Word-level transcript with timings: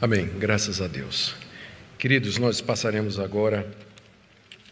Amém. 0.00 0.26
Graças 0.38 0.80
a 0.82 0.88
Deus. 0.88 1.36
Queridos, 1.96 2.36
nós 2.36 2.60
passaremos 2.60 3.20
agora 3.20 3.64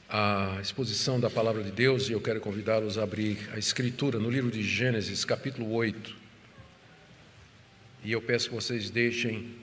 a 0.09 0.59
exposição 0.61 1.21
da 1.21 1.31
palavra 1.31 1.63
de 1.63 1.71
Deus 1.71 2.09
e 2.09 2.13
eu 2.13 2.21
quero 2.21 2.41
convidá-los 2.41 2.99
a 2.99 3.05
abrir 3.05 3.39
a 3.55 3.59
escritura 3.59 4.19
no 4.19 4.29
livro 4.29 4.51
de 4.51 4.63
Gênesis, 4.65 5.25
capítulo 5.25 5.73
8. 5.73 6.15
E 8.05 8.11
eu 8.11 8.21
peço 8.21 8.49
que 8.49 8.55
vocês 8.55 8.91
deixem 8.91 9.55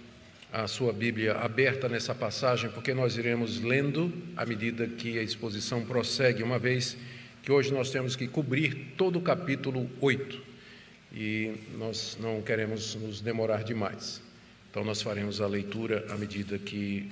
a 0.52 0.66
sua 0.66 0.94
Bíblia 0.94 1.34
aberta 1.34 1.90
nessa 1.90 2.16
passagem, 2.16 2.70
porque 2.70 2.94
nós 2.94 3.18
iremos 3.18 3.60
lendo 3.60 4.14
à 4.38 4.46
medida 4.46 4.88
que 4.88 5.20
a 5.20 5.22
exposição 5.22 5.84
prossegue, 5.84 6.42
uma 6.42 6.58
vez 6.58 6.96
que 7.44 7.52
hoje 7.52 7.72
nós 7.74 7.92
temos 7.92 8.16
que 8.16 8.28
cobrir 8.28 8.94
todo 8.96 9.20
o 9.20 9.22
capítulo 9.22 9.90
8 10.00 10.42
e 11.14 11.54
nós 11.78 12.18
não 12.20 12.42
queremos 12.42 12.96
nos 12.96 13.20
demorar 13.20 13.64
demais. 13.64 14.29
Então, 14.70 14.84
nós 14.84 15.02
faremos 15.02 15.42
a 15.42 15.48
leitura 15.48 16.06
à 16.10 16.16
medida 16.16 16.58
que 16.58 17.12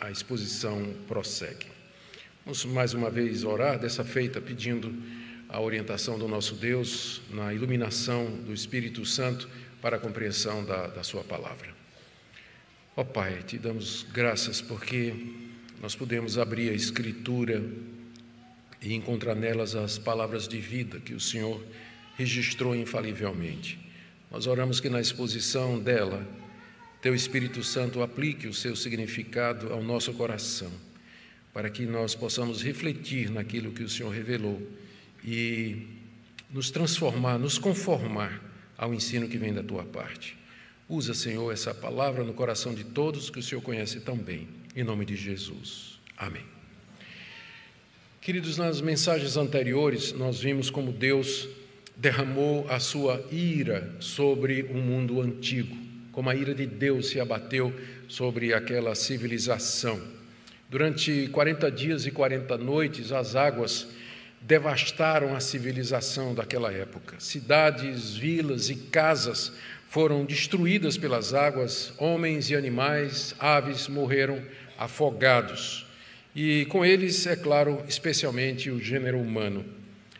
a 0.00 0.10
exposição 0.10 0.94
prossegue. 1.06 1.66
Vamos 2.44 2.64
mais 2.64 2.94
uma 2.94 3.10
vez 3.10 3.44
orar 3.44 3.78
dessa 3.78 4.04
feita, 4.04 4.40
pedindo 4.40 4.94
a 5.48 5.60
orientação 5.60 6.18
do 6.18 6.26
nosso 6.26 6.54
Deus 6.54 7.22
na 7.30 7.54
iluminação 7.54 8.30
do 8.44 8.52
Espírito 8.52 9.04
Santo 9.06 9.48
para 9.80 9.96
a 9.96 10.00
compreensão 10.00 10.64
da, 10.64 10.88
da 10.88 11.02
Sua 11.02 11.22
palavra. 11.22 11.68
Ó 12.96 13.02
oh, 13.02 13.04
Pai, 13.04 13.42
te 13.42 13.58
damos 13.58 14.06
graças 14.12 14.60
porque 14.60 15.14
nós 15.80 15.94
podemos 15.94 16.38
abrir 16.38 16.70
a 16.70 16.74
Escritura 16.74 17.62
e 18.82 18.94
encontrar 18.94 19.34
nelas 19.34 19.74
as 19.74 19.98
palavras 19.98 20.48
de 20.48 20.58
vida 20.58 20.98
que 20.98 21.14
o 21.14 21.20
Senhor 21.20 21.62
registrou 22.16 22.74
infalivelmente. 22.74 23.78
Nós 24.30 24.46
oramos 24.46 24.80
que 24.80 24.88
na 24.88 25.00
exposição 25.00 25.78
dela, 25.78 26.26
Teu 27.06 27.14
Espírito 27.14 27.62
Santo 27.62 28.02
aplique 28.02 28.48
o 28.48 28.52
seu 28.52 28.74
significado 28.74 29.72
ao 29.72 29.80
nosso 29.80 30.12
coração 30.12 30.72
para 31.54 31.70
que 31.70 31.86
nós 31.86 32.16
possamos 32.16 32.64
refletir 32.64 33.30
naquilo 33.30 33.70
que 33.70 33.84
o 33.84 33.88
Senhor 33.88 34.10
revelou 34.10 34.60
e 35.24 35.86
nos 36.50 36.68
transformar, 36.68 37.38
nos 37.38 37.58
conformar 37.58 38.42
ao 38.76 38.92
ensino 38.92 39.28
que 39.28 39.38
vem 39.38 39.54
da 39.54 39.62
tua 39.62 39.84
parte. 39.84 40.36
Usa, 40.88 41.14
Senhor, 41.14 41.52
essa 41.52 41.72
palavra 41.72 42.24
no 42.24 42.34
coração 42.34 42.74
de 42.74 42.82
todos 42.82 43.30
que 43.30 43.38
o 43.38 43.42
Senhor 43.42 43.60
conhece 43.60 44.00
tão 44.00 44.16
bem. 44.16 44.48
Em 44.74 44.82
nome 44.82 45.04
de 45.04 45.14
Jesus. 45.14 46.00
Amém. 46.16 46.44
Queridos, 48.20 48.56
nas 48.56 48.80
mensagens 48.80 49.36
anteriores, 49.36 50.12
nós 50.12 50.40
vimos 50.40 50.70
como 50.70 50.90
Deus 50.90 51.48
derramou 51.96 52.68
a 52.68 52.80
sua 52.80 53.24
ira 53.30 53.94
sobre 54.00 54.62
o 54.62 54.74
mundo 54.74 55.20
antigo, 55.20 55.85
como 56.16 56.30
a 56.30 56.34
ira 56.34 56.54
de 56.54 56.64
Deus 56.64 57.10
se 57.10 57.20
abateu 57.20 57.70
sobre 58.08 58.54
aquela 58.54 58.94
civilização. 58.94 60.00
Durante 60.66 61.28
40 61.28 61.70
dias 61.70 62.06
e 62.06 62.10
40 62.10 62.56
noites, 62.56 63.12
as 63.12 63.36
águas 63.36 63.86
devastaram 64.40 65.36
a 65.36 65.40
civilização 65.40 66.34
daquela 66.34 66.72
época. 66.72 67.16
Cidades, 67.18 68.16
vilas 68.16 68.70
e 68.70 68.76
casas 68.76 69.52
foram 69.90 70.24
destruídas 70.24 70.96
pelas 70.96 71.34
águas, 71.34 71.92
homens 71.98 72.48
e 72.48 72.56
animais, 72.56 73.34
aves 73.38 73.86
morreram 73.86 74.40
afogados. 74.78 75.86
E 76.34 76.64
com 76.70 76.82
eles, 76.82 77.26
é 77.26 77.36
claro, 77.36 77.84
especialmente 77.86 78.70
o 78.70 78.80
gênero 78.80 79.20
humano. 79.20 79.66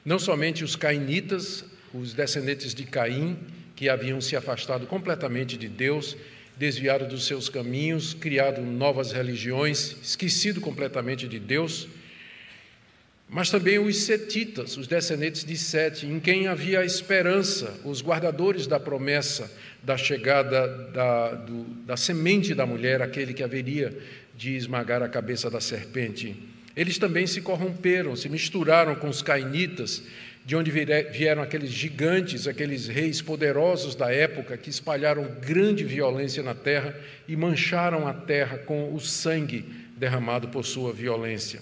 Não 0.04 0.18
somente 0.18 0.62
os 0.62 0.76
cainitas, 0.76 1.64
os 1.94 2.12
descendentes 2.12 2.74
de 2.74 2.84
Caim, 2.84 3.38
que 3.76 3.88
haviam 3.88 4.20
se 4.20 4.34
afastado 4.34 4.86
completamente 4.86 5.56
de 5.56 5.68
Deus, 5.68 6.16
desviado 6.56 7.06
dos 7.06 7.26
seus 7.26 7.50
caminhos, 7.50 8.14
criado 8.14 8.62
novas 8.62 9.12
religiões, 9.12 9.94
esquecido 10.02 10.60
completamente 10.60 11.28
de 11.28 11.38
Deus, 11.38 11.86
mas 13.28 13.50
também 13.50 13.78
os 13.78 14.04
setitas, 14.04 14.76
os 14.76 14.86
descendentes 14.86 15.44
de 15.44 15.56
Sete, 15.56 16.06
em 16.06 16.18
quem 16.18 16.46
havia 16.46 16.84
esperança, 16.84 17.74
os 17.84 18.00
guardadores 18.00 18.66
da 18.66 18.78
promessa 18.78 19.52
da 19.82 19.96
chegada 19.96 20.66
da, 20.92 21.34
do, 21.34 21.64
da 21.84 21.96
semente 21.96 22.54
da 22.54 22.64
mulher, 22.64 23.02
aquele 23.02 23.34
que 23.34 23.42
haveria 23.42 23.96
de 24.36 24.56
esmagar 24.56 25.02
a 25.02 25.08
cabeça 25.08 25.50
da 25.50 25.60
serpente. 25.60 26.36
Eles 26.76 26.98
também 26.98 27.26
se 27.26 27.40
corromperam, 27.40 28.14
se 28.14 28.28
misturaram 28.28 28.94
com 28.94 29.08
os 29.08 29.22
cainitas 29.22 30.02
de 30.46 30.54
onde 30.54 30.70
vieram 30.70 31.42
aqueles 31.42 31.70
gigantes, 31.72 32.46
aqueles 32.46 32.86
reis 32.86 33.20
poderosos 33.20 33.96
da 33.96 34.12
época 34.12 34.56
que 34.56 34.70
espalharam 34.70 35.26
grande 35.44 35.82
violência 35.82 36.40
na 36.40 36.54
terra 36.54 36.94
e 37.26 37.34
mancharam 37.34 38.06
a 38.06 38.14
terra 38.14 38.56
com 38.58 38.94
o 38.94 39.00
sangue 39.00 39.64
derramado 39.96 40.46
por 40.46 40.64
sua 40.64 40.92
violência. 40.92 41.60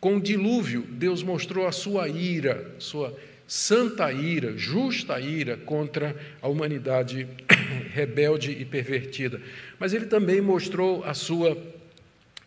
Com 0.00 0.16
o 0.16 0.20
dilúvio, 0.22 0.86
Deus 0.88 1.22
mostrou 1.22 1.66
a 1.66 1.72
sua 1.72 2.08
ira, 2.08 2.74
sua 2.78 3.14
santa 3.46 4.10
ira, 4.10 4.56
justa 4.56 5.20
ira 5.20 5.58
contra 5.58 6.16
a 6.40 6.48
humanidade 6.48 7.28
rebelde 7.92 8.52
e 8.52 8.64
pervertida. 8.64 9.38
Mas 9.78 9.92
ele 9.92 10.06
também 10.06 10.40
mostrou 10.40 11.04
a 11.04 11.12
sua 11.12 11.58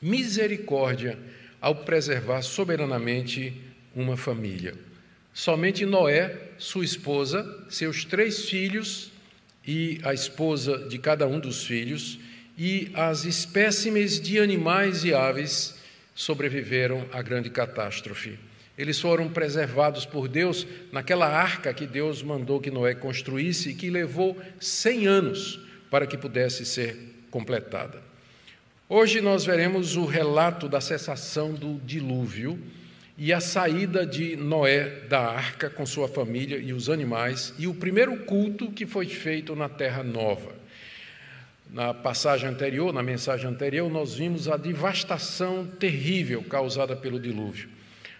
misericórdia 0.02 1.20
ao 1.62 1.76
preservar 1.76 2.42
soberanamente 2.42 3.54
uma 3.96 4.18
família. 4.18 4.74
Somente 5.34 5.86
Noé, 5.86 6.36
sua 6.58 6.84
esposa, 6.84 7.66
seus 7.70 8.04
três 8.04 8.50
filhos 8.50 9.12
e 9.66 10.00
a 10.04 10.14
esposa 10.14 10.90
de 10.90 10.98
cada 10.98 11.26
um 11.26 11.40
dos 11.40 11.64
filhos 11.64 12.20
e 12.58 12.92
as 12.94 13.24
espécimes 13.24 14.20
de 14.20 14.40
animais 14.40 15.06
e 15.06 15.14
aves 15.14 15.80
sobreviveram 16.14 17.08
à 17.14 17.22
grande 17.22 17.50
catástrofe. 17.50 18.38
Eles 18.78 19.00
foram 19.00 19.30
preservados 19.30 20.06
por 20.06 20.28
Deus 20.28 20.68
naquela 20.92 21.28
arca 21.28 21.74
que 21.74 21.88
Deus 21.88 22.22
mandou 22.22 22.60
que 22.60 22.72
Noé 22.72 22.94
construísse 22.94 23.70
e 23.70 23.76
que 23.76 23.90
levou 23.90 24.40
cem 24.60 25.08
anos 25.08 25.60
para 25.90 26.06
que 26.06 26.18
pudesse 26.18 26.66
ser 26.66 26.98
completada. 27.30 28.02
Hoje 28.90 29.22
nós 29.22 29.46
veremos 29.46 29.96
o 29.96 30.06
relato 30.06 30.68
da 30.68 30.82
cessação 30.82 31.54
do 31.54 31.80
dilúvio 31.86 32.60
e 33.24 33.32
a 33.32 33.40
saída 33.40 34.04
de 34.04 34.36
Noé 34.36 35.04
da 35.08 35.20
arca 35.20 35.70
com 35.70 35.86
sua 35.86 36.08
família 36.08 36.58
e 36.58 36.74
os 36.74 36.90
animais, 36.90 37.54
e 37.60 37.68
o 37.68 37.74
primeiro 37.76 38.18
culto 38.22 38.72
que 38.72 38.84
foi 38.84 39.06
feito 39.06 39.56
na 39.56 39.70
Terra 39.70 40.02
Nova. 40.02 40.52
Na 41.72 41.94
passagem 41.94 42.50
anterior, 42.50 42.92
na 42.92 43.04
mensagem 43.04 43.48
anterior, 43.48 43.92
nós 43.92 44.16
vimos 44.16 44.48
a 44.48 44.58
devastação 44.58 45.68
terrível 45.68 46.44
causada 46.50 46.96
pelo 46.96 47.20
dilúvio. 47.20 47.70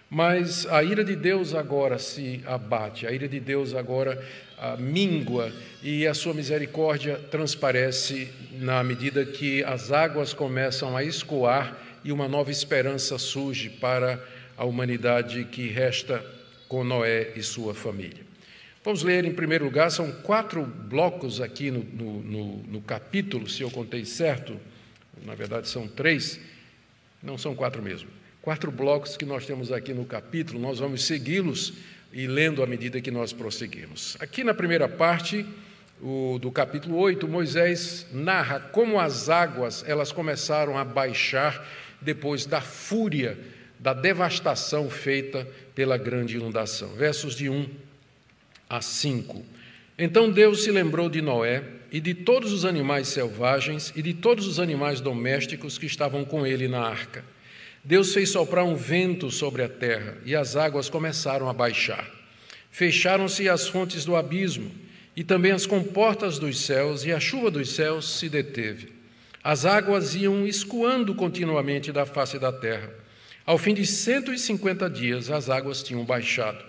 Mas 0.08 0.66
a 0.66 0.84
ira 0.84 1.02
de 1.02 1.16
Deus 1.16 1.52
agora 1.52 1.98
se 1.98 2.40
abate, 2.46 3.04
a 3.04 3.10
ira 3.10 3.26
de 3.26 3.40
Deus 3.40 3.74
agora 3.74 4.24
ah, 4.56 4.76
mingua 4.76 5.50
e 5.82 6.06
a 6.06 6.14
sua 6.14 6.32
misericórdia 6.32 7.18
transparece 7.28 8.30
na 8.52 8.84
medida 8.84 9.26
que 9.26 9.64
as 9.64 9.90
águas 9.90 10.32
começam 10.32 10.96
a 10.96 11.02
escoar 11.02 11.76
e 12.04 12.12
uma 12.12 12.28
nova 12.28 12.52
esperança 12.52 13.18
surge 13.18 13.68
para 13.68 14.22
a 14.62 14.64
humanidade 14.64 15.44
que 15.46 15.66
resta 15.66 16.24
com 16.68 16.84
Noé 16.84 17.32
e 17.34 17.42
sua 17.42 17.74
família. 17.74 18.22
Vamos 18.84 19.02
ler 19.02 19.24
em 19.24 19.34
primeiro 19.34 19.64
lugar, 19.64 19.90
são 19.90 20.12
quatro 20.22 20.64
blocos 20.64 21.40
aqui 21.40 21.68
no, 21.68 21.82
no, 21.82 22.22
no, 22.22 22.56
no 22.58 22.80
capítulo, 22.80 23.50
se 23.50 23.62
eu 23.62 23.72
contei 23.72 24.04
certo, 24.04 24.56
na 25.26 25.34
verdade 25.34 25.66
são 25.66 25.88
três, 25.88 26.38
não 27.20 27.36
são 27.36 27.56
quatro 27.56 27.82
mesmo. 27.82 28.08
Quatro 28.40 28.70
blocos 28.70 29.16
que 29.16 29.24
nós 29.24 29.44
temos 29.44 29.72
aqui 29.72 29.92
no 29.92 30.04
capítulo, 30.04 30.60
nós 30.60 30.78
vamos 30.78 31.02
segui-los 31.06 31.72
e 32.12 32.28
lendo 32.28 32.62
à 32.62 32.66
medida 32.66 33.00
que 33.00 33.10
nós 33.10 33.32
prosseguimos. 33.32 34.16
Aqui 34.20 34.44
na 34.44 34.54
primeira 34.54 34.88
parte 34.88 35.44
o, 36.00 36.38
do 36.40 36.52
capítulo 36.52 36.98
8, 36.98 37.26
Moisés 37.26 38.06
narra 38.12 38.60
como 38.60 39.00
as 39.00 39.28
águas 39.28 39.82
elas 39.88 40.12
começaram 40.12 40.78
a 40.78 40.84
baixar 40.84 41.66
depois 42.00 42.46
da 42.46 42.60
fúria 42.60 43.36
da 43.82 43.92
devastação 43.92 44.88
feita 44.88 45.44
pela 45.74 45.98
grande 45.98 46.36
inundação. 46.36 46.94
Versos 46.94 47.34
de 47.34 47.50
1 47.50 47.68
a 48.70 48.80
5. 48.80 49.44
Então 49.98 50.30
Deus 50.30 50.62
se 50.62 50.70
lembrou 50.70 51.10
de 51.10 51.20
Noé 51.20 51.64
e 51.90 52.00
de 52.00 52.14
todos 52.14 52.52
os 52.52 52.64
animais 52.64 53.08
selvagens 53.08 53.92
e 53.96 54.00
de 54.00 54.14
todos 54.14 54.46
os 54.46 54.60
animais 54.60 55.00
domésticos 55.00 55.78
que 55.78 55.86
estavam 55.86 56.24
com 56.24 56.46
ele 56.46 56.68
na 56.68 56.80
arca. 56.80 57.24
Deus 57.82 58.14
fez 58.14 58.30
soprar 58.30 58.64
um 58.64 58.76
vento 58.76 59.32
sobre 59.32 59.64
a 59.64 59.68
terra 59.68 60.16
e 60.24 60.36
as 60.36 60.54
águas 60.54 60.88
começaram 60.88 61.48
a 61.48 61.52
baixar. 61.52 62.08
Fecharam-se 62.70 63.48
as 63.48 63.66
fontes 63.66 64.04
do 64.04 64.14
abismo 64.14 64.70
e 65.16 65.24
também 65.24 65.50
as 65.50 65.66
comportas 65.66 66.38
dos 66.38 66.60
céus, 66.60 67.04
e 67.04 67.12
a 67.12 67.20
chuva 67.20 67.50
dos 67.50 67.74
céus 67.74 68.18
se 68.18 68.28
deteve. 68.28 68.92
As 69.42 69.66
águas 69.66 70.14
iam 70.14 70.46
escoando 70.46 71.14
continuamente 71.14 71.90
da 71.90 72.06
face 72.06 72.38
da 72.38 72.52
terra. 72.52 73.01
Ao 73.44 73.58
fim 73.58 73.74
de 73.74 73.84
150 73.84 74.88
dias, 74.88 75.30
as 75.30 75.50
águas 75.50 75.82
tinham 75.82 76.04
baixado. 76.04 76.64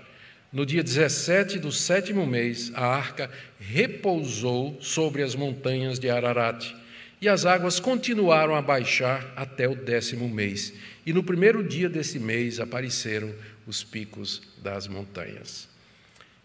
No 0.51 0.65
dia 0.65 0.83
17 0.83 1.59
do 1.59 1.71
sétimo 1.71 2.25
mês, 2.25 2.71
a 2.73 2.85
arca 2.85 3.29
repousou 3.59 4.77
sobre 4.81 5.21
as 5.21 5.35
montanhas 5.35 5.99
de 5.99 6.09
Ararat. 6.09 6.75
E 7.21 7.29
as 7.29 7.45
águas 7.45 7.79
continuaram 7.79 8.55
a 8.55 8.61
baixar 8.61 9.31
até 9.35 9.67
o 9.67 9.75
décimo 9.75 10.27
mês. 10.27 10.73
E 11.05 11.13
no 11.13 11.23
primeiro 11.23 11.63
dia 11.63 11.87
desse 11.87 12.19
mês 12.19 12.59
apareceram 12.59 13.33
os 13.65 13.83
picos 13.83 14.41
das 14.61 14.87
montanhas. 14.87 15.69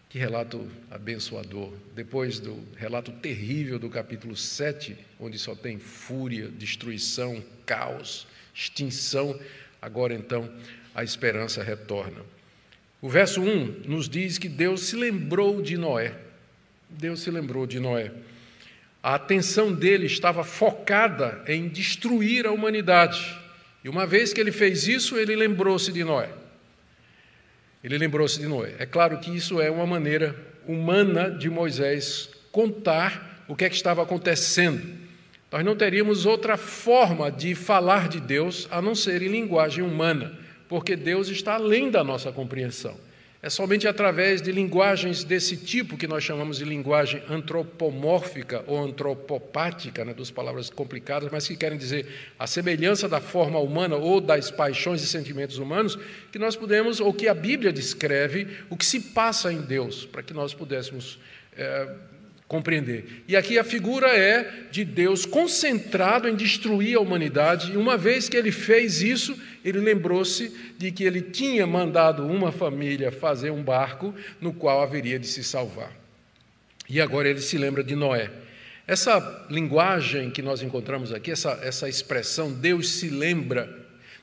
Que 0.09 0.17
relato 0.17 0.67
abençoador. 0.89 1.73
Depois 1.95 2.39
do 2.39 2.57
relato 2.77 3.11
terrível 3.11 3.77
do 3.77 3.89
capítulo 3.89 4.35
7, 4.35 4.97
onde 5.19 5.37
só 5.37 5.53
tem 5.53 5.77
fúria, 5.77 6.47
destruição, 6.47 7.43
caos, 7.65 8.25
extinção, 8.55 9.39
agora 9.81 10.13
então 10.13 10.49
a 10.93 11.03
esperança 11.03 11.63
retorna. 11.63 12.21
O 13.01 13.07
verso 13.07 13.41
1 13.41 13.83
nos 13.85 14.09
diz 14.09 14.37
que 14.37 14.49
Deus 14.49 14.81
se 14.81 14.95
lembrou 14.95 15.61
de 15.61 15.77
Noé. 15.77 16.13
Deus 16.89 17.21
se 17.21 17.31
lembrou 17.31 17.65
de 17.65 17.79
Noé. 17.79 18.11
A 19.01 19.15
atenção 19.15 19.73
dele 19.73 20.05
estava 20.05 20.43
focada 20.43 21.41
em 21.47 21.69
destruir 21.69 22.45
a 22.45 22.51
humanidade. 22.51 23.39
E 23.83 23.87
uma 23.87 24.05
vez 24.05 24.33
que 24.33 24.41
ele 24.41 24.51
fez 24.51 24.87
isso, 24.87 25.17
ele 25.17 25.35
lembrou-se 25.35 25.91
de 25.93 26.03
Noé. 26.03 26.29
Ele 27.81 27.97
lembrou-se 27.97 28.37
de 28.37 28.47
Noé. 28.47 28.75
É 28.77 28.85
claro 28.85 29.19
que 29.19 29.33
isso 29.33 29.61
é 29.61 29.71
uma 29.71 29.87
maneira 29.87 30.35
humana 30.67 31.31
de 31.31 31.49
Moisés 31.49 32.29
contar 32.51 33.45
o 33.47 33.55
que 33.55 33.63
é 33.63 33.69
que 33.69 33.75
estava 33.75 34.03
acontecendo. 34.03 34.98
Nós 35.51 35.65
não 35.65 35.75
teríamos 35.75 36.25
outra 36.25 36.57
forma 36.57 37.31
de 37.31 37.55
falar 37.55 38.07
de 38.07 38.19
Deus 38.19 38.67
a 38.69 38.81
não 38.81 38.93
ser 38.93 39.21
em 39.21 39.29
linguagem 39.29 39.83
humana, 39.83 40.37
porque 40.67 40.95
Deus 40.95 41.27
está 41.27 41.55
além 41.55 41.89
da 41.89 42.03
nossa 42.03 42.31
compreensão. 42.31 42.95
É 43.41 43.49
somente 43.49 43.87
através 43.87 44.41
de 44.41 44.51
linguagens 44.51 45.23
desse 45.23 45.55
tipo, 45.55 45.95
que 45.95 46.07
nós 46.07 46.25
chamamos 46.25 46.57
de 46.57 46.65
linguagem 46.65 47.23
antropomórfica 47.29 48.65
ou 48.67 48.77
antropopática, 48.83 50.03
né, 50.03 50.13
duas 50.13 50.29
palavras 50.29 50.69
complicadas, 50.69 51.31
mas 51.31 51.47
que 51.47 51.55
querem 51.55 51.77
dizer 51.77 52.05
a 52.37 52.45
semelhança 52.45 53.07
da 53.07 53.21
forma 53.21 53.57
humana 53.57 53.95
ou 53.95 54.19
das 54.19 54.51
paixões 54.51 55.01
e 55.01 55.07
sentimentos 55.07 55.57
humanos, 55.57 55.97
que 56.33 56.37
nós 56.37 56.57
podemos, 56.57 56.99
ou 56.99 57.13
que 57.13 57.29
a 57.29 57.33
Bíblia 57.33 57.71
descreve, 57.71 58.45
o 58.69 58.75
que 58.75 58.85
se 58.85 58.99
passa 58.99 59.53
em 59.53 59.61
Deus, 59.61 60.05
para 60.05 60.21
que 60.21 60.33
nós 60.33 60.53
pudéssemos 60.53 61.17
é, 61.55 61.95
compreender. 62.49 63.23
E 63.27 63.37
aqui 63.37 63.59
a 63.59 63.63
figura 63.63 64.07
é 64.07 64.65
de 64.71 64.83
Deus 64.83 65.23
concentrado 65.23 66.27
em 66.27 66.35
destruir 66.35 66.97
a 66.97 66.99
humanidade, 66.99 67.71
e 67.71 67.77
uma 67.77 67.95
vez 67.95 68.27
que 68.27 68.35
ele 68.35 68.51
fez 68.51 69.03
isso, 69.03 69.39
ele 69.63 69.79
lembrou-se 69.79 70.51
de 70.75 70.91
que 70.91 71.03
ele 71.03 71.21
tinha 71.21 71.67
mandado 71.67 72.25
uma 72.25 72.51
família 72.51 73.11
fazer 73.11 73.51
um 73.51 73.61
barco 73.61 74.15
no 74.41 74.51
qual 74.51 74.81
haveria 74.81 75.19
de 75.19 75.27
se 75.27 75.43
salvar. 75.43 75.95
E 76.89 76.99
agora 76.99 77.29
ele 77.29 77.39
se 77.39 77.55
lembra 77.55 77.83
de 77.83 77.95
Noé. 77.95 78.31
Essa 78.87 79.45
linguagem 79.51 80.31
que 80.31 80.41
nós 80.41 80.63
encontramos 80.63 81.13
aqui, 81.13 81.29
essa, 81.29 81.59
essa 81.61 81.87
expressão, 81.87 82.51
Deus 82.51 82.89
se 82.89 83.09
lembra, 83.09 83.69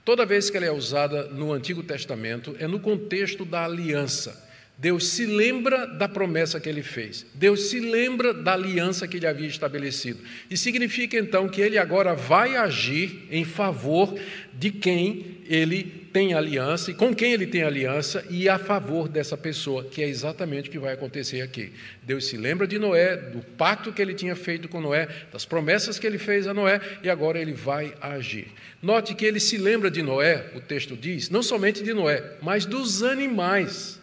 toda 0.05 0.27
vez 0.27 0.51
que 0.51 0.57
ela 0.57 0.67
é 0.67 0.73
usada 0.73 1.29
no 1.29 1.53
Antigo 1.53 1.85
Testamento, 1.85 2.57
é 2.59 2.67
no 2.67 2.81
contexto 2.81 3.45
da 3.45 3.65
aliança. 3.65 4.46
Deus 4.79 5.09
se 5.09 5.25
lembra 5.25 5.87
da 5.87 6.07
promessa 6.07 6.61
que 6.61 6.69
ele 6.69 6.83
fez. 6.83 7.25
Deus 7.33 7.71
se 7.71 7.81
lembra 7.81 8.35
da 8.35 8.53
aliança 8.53 9.09
que 9.09 9.17
ele 9.17 9.27
havia 9.27 9.49
estabelecido. 9.49 10.21
E 10.51 10.57
significa 10.57 11.19
então 11.19 11.49
que 11.49 11.63
ele 11.63 11.79
agora 11.79 12.15
vai 12.15 12.57
agir 12.57 13.27
em 13.31 13.43
favor 13.43 14.15
de 14.53 14.71
quem 14.71 15.39
ele 15.49 15.83
tem 16.13 16.35
aliança 16.35 16.91
e 16.91 16.95
com 16.95 17.15
quem 17.15 17.33
ele 17.33 17.47
tem 17.47 17.63
aliança 17.63 18.23
e 18.29 18.51
a 18.51 18.59
favor 18.59 19.09
dessa 19.09 19.37
pessoa, 19.37 19.85
que 19.85 20.03
é 20.03 20.09
exatamente 20.09 20.69
o 20.69 20.73
que 20.73 20.79
vai 20.79 20.93
acontecer 20.93 21.41
aqui. 21.41 21.73
Deus 22.03 22.27
se 22.27 22.37
lembra 22.37 22.67
de 22.67 22.79
Noé, 22.79 23.17
do 23.17 23.41
pacto 23.41 23.93
que 23.93 24.03
ele 24.03 24.13
tinha 24.13 24.37
feito 24.37 24.69
com 24.69 24.81
Noé, 24.81 25.09
das 25.33 25.47
promessas 25.47 25.99
que 25.99 26.07
ele 26.07 26.19
fez 26.19 26.47
a 26.47 26.53
Noé 26.53 26.83
e 27.03 27.09
agora 27.09 27.39
ele 27.39 27.55
vai 27.55 27.95
agir. 27.99 28.49
Note 28.83 29.15
que 29.15 29.25
ele 29.25 29.41
se 29.41 29.57
lembra 29.57 29.91
de 29.91 30.03
Noé, 30.03 30.51
o 30.55 30.61
texto 30.61 30.95
diz, 30.95 31.31
não 31.31 31.43
somente 31.43 31.83
de 31.83 31.95
Noé, 31.95 32.23
mas 32.43 32.67
dos 32.67 33.03
animais 33.03 34.01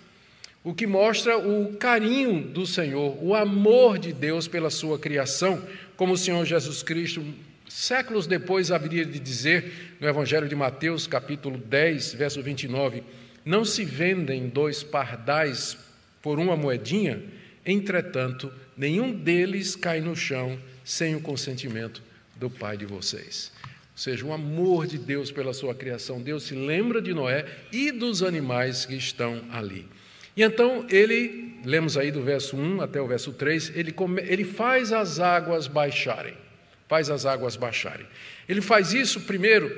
o 0.63 0.73
que 0.73 0.87
mostra 0.87 1.37
o 1.37 1.75
carinho 1.75 2.41
do 2.41 2.65
Senhor, 2.65 3.17
o 3.21 3.35
amor 3.35 3.99
de 3.99 4.13
Deus 4.13 4.47
pela 4.47 4.69
sua 4.69 4.97
criação, 4.97 5.61
como 5.97 6.13
o 6.13 6.17
Senhor 6.17 6.45
Jesus 6.45 6.81
Cristo, 6.81 7.23
séculos 7.67 8.25
depois, 8.25 8.71
haveria 8.71 9.05
de 9.05 9.19
dizer 9.19 9.95
no 9.99 10.07
Evangelho 10.07 10.47
de 10.47 10.55
Mateus, 10.55 11.05
capítulo 11.05 11.57
10, 11.57 12.13
verso 12.13 12.41
29, 12.41 13.03
não 13.43 13.65
se 13.65 13.83
vendem 13.83 14.47
dois 14.47 14.83
pardais 14.83 15.77
por 16.21 16.39
uma 16.39 16.55
moedinha, 16.55 17.21
entretanto, 17.65 18.51
nenhum 18.77 19.11
deles 19.11 19.75
cai 19.75 19.99
no 19.99 20.15
chão 20.15 20.57
sem 20.83 21.13
o 21.13 21.21
consentimento 21.21 22.01
do 22.37 22.49
Pai 22.49 22.77
de 22.77 22.85
vocês. 22.85 23.51
Ou 23.91 23.97
seja, 23.97 24.25
o 24.25 24.33
amor 24.33 24.87
de 24.87 24.97
Deus 24.97 25.31
pela 25.31 25.53
sua 25.53 25.75
criação. 25.75 26.21
Deus 26.21 26.43
se 26.43 26.55
lembra 26.55 27.01
de 27.01 27.13
Noé 27.13 27.45
e 27.71 27.91
dos 27.91 28.23
animais 28.23 28.85
que 28.85 28.95
estão 28.95 29.43
ali. 29.51 29.85
E 30.35 30.41
então 30.41 30.85
ele, 30.89 31.59
lemos 31.63 31.97
aí 31.97 32.11
do 32.11 32.21
verso 32.21 32.57
1 32.57 32.81
até 32.81 32.99
o 32.99 33.07
verso 33.07 33.31
3, 33.31 33.73
ele, 33.75 33.91
come, 33.91 34.21
ele 34.21 34.43
faz 34.43 34.91
as 34.91 35.19
águas 35.19 35.67
baixarem. 35.67 36.33
Faz 36.87 37.09
as 37.09 37.25
águas 37.25 37.55
baixarem. 37.55 38.05
Ele 38.47 38.61
faz 38.61 38.93
isso 38.93 39.21
primeiro 39.21 39.71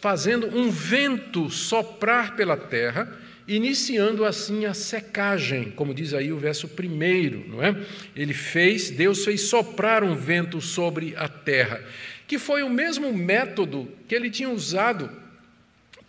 fazendo 0.00 0.46
um 0.56 0.70
vento 0.70 1.50
soprar 1.50 2.36
pela 2.36 2.56
terra, 2.56 3.10
iniciando 3.48 4.24
assim 4.24 4.64
a 4.64 4.74
secagem, 4.74 5.70
como 5.70 5.94
diz 5.94 6.14
aí 6.14 6.32
o 6.32 6.38
verso 6.38 6.68
primeiro, 6.68 7.44
não 7.48 7.62
é? 7.62 7.76
Ele 8.14 8.34
fez, 8.34 8.90
Deus 8.90 9.24
fez 9.24 9.42
soprar 9.42 10.02
um 10.02 10.14
vento 10.14 10.60
sobre 10.60 11.14
a 11.16 11.28
terra, 11.28 11.82
que 12.26 12.38
foi 12.38 12.62
o 12.62 12.70
mesmo 12.70 13.12
método 13.12 13.88
que 14.08 14.14
ele 14.14 14.30
tinha 14.30 14.50
usado 14.50 15.10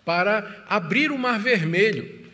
para 0.05 0.63
abrir 0.67 1.11
o 1.11 1.17
mar 1.17 1.39
vermelho 1.39 2.26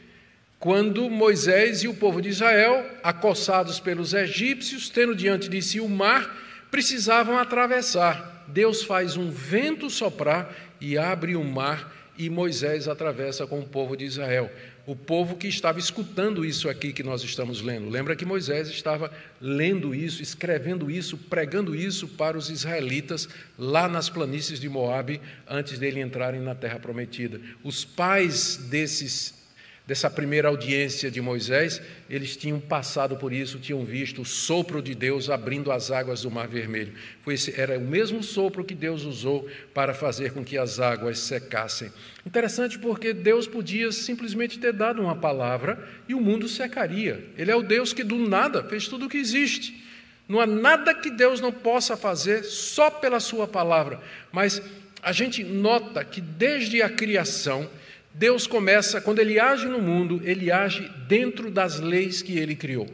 quando 0.63 1.10
Moisés 1.10 1.83
e 1.83 1.89
o 1.89 1.94
povo 1.94 2.21
de 2.21 2.30
Israel, 2.30 2.89
acossados 3.04 3.81
pelos 3.81 4.13
egípcios, 4.13 4.89
tendo 4.89 5.13
diante 5.13 5.50
de 5.50 5.62
si 5.62 5.81
o 5.81 5.89
mar, 5.89 6.38
precisavam 6.71 7.38
atravessar. 7.38 8.45
Deus 8.48 8.81
faz 8.81 9.18
um 9.18 9.30
vento 9.30 9.89
soprar 9.89 10.56
e 10.80 10.98
abre 10.98 11.36
o 11.36 11.44
mar, 11.44 11.94
e 12.18 12.30
Moisés 12.30 12.88
atravessa 12.88 13.45
com 13.45 13.60
o 13.60 13.65
povo 13.65 13.98
de 13.98 14.06
Israel. 14.06 14.50
O 14.88 14.95
povo 14.95 15.36
que 15.36 15.50
estava 15.50 15.80
escutando 15.80 16.45
isso 16.45 16.69
aqui 16.69 16.94
que 16.94 17.04
nós 17.04 17.24
estamos 17.24 17.60
lendo. 17.60 17.89
Lembra 17.89 18.15
que 18.15 18.24
Moisés 18.24 18.69
estava 18.69 19.12
lendo 19.42 19.94
isso, 19.94 20.24
escrevendo 20.24 20.89
isso, 20.89 21.17
pregando 21.17 21.75
isso 21.75 22.08
para 22.08 22.38
os 22.38 22.50
israelitas 22.50 23.27
lá 23.60 23.89
nas 23.89 24.08
planícies 24.08 24.62
de 24.62 24.70
Moabe, 24.70 25.20
antes 25.46 25.77
dele 25.77 26.00
entrarem 26.00 26.39
na 26.39 26.55
terra 26.55 26.79
prometida. 26.79 27.41
Os 27.65 27.84
pais 27.84 28.55
desses 28.55 29.42
dessa 29.85 30.09
primeira 30.09 30.47
audiência 30.47 31.11
de 31.11 31.19
Moisés, 31.19 31.81
eles 32.09 32.37
tinham 32.37 32.57
passado 32.59 33.17
por 33.17 33.33
isso, 33.33 33.59
tinham 33.59 33.83
visto 33.83 34.21
o 34.21 34.25
sopro 34.25 34.81
de 34.81 34.95
Deus 34.95 35.29
abrindo 35.29 35.71
as 35.73 35.91
águas 35.91 36.21
do 36.21 36.31
Mar 36.31 36.47
Vermelho. 36.47 36.93
Esse, 37.27 37.59
era 37.59 37.77
o 37.77 37.81
mesmo 37.81 38.23
sopro 38.23 38.63
que 38.63 38.73
Deus 38.73 39.03
usou 39.03 39.47
para 39.73 39.93
fazer 39.93 40.31
com 40.31 40.43
que 40.43 40.57
as 40.57 40.79
águas 40.79 41.19
secassem. 41.19 41.91
Interessante 42.25 42.79
porque 42.79 43.13
Deus 43.13 43.45
podia 43.45 43.91
simplesmente 43.91 44.57
ter 44.57 44.71
dado 44.71 45.01
uma 45.01 45.17
palavra 45.17 45.85
e 46.07 46.13
o 46.13 46.21
mundo 46.21 46.47
secaria. 46.47 47.25
Ele 47.37 47.51
é 47.51 47.55
o 47.55 47.61
Deus 47.61 47.91
que 47.91 48.05
do 48.05 48.17
nada 48.17 48.63
fez 48.63 48.87
tudo 48.87 49.07
o 49.07 49.09
que 49.09 49.17
existe. 49.17 49.83
Não 50.29 50.39
há 50.39 50.47
nada 50.47 50.95
que 50.95 51.11
Deus 51.11 51.41
não 51.41 51.51
possa 51.51 51.97
fazer 51.97 52.43
só 52.43 52.89
pela 52.89 53.19
sua 53.19 53.45
palavra. 53.45 53.99
Mas 54.31 54.61
a 55.01 55.11
gente 55.11 55.43
nota 55.43 56.05
que 56.05 56.21
desde 56.21 56.81
a 56.81 56.89
criação, 56.89 57.69
Deus 58.13 58.46
começa, 58.46 59.01
quando 59.01 59.20
ele 59.20 59.39
age 59.39 59.67
no 59.67 59.82
mundo, 59.82 60.22
ele 60.24 60.51
age 60.51 60.89
dentro 61.08 61.50
das 61.50 61.79
leis 61.79 62.22
que 62.22 62.38
ele 62.38 62.55
criou. 62.55 62.88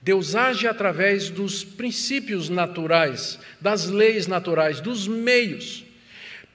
Deus 0.00 0.36
age 0.36 0.68
através 0.68 1.30
dos 1.30 1.64
princípios 1.64 2.48
naturais, 2.48 3.38
das 3.60 3.88
leis 3.88 4.26
naturais, 4.26 4.80
dos 4.80 5.08
meios. 5.08 5.84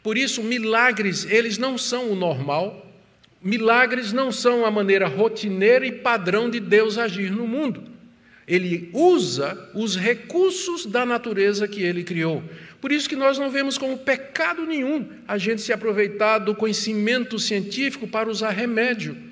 Por 0.02 0.18
isso, 0.18 0.42
milagres, 0.44 1.26
eles 1.26 1.58
não 1.58 1.78
são 1.78 2.12
o 2.12 2.16
normal. 2.16 2.86
Milagres 3.42 4.14
não 4.14 4.32
são 4.32 4.66
a 4.66 4.72
maneira 4.72 5.08
rotineira 5.08 5.86
e 5.86 5.92
padrão 5.92 6.50
de 6.50 6.60
Deus 6.60 6.98
agir 6.98 7.32
no 7.32 7.48
mundo. 7.48 7.84
Ele 8.48 8.90
usa 8.94 9.70
os 9.74 9.96
recursos 9.96 10.86
da 10.86 11.06
natureza 11.06 11.68
que 11.68 11.82
ele 11.82 12.04
criou. 12.04 12.44
Por 12.82 12.92
isso 12.92 13.10
que 13.10 13.16
nós 13.16 13.38
não 13.38 13.50
vemos 13.50 13.78
como 13.78 13.98
pecado 13.98 14.66
nenhum 14.66 15.08
a 15.28 15.38
gente 15.38 15.62
se 15.62 15.74
aproveitar 15.74 16.40
do 16.40 16.56
conhecimento 16.56 17.38
científico 17.38 18.08
para 18.08 18.30
usar 18.30 18.52
remédio 18.52 19.30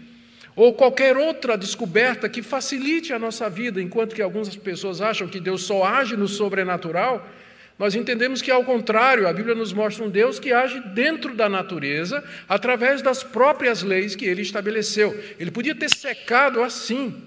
ou 0.57 0.73
qualquer 0.73 1.15
outra 1.15 1.55
descoberta 1.55 2.27
que 2.27 2.41
facilite 2.41 3.13
a 3.13 3.19
nossa 3.19 3.47
vida, 3.47 3.79
enquanto 3.79 4.15
que 4.15 4.23
algumas 4.23 4.53
pessoas 4.55 5.01
acham 5.01 5.27
que 5.27 5.39
Deus 5.39 5.61
só 5.61 5.85
age 5.85 6.17
no 6.17 6.27
sobrenatural, 6.27 7.29
nós 7.77 7.93
entendemos 7.93 8.41
que, 8.41 8.49
ao 8.49 8.63
contrário, 8.63 9.27
a 9.27 9.33
Bíblia 9.33 9.53
nos 9.53 9.71
mostra 9.71 10.03
um 10.03 10.09
Deus 10.09 10.39
que 10.39 10.51
age 10.51 10.79
dentro 10.95 11.35
da 11.35 11.47
natureza, 11.47 12.23
através 12.49 13.03
das 13.03 13.21
próprias 13.21 13.83
leis 13.83 14.15
que 14.15 14.25
ele 14.25 14.41
estabeleceu. 14.41 15.15
Ele 15.39 15.51
podia 15.51 15.75
ter 15.75 15.95
secado 15.95 16.63
assim, 16.63 17.21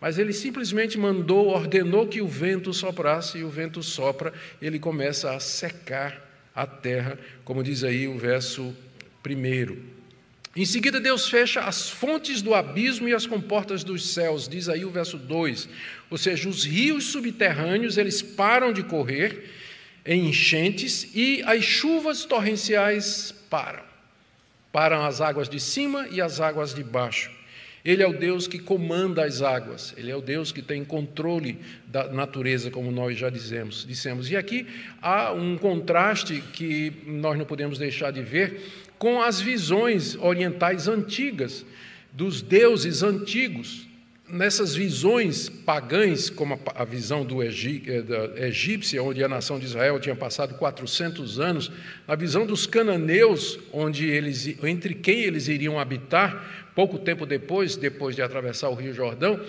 Mas 0.00 0.18
ele 0.18 0.32
simplesmente 0.32 0.96
mandou, 0.96 1.48
ordenou 1.48 2.06
que 2.06 2.20
o 2.20 2.28
vento 2.28 2.72
soprasse, 2.72 3.38
e 3.38 3.44
o 3.44 3.50
vento 3.50 3.82
sopra, 3.82 4.32
ele 4.62 4.78
começa 4.78 5.34
a 5.34 5.40
secar 5.40 6.24
a 6.54 6.66
terra, 6.66 7.18
como 7.44 7.62
diz 7.62 7.82
aí 7.82 8.06
o 8.06 8.16
verso 8.16 8.74
primeiro. 9.22 9.82
Em 10.56 10.64
seguida, 10.64 10.98
Deus 10.98 11.28
fecha 11.28 11.60
as 11.60 11.88
fontes 11.88 12.42
do 12.42 12.54
abismo 12.54 13.08
e 13.08 13.14
as 13.14 13.26
comportas 13.26 13.84
dos 13.84 14.12
céus, 14.12 14.48
diz 14.48 14.68
aí 14.68 14.84
o 14.84 14.90
verso 14.90 15.16
2. 15.16 15.68
Ou 16.10 16.18
seja, 16.18 16.48
os 16.48 16.64
rios 16.64 17.04
subterrâneos, 17.06 17.96
eles 17.96 18.22
param 18.22 18.72
de 18.72 18.82
correr 18.82 19.50
em 20.04 20.28
enchentes 20.28 21.10
e 21.14 21.42
as 21.44 21.62
chuvas 21.62 22.24
torrenciais 22.24 23.32
param. 23.50 23.84
Param 24.72 25.04
as 25.04 25.20
águas 25.20 25.48
de 25.48 25.60
cima 25.60 26.08
e 26.10 26.20
as 26.20 26.40
águas 26.40 26.74
de 26.74 26.82
baixo. 26.82 27.37
Ele 27.88 28.02
é 28.02 28.06
o 28.06 28.12
Deus 28.12 28.46
que 28.46 28.58
comanda 28.58 29.24
as 29.24 29.40
águas, 29.40 29.94
ele 29.96 30.10
é 30.10 30.14
o 30.14 30.20
Deus 30.20 30.52
que 30.52 30.60
tem 30.60 30.84
controle 30.84 31.58
da 31.86 32.06
natureza, 32.12 32.70
como 32.70 32.92
nós 32.92 33.16
já 33.16 33.30
dizemos, 33.30 33.86
dissemos. 33.88 34.30
E 34.30 34.36
aqui 34.36 34.66
há 35.00 35.32
um 35.32 35.56
contraste 35.56 36.42
que 36.52 36.92
nós 37.06 37.38
não 37.38 37.46
podemos 37.46 37.78
deixar 37.78 38.10
de 38.10 38.20
ver 38.20 38.60
com 38.98 39.22
as 39.22 39.40
visões 39.40 40.14
orientais 40.16 40.86
antigas, 40.86 41.64
dos 42.12 42.42
deuses 42.42 43.02
antigos. 43.02 43.87
Nessas 44.30 44.74
visões 44.74 45.48
pagãs, 45.48 46.28
como 46.28 46.60
a 46.74 46.84
visão 46.84 47.24
do 47.24 47.42
eh, 47.42 47.48
egípcia, 48.46 49.02
onde 49.02 49.24
a 49.24 49.28
nação 49.28 49.58
de 49.58 49.64
Israel 49.64 49.98
tinha 49.98 50.14
passado 50.14 50.54
400 50.54 51.40
anos, 51.40 51.72
a 52.06 52.14
visão 52.14 52.44
dos 52.44 52.66
cananeus, 52.66 53.58
onde 53.72 54.06
eles, 54.06 54.46
entre 54.62 54.94
quem 54.94 55.20
eles 55.20 55.48
iriam 55.48 55.80
habitar, 55.80 56.70
pouco 56.74 56.98
tempo 56.98 57.24
depois, 57.24 57.74
depois 57.74 58.14
de 58.14 58.20
atravessar 58.20 58.68
o 58.68 58.74
Rio 58.74 58.92
Jordão, 58.92 59.40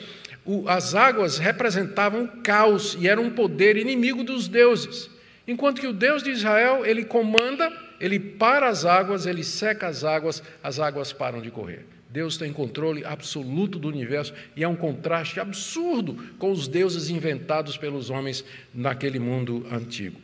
as 0.65 0.95
águas 0.95 1.37
representavam 1.37 2.25
caos 2.41 2.95
e 2.97 3.07
era 3.07 3.19
um 3.19 3.31
poder 3.31 3.75
inimigo 3.75 4.23
dos 4.23 4.47
deuses. 4.47 5.09
Enquanto 5.45 5.81
que 5.81 5.87
o 5.87 5.93
Deus 5.93 6.23
de 6.23 6.31
Israel, 6.31 6.85
ele 6.85 7.03
comanda, 7.03 7.69
ele 7.99 8.17
para 8.17 8.69
as 8.69 8.85
águas, 8.85 9.25
ele 9.25 9.43
seca 9.43 9.87
as 9.87 10.05
águas, 10.05 10.41
as 10.63 10.79
águas 10.79 11.11
param 11.11 11.41
de 11.41 11.51
correr. 11.51 11.85
Deus 12.09 12.37
tem 12.37 12.51
controle 12.51 13.05
absoluto 13.05 13.77
do 13.77 13.87
universo 13.87 14.33
e 14.55 14.63
é 14.63 14.67
um 14.67 14.75
contraste 14.75 15.39
absurdo 15.39 16.15
com 16.39 16.51
os 16.51 16.67
deuses 16.67 17.09
inventados 17.09 17.77
pelos 17.77 18.09
homens 18.09 18.43
naquele 18.73 19.19
mundo 19.19 19.65
antigo. 19.71 20.19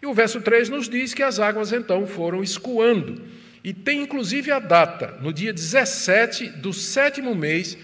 E 0.00 0.06
o 0.06 0.14
verso 0.14 0.40
3 0.40 0.70
nos 0.70 0.88
diz 0.88 1.12
que 1.12 1.22
as 1.22 1.38
águas 1.38 1.72
então 1.72 2.06
foram 2.06 2.42
escoando. 2.42 3.22
E 3.62 3.74
tem 3.74 4.02
inclusive 4.02 4.50
a 4.50 4.58
data, 4.58 5.18
no 5.20 5.32
dia 5.32 5.52
17 5.52 6.48
do 6.48 6.72
sétimo 6.72 7.34
mês, 7.34 7.76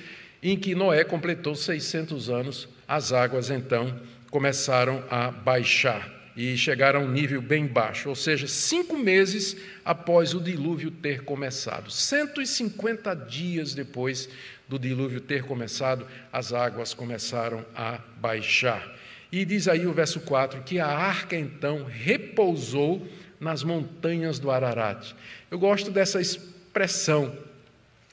em 0.43 0.57
que 0.57 0.75
Noé 0.75 1.05
completou 1.05 1.55
600 1.55 2.31
anos, 2.31 2.69
as 2.89 3.13
águas 3.13 3.51
então 3.51 4.01
começaram 4.31 5.05
a 5.11 5.31
baixar 5.31 6.22
e 6.37 6.57
chegaram 6.57 7.01
a 7.01 7.05
um 7.05 7.11
nível 7.11 7.43
bem 7.43 7.67
baixo, 7.67 8.09
ou 8.09 8.15
seja, 8.15 8.49
cinco 8.49 8.97
meses 8.97 9.57
após 9.85 10.35
o 10.35 10.41
dilúvio 10.41 10.91
ter 10.91 11.25
começado. 11.25 11.91
150 11.91 13.15
dias 13.15 13.75
depois 13.75 14.29
do 14.69 14.79
dilúvio 14.79 15.21
ter 15.21 15.45
começado, 15.45 16.07
as 16.33 16.53
águas 16.53 16.95
começaram 16.95 17.65
a 17.75 17.99
baixar. 18.17 18.97
E 19.31 19.45
diz 19.45 19.69
aí 19.69 19.87
o 19.87 19.93
verso 19.93 20.21
4 20.21 20.63
que 20.63 20.79
a 20.79 20.87
arca 20.87 21.37
então 21.37 21.85
repousou 21.85 23.07
nas 23.39 23.63
montanhas 23.63 24.39
do 24.39 24.51
Ararat. 24.51 25.13
Eu 25.51 25.59
gosto 25.59 25.91
dessa 25.91 26.21
expressão, 26.21 27.37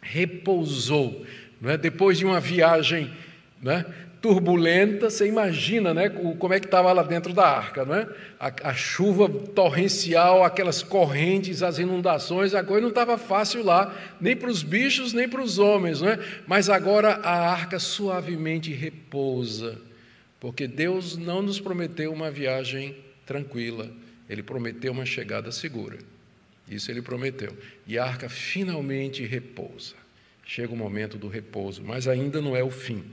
repousou. 0.02 1.26
Não 1.62 1.70
é? 1.70 1.78
Depois 1.78 2.18
de 2.18 2.26
uma 2.26 2.40
viagem 2.40 3.14
é? 3.66 3.86
Turbulenta, 4.22 5.10
você 5.10 5.28
imagina 5.28 5.94
né, 5.94 6.10
como 6.10 6.54
é 6.54 6.60
que 6.60 6.66
estava 6.66 6.92
lá 6.92 7.04
dentro 7.04 7.34
da 7.34 7.48
arca. 7.48 7.86
Não 7.86 7.96
é? 7.96 8.08
a, 8.40 8.70
a 8.70 8.74
chuva 8.74 9.30
torrencial, 9.30 10.44
aquelas 10.44 10.84
correntes, 10.84 11.64
as 11.64 11.80
inundações, 11.80 12.54
a 12.54 12.64
coisa 12.64 12.82
não 12.82 12.90
estava 12.90 13.18
fácil 13.18 13.64
lá, 13.64 13.96
nem 14.20 14.36
para 14.36 14.50
os 14.50 14.64
bichos, 14.64 15.14
nem 15.14 15.28
para 15.28 15.42
os 15.42 15.60
homens. 15.60 16.02
Não 16.02 16.10
é? 16.10 16.20
Mas 16.46 16.70
agora 16.70 17.16
a 17.24 17.52
arca 17.52 17.80
suavemente 17.80 18.74
repousa, 18.74 19.80
porque 20.40 20.68
Deus 20.68 21.18
não 21.18 21.42
nos 21.42 21.60
prometeu 21.60 22.12
uma 22.12 22.30
viagem 22.30 22.96
tranquila 23.26 23.90
ele 24.30 24.44
prometeu 24.44 24.92
uma 24.92 25.06
chegada 25.06 25.52
segura. 25.52 25.98
Isso 26.70 26.92
ele 26.92 27.02
prometeu. 27.02 27.58
E 27.88 27.98
a 27.98 28.06
arca 28.06 28.30
finalmente 28.30 29.26
repousa. 29.26 29.96
Chega 30.46 30.72
o 30.72 30.78
momento 30.78 31.18
do 31.18 31.28
repouso, 31.28 31.84
mas 31.84 32.08
ainda 32.08 32.40
não 32.40 32.56
é 32.56 32.64
o 32.64 32.70
fim. 32.70 33.04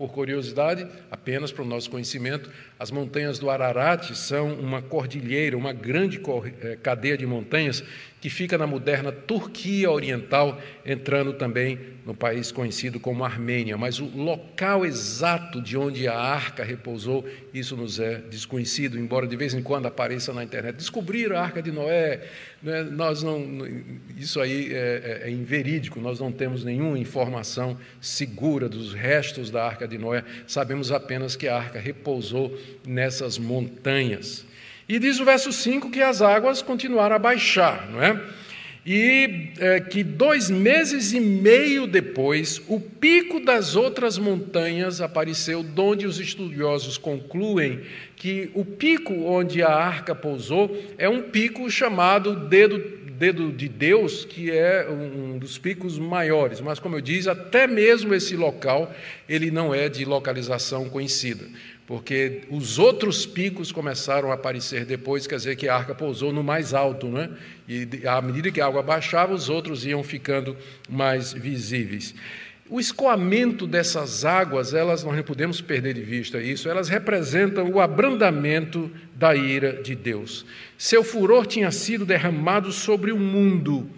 Por 0.00 0.12
curiosidade, 0.12 0.88
apenas 1.10 1.52
para 1.52 1.62
o 1.62 1.66
nosso 1.66 1.90
conhecimento, 1.90 2.50
as 2.80 2.90
montanhas 2.90 3.38
do 3.38 3.50
Ararat 3.50 4.14
são 4.14 4.54
uma 4.54 4.80
cordilheira, 4.80 5.54
uma 5.54 5.70
grande 5.70 6.18
eh, 6.62 6.78
cadeia 6.82 7.14
de 7.14 7.26
montanhas 7.26 7.84
que 8.20 8.28
fica 8.28 8.58
na 8.58 8.66
moderna 8.66 9.10
Turquia 9.10 9.90
Oriental, 9.90 10.60
entrando 10.84 11.32
também 11.32 11.78
no 12.04 12.14
país 12.14 12.52
conhecido 12.52 13.00
como 13.00 13.24
Armênia. 13.24 13.78
Mas 13.78 13.98
o 13.98 14.04
local 14.04 14.84
exato 14.84 15.60
de 15.60 15.76
onde 15.76 16.06
a 16.06 16.14
arca 16.18 16.62
repousou, 16.62 17.26
isso 17.52 17.76
nos 17.76 17.98
é 17.98 18.16
desconhecido, 18.16 18.98
embora 18.98 19.26
de 19.26 19.36
vez 19.36 19.54
em 19.54 19.62
quando 19.62 19.86
apareça 19.86 20.34
na 20.34 20.44
internet. 20.44 20.76
Descobrir 20.76 21.32
a 21.32 21.40
arca 21.40 21.62
de 21.62 21.72
Noé, 21.72 22.20
né? 22.62 22.82
nós 22.82 23.22
não, 23.22 23.40
isso 24.16 24.38
aí 24.40 24.72
é, 24.72 25.22
é, 25.24 25.28
é 25.28 25.30
inverídico, 25.30 25.98
nós 25.98 26.20
não 26.20 26.30
temos 26.30 26.62
nenhuma 26.62 26.98
informação 26.98 27.78
segura 28.00 28.68
dos 28.68 28.92
restos 28.92 29.50
da 29.50 29.64
arca 29.64 29.88
de 29.88 29.96
Noé, 29.96 30.24
sabemos 30.46 30.92
apenas 30.92 31.36
que 31.36 31.48
a 31.48 31.56
arca 31.56 31.78
repousou 31.78 32.54
nessas 32.86 33.38
montanhas. 33.38 34.44
E 34.88 34.98
diz 34.98 35.20
o 35.20 35.24
verso 35.24 35.52
5 35.52 35.90
que 35.90 36.02
as 36.02 36.20
águas 36.20 36.62
continuaram 36.62 37.14
a 37.14 37.18
baixar, 37.18 37.88
não 37.90 38.02
é? 38.02 38.20
E 38.84 39.50
é, 39.58 39.78
que 39.78 40.02
dois 40.02 40.48
meses 40.48 41.12
e 41.12 41.20
meio 41.20 41.86
depois, 41.86 42.62
o 42.66 42.80
pico 42.80 43.38
das 43.38 43.76
outras 43.76 44.16
montanhas 44.16 45.02
apareceu, 45.02 45.64
onde 45.76 46.06
os 46.06 46.18
estudiosos 46.18 46.96
concluem 46.96 47.82
que 48.16 48.50
o 48.54 48.64
pico 48.64 49.12
onde 49.26 49.62
a 49.62 49.68
arca 49.68 50.14
pousou 50.14 50.76
é 50.96 51.08
um 51.08 51.22
pico 51.22 51.70
chamado 51.70 52.48
dedo, 52.48 52.82
dedo 53.20 53.52
de 53.52 53.68
Deus, 53.68 54.24
que 54.24 54.50
é 54.50 54.88
um 54.88 55.38
dos 55.38 55.58
picos 55.58 55.98
maiores. 55.98 56.58
Mas, 56.58 56.78
como 56.78 56.96
eu 56.96 57.02
disse, 57.02 57.28
até 57.28 57.66
mesmo 57.66 58.14
esse 58.14 58.34
local 58.34 58.90
ele 59.28 59.50
não 59.50 59.74
é 59.74 59.90
de 59.90 60.06
localização 60.06 60.88
conhecida 60.88 61.46
porque 61.90 62.42
os 62.48 62.78
outros 62.78 63.26
picos 63.26 63.72
começaram 63.72 64.30
a 64.30 64.34
aparecer 64.34 64.84
depois, 64.84 65.26
quer 65.26 65.34
dizer 65.34 65.56
que 65.56 65.68
a 65.68 65.74
arca 65.74 65.92
pousou 65.92 66.32
no 66.32 66.40
mais 66.40 66.72
alto, 66.72 67.08
né? 67.08 67.28
e 67.66 68.06
à 68.06 68.22
medida 68.22 68.48
que 68.52 68.60
a 68.60 68.66
água 68.66 68.80
baixava, 68.80 69.34
os 69.34 69.48
outros 69.48 69.84
iam 69.84 70.00
ficando 70.04 70.56
mais 70.88 71.32
visíveis. 71.32 72.14
O 72.70 72.78
escoamento 72.78 73.66
dessas 73.66 74.24
águas, 74.24 74.72
elas 74.72 75.02
nós 75.02 75.16
não 75.16 75.22
podemos 75.24 75.60
perder 75.60 75.92
de 75.94 76.02
vista 76.02 76.40
isso, 76.40 76.68
elas 76.68 76.88
representam 76.88 77.68
o 77.68 77.80
abrandamento 77.80 78.88
da 79.16 79.34
ira 79.34 79.82
de 79.82 79.96
Deus. 79.96 80.46
Seu 80.78 81.02
furor 81.02 81.46
tinha 81.46 81.72
sido 81.72 82.06
derramado 82.06 82.70
sobre 82.70 83.10
o 83.10 83.18
mundo, 83.18 83.90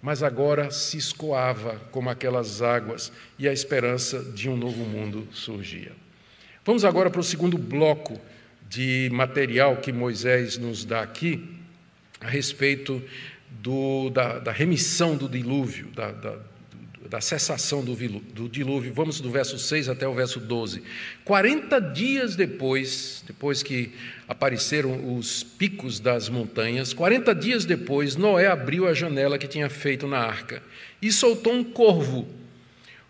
mas 0.00 0.22
agora 0.22 0.70
se 0.70 0.96
escoava 0.96 1.78
como 1.90 2.08
aquelas 2.08 2.62
águas 2.62 3.12
e 3.38 3.46
a 3.46 3.52
esperança 3.52 4.20
de 4.34 4.48
um 4.48 4.56
novo 4.56 4.84
mundo 4.86 5.28
surgia. 5.30 5.92
Vamos 6.64 6.82
agora 6.82 7.10
para 7.10 7.20
o 7.20 7.24
segundo 7.24 7.58
bloco 7.58 8.18
de 8.70 9.10
material 9.12 9.76
que 9.76 9.92
Moisés 9.92 10.56
nos 10.56 10.82
dá 10.86 11.02
aqui, 11.02 11.46
a 12.22 12.28
respeito 12.28 13.02
do, 13.50 14.08
da, 14.08 14.38
da, 14.38 14.50
remissão 14.50 15.14
do 15.14 15.28
dilúvio, 15.28 15.88
da, 15.88 16.10
da, 16.10 16.38
da 17.08 17.20
cessação 17.20 17.84
do, 17.84 17.94
do, 17.94 18.48
dilúvio. 18.48 18.92
Vamos 18.92 19.20
do 19.20 19.30
verso 19.30 19.58
6 19.58 19.88
até 19.88 20.08
o 20.08 20.14
verso 20.14 20.40
12. 20.40 20.82
40 21.24 21.78
dias 21.80 22.34
depois, 22.34 23.22
depois 23.26 23.62
que 23.62 23.92
apareceram 24.26 25.16
os 25.16 25.42
picos 25.42 26.00
das 26.00 26.28
montanhas, 26.28 26.92
40 26.92 27.34
dias 27.34 27.64
depois, 27.64 28.16
Noé 28.16 28.46
abriu 28.46 28.88
a 28.88 28.94
janela 28.94 29.38
que 29.38 29.46
tinha 29.46 29.68
feito 29.68 30.06
na 30.06 30.18
arca 30.18 30.62
e 31.00 31.12
soltou 31.12 31.52
um 31.52 31.62
corvo 31.62 32.26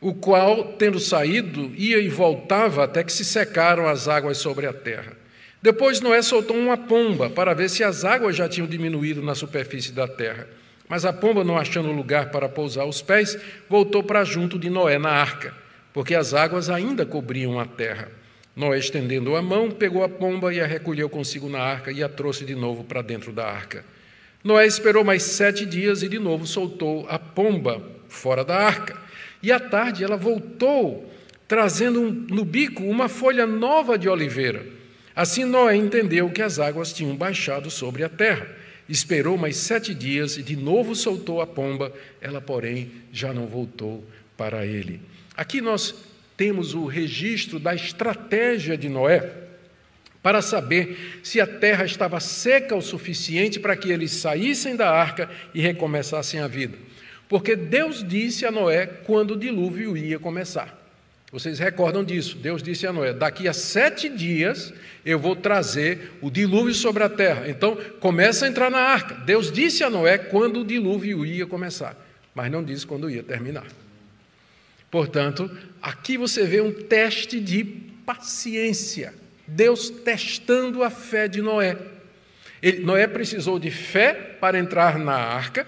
o 0.00 0.12
qual, 0.12 0.74
tendo 0.74 1.00
saído, 1.00 1.72
ia 1.76 1.98
e 1.98 2.08
voltava 2.08 2.84
até 2.84 3.02
que 3.02 3.12
se 3.12 3.24
secaram 3.24 3.88
as 3.88 4.06
águas 4.06 4.36
sobre 4.36 4.66
a 4.66 4.72
terra. 4.72 5.16
Depois 5.62 6.02
Noé 6.02 6.20
soltou 6.20 6.58
uma 6.58 6.76
pomba 6.76 7.30
para 7.30 7.54
ver 7.54 7.70
se 7.70 7.82
as 7.82 8.04
águas 8.04 8.36
já 8.36 8.46
tinham 8.46 8.66
diminuído 8.66 9.22
na 9.22 9.34
superfície 9.34 9.92
da 9.92 10.06
terra. 10.06 10.46
Mas 10.94 11.04
a 11.04 11.12
pomba, 11.12 11.42
não 11.42 11.58
achando 11.58 11.90
lugar 11.90 12.30
para 12.30 12.48
pousar 12.48 12.84
os 12.84 13.02
pés, 13.02 13.36
voltou 13.68 14.00
para 14.00 14.22
junto 14.22 14.56
de 14.56 14.70
Noé 14.70 14.96
na 14.96 15.10
arca, 15.10 15.52
porque 15.92 16.14
as 16.14 16.32
águas 16.32 16.70
ainda 16.70 17.04
cobriam 17.04 17.58
a 17.58 17.66
terra. 17.66 18.12
Noé, 18.54 18.78
estendendo 18.78 19.34
a 19.34 19.42
mão, 19.42 19.72
pegou 19.72 20.04
a 20.04 20.08
pomba 20.08 20.54
e 20.54 20.60
a 20.60 20.66
recolheu 20.68 21.08
consigo 21.08 21.48
na 21.48 21.58
arca 21.58 21.90
e 21.90 22.00
a 22.00 22.08
trouxe 22.08 22.44
de 22.44 22.54
novo 22.54 22.84
para 22.84 23.02
dentro 23.02 23.32
da 23.32 23.44
arca. 23.44 23.84
Noé 24.44 24.68
esperou 24.68 25.02
mais 25.02 25.24
sete 25.24 25.66
dias 25.66 26.04
e 26.04 26.08
de 26.08 26.20
novo 26.20 26.46
soltou 26.46 27.04
a 27.08 27.18
pomba 27.18 27.82
fora 28.08 28.44
da 28.44 28.56
arca. 28.56 28.96
E 29.42 29.50
à 29.50 29.58
tarde 29.58 30.04
ela 30.04 30.16
voltou 30.16 31.12
trazendo 31.48 32.02
no 32.02 32.44
bico 32.44 32.84
uma 32.84 33.08
folha 33.08 33.48
nova 33.48 33.98
de 33.98 34.08
oliveira. 34.08 34.64
Assim 35.12 35.44
Noé 35.44 35.74
entendeu 35.74 36.30
que 36.30 36.40
as 36.40 36.60
águas 36.60 36.92
tinham 36.92 37.16
baixado 37.16 37.68
sobre 37.68 38.04
a 38.04 38.08
terra. 38.08 38.62
Esperou 38.88 39.36
mais 39.38 39.56
sete 39.56 39.94
dias 39.94 40.36
e 40.36 40.42
de 40.42 40.56
novo 40.56 40.94
soltou 40.94 41.40
a 41.40 41.46
pomba, 41.46 41.92
ela, 42.20 42.40
porém, 42.40 42.90
já 43.12 43.32
não 43.32 43.46
voltou 43.46 44.04
para 44.36 44.66
ele. 44.66 45.00
Aqui 45.36 45.60
nós 45.60 45.94
temos 46.36 46.74
o 46.74 46.84
registro 46.86 47.58
da 47.58 47.74
estratégia 47.74 48.76
de 48.76 48.88
Noé 48.88 49.32
para 50.22 50.40
saber 50.42 51.20
se 51.22 51.40
a 51.40 51.46
terra 51.46 51.84
estava 51.84 52.18
seca 52.20 52.74
o 52.74 52.82
suficiente 52.82 53.60
para 53.60 53.76
que 53.76 53.90
eles 53.90 54.10
saíssem 54.10 54.74
da 54.74 54.90
arca 54.90 55.30
e 55.54 55.60
recomeçassem 55.60 56.40
a 56.40 56.48
vida. 56.48 56.76
Porque 57.28 57.56
Deus 57.56 58.06
disse 58.06 58.44
a 58.44 58.50
Noé 58.50 58.86
quando 58.86 59.32
o 59.32 59.36
dilúvio 59.36 59.96
ia 59.96 60.18
começar. 60.18 60.83
Vocês 61.34 61.58
recordam 61.58 62.04
disso? 62.04 62.36
Deus 62.36 62.62
disse 62.62 62.86
a 62.86 62.92
Noé: 62.92 63.12
daqui 63.12 63.48
a 63.48 63.52
sete 63.52 64.08
dias 64.08 64.72
eu 65.04 65.18
vou 65.18 65.34
trazer 65.34 66.12
o 66.22 66.30
dilúvio 66.30 66.72
sobre 66.72 67.02
a 67.02 67.08
terra. 67.08 67.48
Então, 67.48 67.76
começa 67.98 68.44
a 68.44 68.48
entrar 68.48 68.70
na 68.70 68.78
arca. 68.78 69.16
Deus 69.16 69.50
disse 69.50 69.82
a 69.82 69.90
Noé 69.90 70.16
quando 70.16 70.60
o 70.60 70.64
dilúvio 70.64 71.26
ia 71.26 71.44
começar, 71.44 71.96
mas 72.32 72.52
não 72.52 72.62
disse 72.62 72.86
quando 72.86 73.10
ia 73.10 73.20
terminar. 73.20 73.66
Portanto, 74.88 75.50
aqui 75.82 76.16
você 76.16 76.46
vê 76.46 76.60
um 76.60 76.72
teste 76.72 77.40
de 77.40 77.64
paciência. 78.06 79.12
Deus 79.44 79.90
testando 79.90 80.84
a 80.84 80.88
fé 80.88 81.26
de 81.26 81.42
Noé. 81.42 81.76
Ele, 82.62 82.78
Noé 82.84 83.08
precisou 83.08 83.58
de 83.58 83.72
fé 83.72 84.12
para 84.40 84.56
entrar 84.56 85.00
na 85.00 85.16
arca 85.16 85.66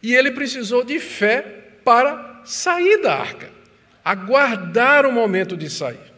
e 0.00 0.14
ele 0.14 0.30
precisou 0.30 0.84
de 0.84 1.00
fé 1.00 1.40
para 1.84 2.42
sair 2.44 3.02
da 3.02 3.16
arca 3.16 3.61
aguardar 4.04 5.06
o 5.06 5.12
momento 5.12 5.56
de 5.56 5.70
sair, 5.70 6.12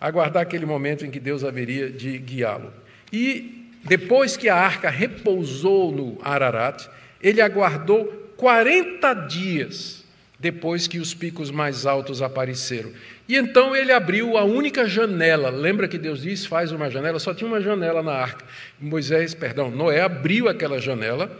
aguardar 0.00 0.42
aquele 0.42 0.66
momento 0.66 1.04
em 1.04 1.10
que 1.10 1.20
Deus 1.20 1.44
haveria 1.44 1.90
de 1.90 2.18
guiá-lo. 2.18 2.72
E 3.12 3.68
depois 3.84 4.36
que 4.36 4.48
a 4.48 4.56
arca 4.56 4.90
repousou 4.90 5.90
no 5.90 6.18
Ararat, 6.22 6.86
ele 7.22 7.40
aguardou 7.40 8.06
40 8.36 9.14
dias 9.14 10.04
depois 10.38 10.86
que 10.86 10.98
os 10.98 11.12
picos 11.12 11.50
mais 11.50 11.84
altos 11.84 12.22
apareceram. 12.22 12.90
E 13.28 13.36
então 13.36 13.76
ele 13.76 13.92
abriu 13.92 14.38
a 14.38 14.44
única 14.44 14.88
janela. 14.88 15.50
Lembra 15.50 15.86
que 15.86 15.98
Deus 15.98 16.22
disse: 16.22 16.48
faz 16.48 16.72
uma 16.72 16.90
janela? 16.90 17.18
Só 17.18 17.34
tinha 17.34 17.46
uma 17.46 17.60
janela 17.60 18.02
na 18.02 18.12
arca. 18.12 18.44
Moisés, 18.80 19.34
perdão, 19.34 19.70
Noé 19.70 20.00
abriu 20.00 20.48
aquela 20.48 20.80
janela 20.80 21.30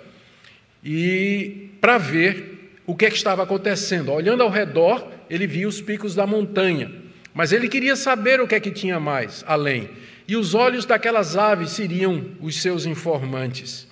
e 0.84 1.70
para 1.80 1.98
ver 1.98 2.78
o 2.86 2.94
que, 2.94 3.06
é 3.06 3.10
que 3.10 3.16
estava 3.16 3.42
acontecendo. 3.42 4.12
Olhando 4.12 4.42
ao 4.42 4.50
redor, 4.50 5.06
ele 5.30 5.46
via 5.46 5.68
os 5.68 5.80
picos 5.80 6.14
da 6.14 6.26
montanha, 6.26 6.90
mas 7.32 7.52
ele 7.52 7.68
queria 7.68 7.94
saber 7.94 8.40
o 8.40 8.48
que 8.48 8.56
é 8.56 8.60
que 8.60 8.72
tinha 8.72 8.98
mais 8.98 9.44
além. 9.46 9.88
E 10.26 10.36
os 10.36 10.54
olhos 10.54 10.84
daquelas 10.84 11.36
aves 11.36 11.70
seriam 11.70 12.24
os 12.40 12.60
seus 12.60 12.84
informantes. 12.84 13.86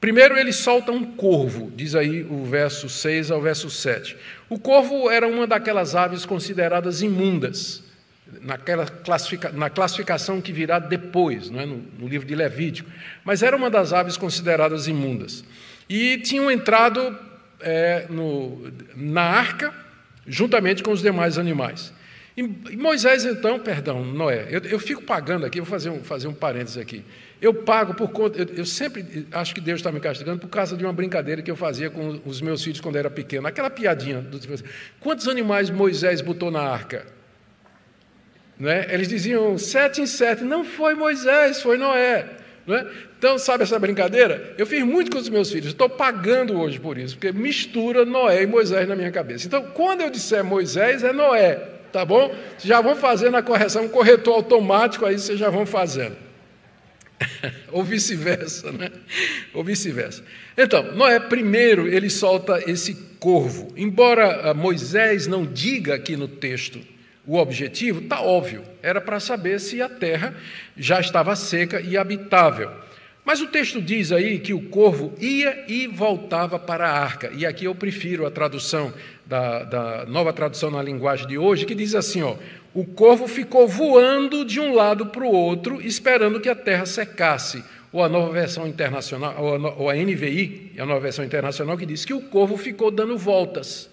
Primeiro 0.00 0.36
ele 0.36 0.52
solta 0.52 0.92
um 0.92 1.04
corvo, 1.04 1.72
diz 1.74 1.94
aí 1.94 2.24
o 2.24 2.44
verso 2.44 2.88
6 2.88 3.30
ao 3.30 3.40
verso 3.40 3.70
7. 3.70 4.16
O 4.50 4.58
corvo 4.58 5.08
era 5.08 5.26
uma 5.26 5.46
daquelas 5.46 5.94
aves 5.94 6.26
consideradas 6.26 7.00
imundas, 7.00 7.82
naquela 8.42 8.84
classifica, 8.86 9.50
na 9.50 9.70
classificação 9.70 10.40
que 10.40 10.52
virá 10.52 10.78
depois, 10.78 11.48
não 11.48 11.60
é? 11.60 11.66
no, 11.66 11.82
no 11.98 12.08
livro 12.08 12.26
de 12.26 12.34
Levítico, 12.34 12.90
mas 13.24 13.42
era 13.42 13.56
uma 13.56 13.70
das 13.70 13.92
aves 13.92 14.16
consideradas 14.16 14.88
imundas. 14.88 15.44
E 15.88 16.18
tinham 16.18 16.50
entrado 16.50 17.16
é, 17.60 18.06
no, 18.10 18.70
na 18.94 19.22
arca 19.22 19.83
juntamente 20.26 20.82
com 20.82 20.90
os 20.90 21.02
demais 21.02 21.38
animais. 21.38 21.92
E 22.36 22.76
Moisés, 22.76 23.24
então, 23.24 23.60
perdão, 23.60 24.04
Noé, 24.04 24.48
eu, 24.50 24.60
eu 24.62 24.78
fico 24.80 25.00
pagando 25.02 25.46
aqui, 25.46 25.60
vou 25.60 25.70
fazer 25.70 25.90
um, 25.90 26.02
fazer 26.02 26.26
um 26.26 26.34
parênteses 26.34 26.76
aqui. 26.76 27.04
Eu 27.40 27.54
pago 27.54 27.94
por 27.94 28.10
conta, 28.10 28.42
eu, 28.42 28.46
eu 28.56 28.66
sempre 28.66 29.28
acho 29.30 29.54
que 29.54 29.60
Deus 29.60 29.78
está 29.78 29.92
me 29.92 30.00
castigando 30.00 30.40
por 30.40 30.48
causa 30.48 30.76
de 30.76 30.84
uma 30.84 30.92
brincadeira 30.92 31.42
que 31.42 31.50
eu 31.50 31.54
fazia 31.54 31.90
com 31.90 32.20
os 32.24 32.40
meus 32.40 32.64
filhos 32.64 32.80
quando 32.80 32.96
era 32.96 33.08
pequeno, 33.08 33.46
aquela 33.46 33.70
piadinha. 33.70 34.20
Do, 34.20 34.40
quantos 34.98 35.28
animais 35.28 35.70
Moisés 35.70 36.20
botou 36.20 36.50
na 36.50 36.62
arca? 36.62 37.06
Né? 38.58 38.92
Eles 38.92 39.06
diziam 39.06 39.56
sete 39.56 40.00
em 40.00 40.06
sete, 40.06 40.42
não 40.42 40.64
foi 40.64 40.94
Moisés, 40.96 41.62
foi 41.62 41.78
Noé. 41.78 42.30
É? 42.66 42.86
Então, 43.24 43.38
sabe 43.38 43.62
essa 43.62 43.78
brincadeira? 43.78 44.52
Eu 44.58 44.66
fiz 44.66 44.82
muito 44.82 45.10
com 45.10 45.16
os 45.16 45.30
meus 45.30 45.50
filhos, 45.50 45.68
estou 45.68 45.88
pagando 45.88 46.60
hoje 46.60 46.78
por 46.78 46.98
isso, 46.98 47.14
porque 47.14 47.32
mistura 47.32 48.04
Noé 48.04 48.42
e 48.42 48.46
Moisés 48.46 48.86
na 48.86 48.94
minha 48.94 49.10
cabeça. 49.10 49.46
Então, 49.46 49.62
quando 49.72 50.02
eu 50.02 50.10
disser 50.10 50.44
Moisés, 50.44 51.02
é 51.02 51.10
Noé, 51.10 51.54
tá 51.90 52.04
bom? 52.04 52.28
Vocês 52.28 52.64
já 52.64 52.82
vão 52.82 52.94
fazendo 52.94 53.38
a 53.38 53.42
correção, 53.42 53.84
um 53.84 53.88
corretor 53.88 54.34
automático 54.34 55.06
aí, 55.06 55.18
vocês 55.18 55.38
já 55.38 55.48
vão 55.48 55.64
fazendo. 55.64 56.18
Ou 57.72 57.82
vice-versa, 57.82 58.70
né? 58.70 58.90
Ou 59.54 59.64
vice-versa. 59.64 60.22
Então, 60.54 60.92
Noé, 60.92 61.18
primeiro, 61.18 61.88
ele 61.88 62.10
solta 62.10 62.62
esse 62.70 62.94
corvo. 63.18 63.68
Embora 63.74 64.50
ah, 64.50 64.52
Moisés 64.52 65.26
não 65.26 65.46
diga 65.46 65.94
aqui 65.94 66.14
no 66.14 66.28
texto 66.28 66.78
o 67.26 67.38
objetivo 67.38 68.00
está 68.00 68.20
óbvio, 68.20 68.62
era 68.82 69.00
para 69.00 69.18
saber 69.18 69.58
se 69.58 69.80
a 69.80 69.88
terra 69.88 70.34
já 70.76 71.00
estava 71.00 71.34
seca 71.34 71.80
e 71.80 71.96
habitável. 71.96 72.70
Mas 73.24 73.40
o 73.40 73.46
texto 73.46 73.80
diz 73.80 74.12
aí 74.12 74.38
que 74.38 74.52
o 74.52 74.60
corvo 74.68 75.14
ia 75.18 75.64
e 75.66 75.86
voltava 75.86 76.58
para 76.58 76.86
a 76.86 76.92
arca. 76.92 77.32
E 77.34 77.46
aqui 77.46 77.64
eu 77.64 77.74
prefiro 77.74 78.26
a 78.26 78.30
tradução 78.30 78.92
da, 79.24 79.64
da 79.64 80.06
nova 80.06 80.32
tradução 80.32 80.70
na 80.70 80.82
linguagem 80.82 81.26
de 81.26 81.38
hoje, 81.38 81.64
que 81.64 81.74
diz 81.74 81.94
assim: 81.94 82.22
ó, 82.22 82.36
o 82.74 82.84
corvo 82.84 83.26
ficou 83.26 83.66
voando 83.66 84.44
de 84.44 84.60
um 84.60 84.74
lado 84.74 85.06
para 85.06 85.24
o 85.24 85.32
outro, 85.32 85.80
esperando 85.80 86.40
que 86.40 86.50
a 86.50 86.54
terra 86.54 86.84
secasse. 86.84 87.64
Ou 87.90 88.02
a 88.02 88.08
nova 88.08 88.32
versão 88.32 88.66
internacional, 88.66 89.36
ou 89.38 89.54
a, 89.54 89.74
ou 89.74 89.90
a 89.90 89.94
NVI, 89.94 90.72
a 90.78 90.84
nova 90.84 90.98
versão 90.98 91.24
internacional, 91.24 91.78
que 91.78 91.86
diz 91.86 92.04
que 92.04 92.12
o 92.12 92.22
corvo 92.22 92.56
ficou 92.56 92.90
dando 92.90 93.16
voltas 93.16 93.88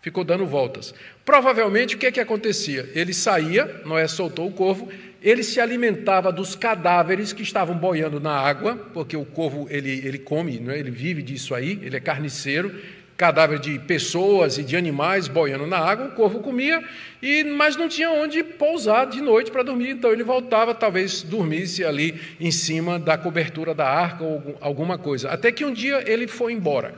ficou 0.00 0.24
dando 0.24 0.46
voltas. 0.46 0.94
Provavelmente 1.24 1.94
o 1.94 1.98
que, 1.98 2.06
é 2.06 2.12
que 2.12 2.20
acontecia? 2.20 2.88
Ele 2.94 3.12
saía, 3.12 3.82
Noé 3.84 4.06
soltou 4.08 4.46
o 4.48 4.52
corvo, 4.52 4.88
ele 5.22 5.42
se 5.42 5.60
alimentava 5.60 6.30
dos 6.30 6.54
cadáveres 6.54 7.32
que 7.32 7.42
estavam 7.42 7.76
boiando 7.76 8.20
na 8.20 8.32
água, 8.32 8.76
porque 8.94 9.16
o 9.16 9.24
corvo 9.24 9.66
ele, 9.70 9.90
ele 10.04 10.18
come, 10.18 10.62
é? 10.68 10.78
ele 10.78 10.90
vive 10.90 11.22
disso 11.22 11.54
aí, 11.54 11.78
ele 11.82 11.96
é 11.96 12.00
carniceiro, 12.00 12.74
cadáver 13.16 13.58
de 13.58 13.80
pessoas 13.80 14.58
e 14.58 14.62
de 14.62 14.76
animais 14.76 15.26
boiando 15.26 15.66
na 15.66 15.78
água, 15.78 16.06
o 16.06 16.12
corvo 16.12 16.38
comia, 16.38 16.82
e 17.20 17.42
mas 17.42 17.76
não 17.76 17.88
tinha 17.88 18.12
onde 18.12 18.44
pousar 18.44 19.06
de 19.06 19.20
noite 19.20 19.50
para 19.50 19.64
dormir, 19.64 19.90
então 19.90 20.12
ele 20.12 20.22
voltava, 20.22 20.72
talvez 20.72 21.22
dormisse 21.22 21.84
ali 21.84 22.20
em 22.38 22.52
cima 22.52 22.96
da 22.96 23.18
cobertura 23.18 23.74
da 23.74 23.88
arca 23.88 24.22
ou 24.22 24.56
alguma 24.60 24.96
coisa. 24.96 25.30
Até 25.30 25.50
que 25.50 25.64
um 25.64 25.72
dia 25.72 26.04
ele 26.06 26.28
foi 26.28 26.52
embora. 26.52 26.94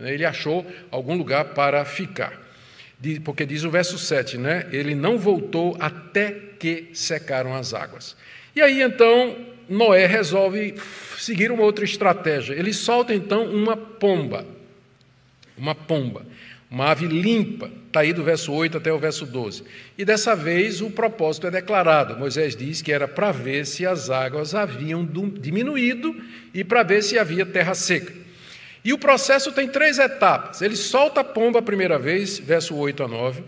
Ele 0.00 0.24
achou 0.24 0.66
algum 0.90 1.16
lugar 1.16 1.44
para 1.46 1.84
ficar. 1.84 2.42
Porque 3.22 3.44
diz 3.46 3.62
o 3.64 3.70
verso 3.70 3.98
7, 3.98 4.38
né? 4.38 4.66
Ele 4.72 4.94
não 4.94 5.18
voltou 5.18 5.76
até 5.78 6.30
que 6.64 6.88
secaram 6.94 7.54
as 7.54 7.74
águas. 7.74 8.16
E 8.56 8.62
aí 8.62 8.80
então 8.80 9.36
Noé 9.68 10.06
resolve 10.06 10.76
seguir 11.18 11.52
uma 11.52 11.62
outra 11.62 11.84
estratégia. 11.84 12.54
Ele 12.54 12.72
solta 12.72 13.12
então 13.12 13.44
uma 13.44 13.76
pomba. 13.76 14.46
Uma 15.58 15.74
pomba. 15.74 16.24
Uma 16.70 16.90
ave 16.90 17.06
limpa. 17.06 17.70
Está 17.86 18.00
aí 18.00 18.14
do 18.14 18.24
verso 18.24 18.50
8 18.50 18.78
até 18.78 18.90
o 18.90 18.98
verso 18.98 19.26
12. 19.26 19.62
E 19.98 20.06
dessa 20.06 20.34
vez 20.34 20.80
o 20.80 20.88
propósito 20.88 21.48
é 21.48 21.50
declarado. 21.50 22.16
Moisés 22.16 22.56
diz 22.56 22.80
que 22.80 22.90
era 22.90 23.06
para 23.06 23.30
ver 23.30 23.66
se 23.66 23.84
as 23.84 24.08
águas 24.08 24.54
haviam 24.54 25.06
diminuído 25.38 26.16
e 26.54 26.64
para 26.64 26.82
ver 26.82 27.02
se 27.02 27.18
havia 27.18 27.44
terra 27.44 27.74
seca. 27.74 28.14
E 28.82 28.90
o 28.90 28.98
processo 28.98 29.52
tem 29.52 29.68
três 29.68 29.98
etapas. 29.98 30.62
Ele 30.62 30.76
solta 30.76 31.20
a 31.20 31.24
pomba 31.24 31.58
a 31.58 31.62
primeira 31.62 31.98
vez, 31.98 32.38
verso 32.38 32.74
8 32.74 33.02
a 33.02 33.08
9, 33.08 33.42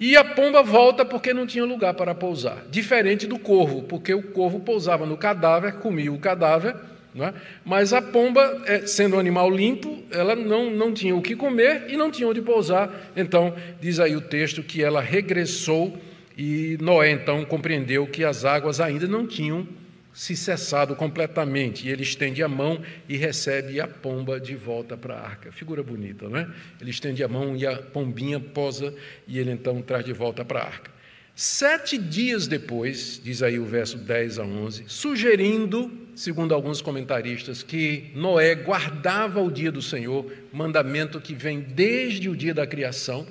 e 0.00 0.16
a 0.16 0.24
pomba 0.24 0.62
volta 0.62 1.04
porque 1.04 1.34
não 1.34 1.46
tinha 1.46 1.64
lugar 1.64 1.92
para 1.92 2.14
pousar. 2.14 2.64
Diferente 2.70 3.26
do 3.26 3.38
corvo, 3.38 3.82
porque 3.82 4.14
o 4.14 4.22
corvo 4.22 4.58
pousava 4.60 5.04
no 5.04 5.16
cadáver, 5.16 5.74
comia 5.74 6.10
o 6.10 6.18
cadáver, 6.18 6.74
é? 7.14 7.34
mas 7.64 7.92
a 7.92 8.00
pomba, 8.00 8.62
é, 8.66 8.86
sendo 8.86 9.16
um 9.16 9.18
animal 9.18 9.50
limpo, 9.50 10.02
ela 10.10 10.34
não, 10.34 10.70
não 10.70 10.94
tinha 10.94 11.14
o 11.14 11.20
que 11.20 11.36
comer 11.36 11.84
e 11.88 11.98
não 11.98 12.10
tinha 12.10 12.26
onde 12.26 12.40
pousar. 12.40 13.12
Então, 13.14 13.54
diz 13.78 14.00
aí 14.00 14.16
o 14.16 14.22
texto 14.22 14.62
que 14.62 14.82
ela 14.82 15.02
regressou 15.02 15.98
e 16.38 16.78
Noé 16.80 17.10
então 17.10 17.44
compreendeu 17.44 18.06
que 18.06 18.24
as 18.24 18.46
águas 18.46 18.80
ainda 18.80 19.06
não 19.06 19.26
tinham 19.26 19.66
se 20.12 20.36
cessado 20.36 20.96
completamente, 20.96 21.86
e 21.86 21.90
ele 21.90 22.02
estende 22.02 22.42
a 22.42 22.48
mão 22.48 22.82
e 23.08 23.16
recebe 23.16 23.80
a 23.80 23.86
pomba 23.86 24.40
de 24.40 24.54
volta 24.54 24.96
para 24.96 25.14
a 25.14 25.20
arca. 25.20 25.52
Figura 25.52 25.82
bonita, 25.82 26.28
não 26.28 26.38
é? 26.38 26.48
Ele 26.80 26.90
estende 26.90 27.22
a 27.22 27.28
mão 27.28 27.56
e 27.56 27.66
a 27.66 27.76
pombinha 27.76 28.40
posa, 28.40 28.94
e 29.26 29.38
ele 29.38 29.50
então 29.50 29.80
traz 29.80 30.04
de 30.04 30.12
volta 30.12 30.44
para 30.44 30.60
a 30.60 30.66
arca. 30.66 30.90
Sete 31.34 31.96
dias 31.96 32.46
depois, 32.46 33.20
diz 33.22 33.42
aí 33.42 33.58
o 33.58 33.64
verso 33.64 33.96
10 33.96 34.38
a 34.40 34.44
11, 34.44 34.84
sugerindo, 34.88 35.90
segundo 36.14 36.52
alguns 36.52 36.82
comentaristas, 36.82 37.62
que 37.62 38.10
Noé 38.14 38.54
guardava 38.54 39.40
o 39.40 39.50
dia 39.50 39.72
do 39.72 39.80
Senhor, 39.80 40.30
mandamento 40.52 41.20
que 41.20 41.34
vem 41.34 41.60
desde 41.60 42.28
o 42.28 42.36
dia 42.36 42.52
da 42.52 42.66
criação, 42.66 43.26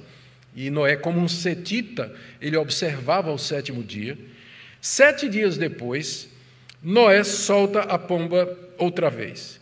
E 0.56 0.70
Noé, 0.70 0.96
como 0.96 1.20
um 1.20 1.28
setita, 1.28 2.14
ele 2.42 2.58
observava 2.58 3.32
o 3.32 3.38
sétimo 3.38 3.84
dia. 3.84 4.18
Sete 4.82 5.30
dias 5.30 5.58
depois, 5.58 6.29
Noé 6.82 7.24
solta 7.24 7.82
a 7.82 7.98
pomba 7.98 8.58
outra 8.78 9.10
vez. 9.10 9.60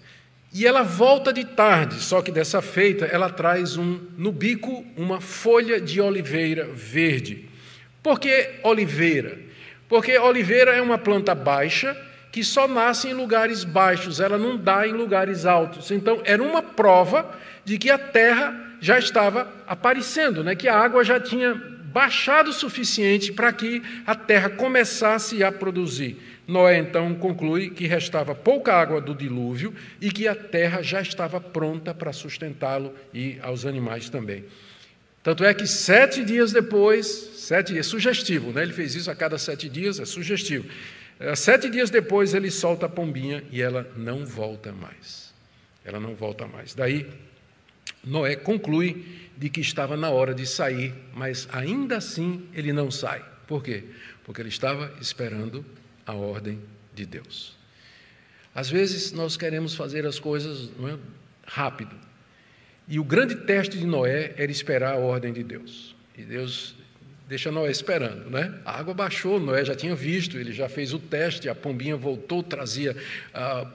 E 0.53 0.65
ela 0.65 0.83
volta 0.83 1.33
de 1.33 1.43
tarde, 1.43 1.95
só 1.95 2.21
que 2.21 2.31
dessa 2.31 2.61
feita 2.61 3.05
ela 3.05 3.29
traz 3.29 3.75
um 3.75 3.99
no 4.17 4.31
bico 4.31 4.85
uma 4.95 5.19
folha 5.19 5.79
de 5.81 5.99
oliveira 5.99 6.65
verde. 6.65 7.49
Por 8.01 8.19
que 8.19 8.51
oliveira? 8.63 9.37
Porque 9.89 10.17
oliveira 10.17 10.73
é 10.75 10.81
uma 10.81 10.97
planta 10.97 11.35
baixa 11.35 11.95
que 12.31 12.43
só 12.43 12.67
nasce 12.67 13.07
em 13.07 13.13
lugares 13.13 13.63
baixos, 13.63 14.19
ela 14.19 14.37
não 14.37 14.57
dá 14.57 14.87
em 14.87 14.91
lugares 14.91 15.45
altos. 15.45 15.91
Então, 15.91 16.21
era 16.23 16.41
uma 16.41 16.61
prova 16.61 17.35
de 17.65 17.77
que 17.77 17.89
a 17.89 17.97
terra 17.97 18.75
já 18.79 18.99
estava 18.99 19.51
aparecendo, 19.65 20.43
né? 20.43 20.55
que 20.55 20.67
a 20.67 20.77
água 20.77 21.03
já 21.03 21.19
tinha 21.19 21.55
baixado 21.55 22.51
o 22.51 22.53
suficiente 22.53 23.33
para 23.33 23.51
que 23.51 23.81
a 24.05 24.13
terra 24.13 24.49
começasse 24.49 25.43
a 25.43 25.51
produzir. 25.51 26.17
Noé 26.47 26.77
então 26.77 27.13
conclui 27.15 27.69
que 27.69 27.85
restava 27.85 28.33
pouca 28.33 28.73
água 28.73 29.01
do 29.01 29.13
dilúvio 29.13 29.75
e 29.99 30.09
que 30.09 30.29
a 30.29 30.33
terra 30.35 30.81
já 30.81 31.01
estava 31.01 31.41
pronta 31.41 31.93
para 31.93 32.13
sustentá-lo 32.13 32.95
e 33.13 33.37
aos 33.41 33.65
animais 33.65 34.09
também. 34.09 34.45
Tanto 35.21 35.43
é 35.43 35.53
que 35.53 35.67
sete 35.67 36.23
dias 36.23 36.53
depois, 36.53 37.05
sete 37.05 37.73
dias, 37.73 37.87
sugestivo, 37.87 38.53
né? 38.53 38.63
ele 38.63 38.71
fez 38.71 38.95
isso 38.95 39.11
a 39.11 39.15
cada 39.15 39.37
sete 39.37 39.67
dias, 39.67 39.99
é 39.99 40.05
sugestivo. 40.05 40.69
É, 41.19 41.35
sete 41.35 41.69
dias 41.69 41.89
depois 41.89 42.33
ele 42.33 42.49
solta 42.49 42.85
a 42.85 42.89
pombinha 42.89 43.43
e 43.51 43.61
ela 43.61 43.85
não 43.97 44.25
volta 44.25 44.71
mais. 44.71 45.33
Ela 45.83 45.99
não 45.99 46.15
volta 46.15 46.47
mais. 46.47 46.73
Daí, 46.73 47.05
Noé 48.05 48.37
conclui 48.37 49.05
de 49.35 49.49
que 49.49 49.59
estava 49.59 49.97
na 49.97 50.09
hora 50.09 50.33
de 50.33 50.45
sair, 50.45 50.93
mas 51.13 51.45
ainda 51.51 51.97
assim 51.97 52.47
ele 52.53 52.71
não 52.71 52.89
sai. 52.89 53.21
Por 53.45 53.61
quê? 53.61 53.83
Porque 54.23 54.41
ele 54.41 54.49
estava 54.49 54.93
esperando 55.01 55.65
a 56.07 56.13
ordem 56.13 56.59
de 56.95 57.05
Deus. 57.05 57.55
Às 58.55 58.69
vezes 58.69 59.11
nós 59.11 59.37
queremos 59.37 59.75
fazer 59.75 60.07
as 60.07 60.17
coisas 60.17 60.69
é, 60.69 60.97
rápido. 61.45 61.95
E 62.87 62.99
o 62.99 63.03
grande 63.03 63.35
teste 63.35 63.77
de 63.77 63.85
Noé 63.85 64.33
era 64.37 64.51
esperar 64.51 64.93
a 64.93 64.97
ordem 64.97 65.33
de 65.33 65.43
Deus. 65.43 65.95
E 66.17 66.23
Deus 66.23 66.73
deixa 67.27 67.51
Noé 67.51 67.69
esperando, 67.69 68.29
né? 68.29 68.57
A 68.63 68.79
água 68.79 68.93
baixou, 68.93 69.37
Noé 69.37 69.65
já 69.65 69.75
tinha 69.75 69.93
visto, 69.93 70.37
ele 70.37 70.53
já 70.53 70.69
fez 70.69 70.93
o 70.93 70.97
teste, 70.97 71.49
a 71.49 71.53
pombinha 71.53 71.97
voltou, 71.97 72.41
trazia 72.41 72.95
ah, 73.33 73.69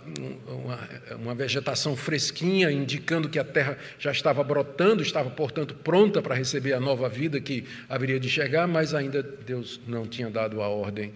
uma, 0.48 1.16
uma, 1.16 1.34
vegetação 1.34 1.94
fresquinha, 1.94 2.70
indicando 2.72 3.28
que 3.28 3.38
a 3.38 3.44
terra 3.44 3.76
já 3.98 4.10
estava 4.10 4.42
brotando, 4.42 5.02
estava, 5.02 5.28
portanto, 5.28 5.74
pronta 5.74 6.22
para 6.22 6.34
receber 6.34 6.72
a 6.72 6.80
nova 6.80 7.10
vida 7.10 7.40
que 7.40 7.66
haveria 7.90 8.18
de 8.18 8.28
chegar, 8.30 8.66
mas 8.66 8.94
ainda 8.94 9.22
Deus 9.22 9.78
não 9.86 10.06
tinha 10.06 10.30
dado 10.30 10.62
a 10.62 10.68
ordem 10.68 11.12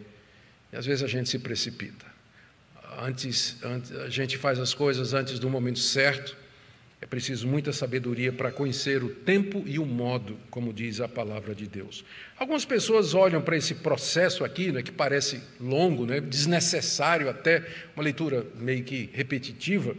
e 0.72 0.76
às 0.76 0.86
vezes 0.86 1.02
a 1.02 1.06
gente 1.06 1.28
se 1.28 1.38
precipita. 1.38 2.06
Antes, 2.98 3.56
antes, 3.62 3.92
a 3.92 4.08
gente 4.08 4.38
faz 4.38 4.58
as 4.58 4.72
coisas 4.72 5.12
antes 5.12 5.38
do 5.38 5.50
momento 5.50 5.78
certo. 5.78 6.36
É 7.00 7.04
preciso 7.04 7.46
muita 7.46 7.72
sabedoria 7.72 8.32
para 8.32 8.50
conhecer 8.50 9.04
o 9.04 9.10
tempo 9.10 9.62
e 9.66 9.78
o 9.78 9.84
modo, 9.84 10.38
como 10.50 10.72
diz 10.72 11.00
a 11.00 11.06
palavra 11.06 11.54
de 11.54 11.66
Deus. 11.66 12.04
Algumas 12.38 12.64
pessoas 12.64 13.12
olham 13.12 13.42
para 13.42 13.56
esse 13.56 13.74
processo 13.74 14.44
aqui, 14.44 14.72
né, 14.72 14.82
que 14.82 14.90
parece 14.90 15.42
longo, 15.60 16.06
né, 16.06 16.20
desnecessário 16.20 17.28
até, 17.28 17.62
uma 17.94 18.02
leitura 18.02 18.46
meio 18.58 18.82
que 18.82 19.10
repetitiva, 19.12 19.94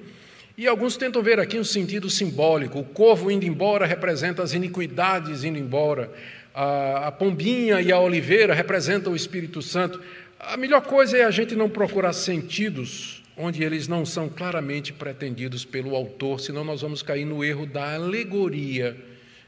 e 0.58 0.68
alguns 0.68 0.98
tentam 0.98 1.22
ver 1.22 1.40
aqui 1.40 1.60
um 1.60 1.64
sentido 1.64 2.10
simbólico. 2.10 2.80
O 2.80 2.84
corvo 2.84 3.30
indo 3.30 3.46
embora 3.46 3.86
representa 3.86 4.42
as 4.42 4.54
iniquidades 4.54 5.44
indo 5.44 5.60
embora, 5.60 6.12
a, 6.52 7.10
a 7.10 7.12
pombinha 7.12 7.80
e 7.80 7.92
a 7.92 8.00
oliveira 8.00 8.56
representam 8.56 9.14
o 9.14 9.16
Espírito 9.16 9.62
Santo. 9.62 10.02
A 10.40 10.56
melhor 10.56 10.82
coisa 10.82 11.18
é 11.18 11.24
a 11.24 11.32
gente 11.32 11.56
não 11.56 11.68
procurar 11.68 12.14
sentidos 12.14 13.24
onde 13.36 13.64
eles 13.64 13.88
não 13.88 14.06
são 14.06 14.30
claramente 14.30 14.94
pretendidos 14.94 15.66
pelo 15.66 15.96
autor, 15.96 16.40
senão 16.40 16.64
nós 16.64 16.82
vamos 16.82 17.02
cair 17.02 17.26
no 17.26 17.44
erro 17.44 17.66
da 17.66 17.96
alegoria, 17.96 18.96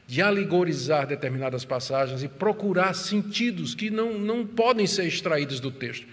de 0.06 0.20
alegorizar 0.20 1.06
determinadas 1.06 1.64
passagens 1.64 2.24
e 2.24 2.28
procurar 2.28 2.92
sentidos 2.94 3.74
que 3.74 3.88
não, 3.88 4.18
não 4.18 4.44
podem 4.44 4.86
ser 4.86 5.06
extraídos 5.06 5.60
do 5.60 5.70
texto. 5.70 6.06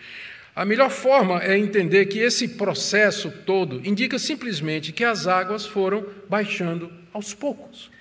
A 0.56 0.64
melhor 0.64 0.92
forma 0.92 1.42
é 1.44 1.58
entender 1.58 2.06
que 2.06 2.20
esse 2.20 2.50
processo 2.50 3.32
todo 3.46 3.82
indica 3.84 4.20
simplesmente 4.20 4.92
que 4.92 5.04
as 5.04 5.28
águas 5.28 5.66
foram 5.66 6.06
baixando 6.30 6.92
aos 7.12 7.34
poucos. 7.34 7.92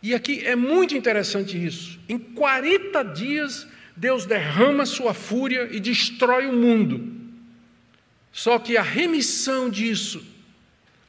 E 0.00 0.14
aqui 0.14 0.44
é 0.44 0.54
muito 0.54 0.96
interessante 0.96 1.56
isso. 1.56 1.98
Em 2.08 2.18
40 2.18 3.02
dias 3.04 3.66
Deus 3.96 4.26
derrama 4.26 4.84
sua 4.84 5.14
fúria 5.14 5.68
e 5.70 5.78
destrói 5.78 6.46
o 6.46 6.52
mundo. 6.52 7.12
Só 8.32 8.58
que 8.58 8.76
a 8.76 8.82
remissão 8.82 9.70
disso, 9.70 10.24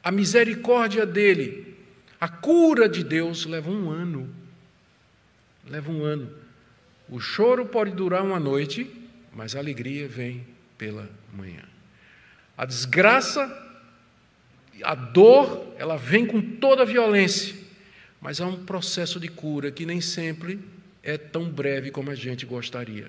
a 0.04 0.12
misericórdia 0.12 1.06
dele, 1.06 1.76
a 2.22 2.28
cura 2.28 2.88
de 2.88 3.04
Deus 3.04 3.46
leva 3.46 3.72
um 3.72 3.90
ano. 3.90 4.30
Leva 5.68 5.92
um 5.92 6.04
ano. 6.04 6.32
O 7.10 7.20
choro 7.20 7.66
pode 7.66 7.92
durar 7.92 8.24
uma 8.24 8.40
noite, 8.40 8.90
mas 9.34 9.56
a 9.56 9.60
alegria 9.60 10.08
vem 10.08 10.46
pela 10.78 11.10
manhã. 11.34 11.64
A 12.56 12.66
desgraça, 12.66 13.52
a 14.84 14.94
dor, 14.94 15.74
ela 15.78 15.98
vem 15.98 16.26
com 16.26 16.42
toda 16.42 16.84
a 16.84 16.86
violência, 16.86 17.56
mas 18.22 18.40
há 18.40 18.46
um 18.46 18.64
processo 18.64 19.20
de 19.20 19.28
cura 19.28 19.72
que 19.72 19.86
nem 19.86 20.00
sempre 20.00 20.60
é 21.06 21.18
tão 21.18 21.48
breve 21.48 21.92
como 21.92 22.10
a 22.10 22.16
gente 22.16 22.46
gostaria. 22.46 23.08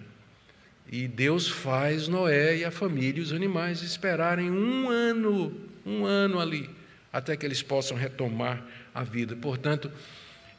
E 0.93 1.09
Deus 1.09 1.49
faz 1.49 2.07
Noé 2.07 2.59
e 2.59 2.65
a 2.65 2.71
família 2.71 3.19
e 3.19 3.23
os 3.23 3.33
animais 3.33 3.83
esperarem 3.83 4.51
um 4.51 4.89
ano, 4.89 5.53
um 5.85 6.05
ano 6.05 6.39
ali, 6.39 6.71
até 7.13 7.37
que 7.37 7.45
eles 7.45 7.63
possam 7.63 7.97
retomar 7.97 8.65
a 8.95 9.03
vida. 9.03 9.35
Portanto, 9.35 9.91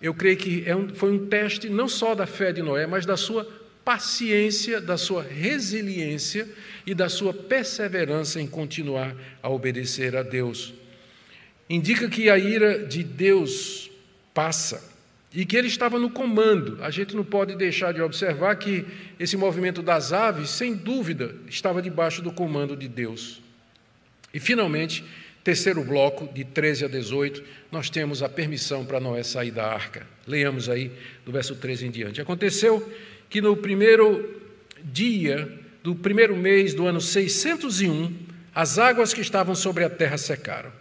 eu 0.02 0.14
creio 0.14 0.36
que 0.36 0.64
é 0.66 0.76
um, 0.76 0.94
foi 0.94 1.12
um 1.12 1.28
teste 1.28 1.70
não 1.70 1.88
só 1.88 2.14
da 2.14 2.26
fé 2.26 2.52
de 2.52 2.62
Noé, 2.62 2.86
mas 2.88 3.06
da 3.06 3.16
sua 3.16 3.48
paciência, 3.86 4.82
da 4.82 4.98
sua 4.98 5.24
resiliência 5.24 6.46
e 6.86 6.94
da 6.94 7.08
sua 7.08 7.34
perseverança 7.34 8.42
em 8.42 8.48
continuar 8.48 9.16
a 9.42 9.48
obedecer 9.48 10.16
a 10.16 10.24
Deus. 10.24 10.74
Indica 11.70 12.10
que 12.10 12.30
a 12.30 12.38
ira 12.38 12.86
de 12.86 13.04
Deus 13.04 13.90
passa 14.34 14.97
e 15.34 15.46
que 15.46 15.58
ele 15.58 15.68
estava 15.68 16.00
no 16.00 16.10
comando. 16.10 16.78
A 16.82 16.90
gente 16.90 17.16
não 17.16 17.24
pode 17.24 17.56
deixar 17.56 17.94
de 17.94 18.02
observar 18.02 18.56
que 18.56 18.86
esse 19.20 19.36
movimento 19.36 19.82
das 19.82 20.14
aves, 20.14 20.50
sem 20.50 20.74
dúvida, 20.74 21.36
estava 21.48 21.82
debaixo 21.82 22.22
do 22.22 22.32
comando 22.32 22.76
de 22.76 22.88
Deus. 22.88 23.42
E, 24.34 24.40
finalmente, 24.40 25.04
terceiro 25.44 25.84
bloco, 25.84 26.28
de 26.34 26.44
13 26.44 26.86
a 26.86 26.88
18, 26.88 27.44
nós 27.72 27.90
temos 27.90 28.22
a 28.22 28.30
permissão 28.30 28.86
para 28.86 29.00
Noé 29.00 29.24
sair 29.24 29.52
da 29.52 29.66
arca. 29.66 30.06
Leiamos 30.26 30.70
aí 30.70 30.92
do 31.26 31.32
verso 31.32 31.56
13 31.56 31.88
em 31.88 31.92
diante. 31.92 32.22
Aconteceu 32.22 32.92
que 33.30 33.42
no 33.42 33.56
primeiro 33.56 34.42
dia 34.84 35.50
do 35.84 35.96
primeiro 35.96 36.36
mês 36.36 36.74
do 36.74 36.86
ano 36.86 37.00
601, 37.00 38.14
as 38.54 38.78
águas 38.78 39.14
que 39.14 39.22
estavam 39.22 39.56
sobre 39.56 39.84
a 39.84 39.90
terra 39.90 40.18
secaram. 40.18 40.72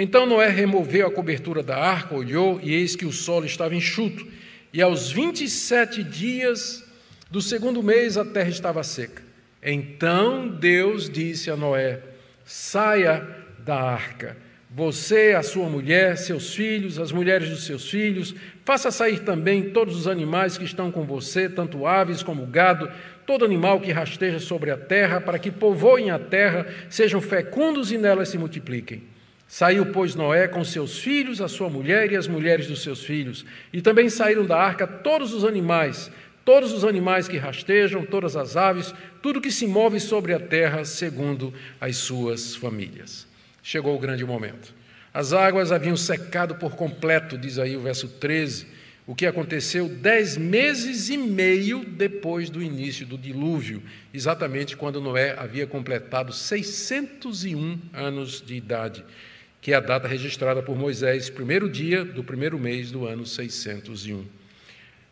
Então 0.00 0.26
Noé 0.26 0.48
removeu 0.48 1.08
a 1.08 1.10
cobertura 1.10 1.60
da 1.60 1.76
arca, 1.76 2.14
olhou, 2.14 2.60
e 2.62 2.72
eis 2.72 2.94
que 2.94 3.04
o 3.04 3.10
solo 3.10 3.44
estava 3.44 3.74
enxuto. 3.74 4.24
E 4.72 4.80
aos 4.80 5.10
27 5.10 6.04
dias 6.04 6.88
do 7.28 7.42
segundo 7.42 7.82
mês 7.82 8.16
a 8.16 8.24
terra 8.24 8.48
estava 8.48 8.84
seca. 8.84 9.24
Então 9.60 10.46
Deus 10.46 11.10
disse 11.10 11.50
a 11.50 11.56
Noé: 11.56 11.98
Saia 12.44 13.26
da 13.58 13.74
arca, 13.74 14.36
você, 14.70 15.34
a 15.36 15.42
sua 15.42 15.68
mulher, 15.68 16.16
seus 16.16 16.54
filhos, 16.54 17.00
as 17.00 17.10
mulheres 17.10 17.50
dos 17.50 17.66
seus 17.66 17.90
filhos, 17.90 18.36
faça 18.64 18.92
sair 18.92 19.24
também 19.24 19.70
todos 19.70 19.96
os 19.96 20.06
animais 20.06 20.56
que 20.56 20.64
estão 20.64 20.92
com 20.92 21.02
você, 21.02 21.48
tanto 21.48 21.88
aves 21.88 22.22
como 22.22 22.46
gado, 22.46 22.88
todo 23.26 23.44
animal 23.44 23.80
que 23.80 23.90
rasteja 23.90 24.38
sobre 24.38 24.70
a 24.70 24.76
terra, 24.76 25.20
para 25.20 25.40
que 25.40 25.50
povoem 25.50 26.12
a 26.12 26.20
terra, 26.20 26.68
sejam 26.88 27.20
fecundos 27.20 27.90
e 27.90 27.98
nela 27.98 28.24
se 28.24 28.38
multipliquem. 28.38 29.17
Saiu, 29.48 29.86
pois, 29.86 30.14
Noé 30.14 30.46
com 30.46 30.62
seus 30.62 30.98
filhos, 30.98 31.40
a 31.40 31.48
sua 31.48 31.70
mulher 31.70 32.12
e 32.12 32.16
as 32.16 32.28
mulheres 32.28 32.66
dos 32.66 32.82
seus 32.82 33.02
filhos. 33.02 33.46
E 33.72 33.80
também 33.80 34.10
saíram 34.10 34.44
da 34.44 34.58
arca 34.58 34.86
todos 34.86 35.32
os 35.32 35.42
animais, 35.42 36.10
todos 36.44 36.70
os 36.70 36.84
animais 36.84 37.26
que 37.26 37.38
rastejam, 37.38 38.04
todas 38.04 38.36
as 38.36 38.58
aves, 38.58 38.94
tudo 39.22 39.40
que 39.40 39.50
se 39.50 39.66
move 39.66 39.98
sobre 40.00 40.34
a 40.34 40.38
terra, 40.38 40.84
segundo 40.84 41.52
as 41.80 41.96
suas 41.96 42.54
famílias. 42.54 43.26
Chegou 43.62 43.96
o 43.96 43.98
grande 43.98 44.22
momento. 44.22 44.74
As 45.14 45.32
águas 45.32 45.72
haviam 45.72 45.96
secado 45.96 46.56
por 46.56 46.76
completo, 46.76 47.38
diz 47.38 47.58
aí 47.58 47.74
o 47.74 47.80
verso 47.80 48.06
13, 48.06 48.66
o 49.06 49.14
que 49.14 49.24
aconteceu 49.24 49.88
dez 49.88 50.36
meses 50.36 51.08
e 51.08 51.16
meio 51.16 51.82
depois 51.86 52.50
do 52.50 52.62
início 52.62 53.06
do 53.06 53.16
dilúvio, 53.16 53.82
exatamente 54.12 54.76
quando 54.76 55.00
Noé 55.00 55.34
havia 55.38 55.66
completado 55.66 56.34
601 56.34 57.78
anos 57.94 58.42
de 58.42 58.54
idade 58.54 59.02
que 59.60 59.72
é 59.72 59.76
a 59.76 59.80
data 59.80 60.06
registrada 60.06 60.62
por 60.62 60.76
Moisés, 60.76 61.28
primeiro 61.28 61.68
dia 61.68 62.04
do 62.04 62.22
primeiro 62.22 62.58
mês 62.58 62.90
do 62.90 63.06
ano 63.06 63.26
601. 63.26 64.24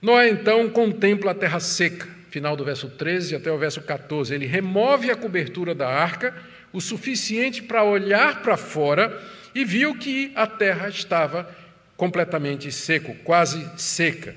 Noé 0.00 0.28
então 0.28 0.68
contempla 0.68 1.32
a 1.32 1.34
terra 1.34 1.58
seca, 1.58 2.06
final 2.30 2.56
do 2.56 2.64
verso 2.64 2.88
13 2.88 3.36
até 3.36 3.50
o 3.50 3.58
verso 3.58 3.80
14. 3.80 4.34
Ele 4.34 4.46
remove 4.46 5.10
a 5.10 5.16
cobertura 5.16 5.74
da 5.74 5.88
arca 5.88 6.34
o 6.72 6.80
suficiente 6.80 7.62
para 7.62 7.82
olhar 7.82 8.42
para 8.42 8.56
fora 8.56 9.18
e 9.54 9.64
viu 9.64 9.96
que 9.96 10.30
a 10.34 10.46
terra 10.46 10.88
estava 10.88 11.50
completamente 11.96 12.70
seco, 12.70 13.14
quase 13.24 13.66
seca. 13.78 14.34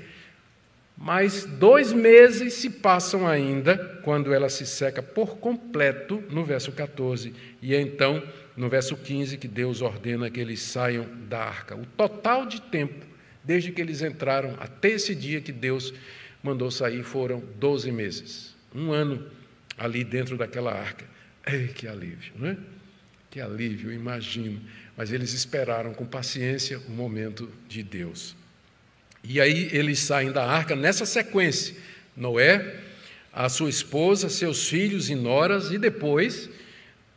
Mas 0.98 1.45
dois 1.45 1.91
meses 1.91 2.54
se 2.54 2.69
passam 2.69 3.28
ainda 3.28 3.78
quando 4.04 4.34
ela 4.34 4.50
se 4.50 4.65
seca 4.65 5.02
por 5.02 5.38
completo, 5.38 6.24
no 6.30 6.43
verso 6.43 6.72
14, 6.72 7.34
e 7.62 7.76
é 7.76 7.82
então, 7.82 8.24
no 8.60 8.67
verso 8.67 8.98
15, 8.98 9.38
que 9.38 9.48
Deus 9.48 9.82
ordena 9.82 10.30
que 10.30 10.38
eles 10.38 10.62
saiam 10.62 11.08
da 11.30 11.39
arca. 11.39 11.78
O 11.78 11.86
total 11.86 12.45
de 12.45 12.62
tempo, 12.62 13.06
desde 13.41 13.72
que 13.72 13.80
eles 13.80 14.02
entraram 14.02 14.54
até 14.60 14.89
esse 14.89 15.15
dia 15.15 15.39
que 15.39 15.54
Deus 15.54 15.93
mandou 16.43 16.69
sair, 16.69 17.02
foram 17.02 17.41
12 17.58 17.89
meses. 17.89 18.54
Um 18.76 18.91
ano 18.91 19.26
ali 19.78 20.04
dentro 20.04 20.36
daquela 20.36 20.74
arca. 20.74 21.06
Ei, 21.48 21.69
que 21.69 21.88
alívio, 21.88 22.34
não 22.36 22.50
é? 22.50 22.58
Que 23.32 23.39
alívio, 23.39 23.93
imagino. 23.93 24.60
Mas 24.98 25.13
eles 25.13 25.32
esperaram 25.32 25.93
com 25.93 26.06
paciência 26.06 26.80
o 26.80 26.91
momento 26.91 27.50
de 27.65 27.82
Deus. 27.82 28.36
E 29.24 29.39
aí 29.39 29.69
eles 29.72 30.00
saem 30.00 30.34
da 30.34 30.45
arca 30.45 30.76
nessa 30.76 31.06
sequência: 31.06 31.78
Noé, 32.13 32.76
a 33.32 33.48
sua 33.48 33.69
esposa, 33.69 34.28
seus 34.28 34.67
filhos 34.67 35.10
e 35.10 35.15
noras, 35.15 35.72
e 35.72 35.78
depois 35.78 36.50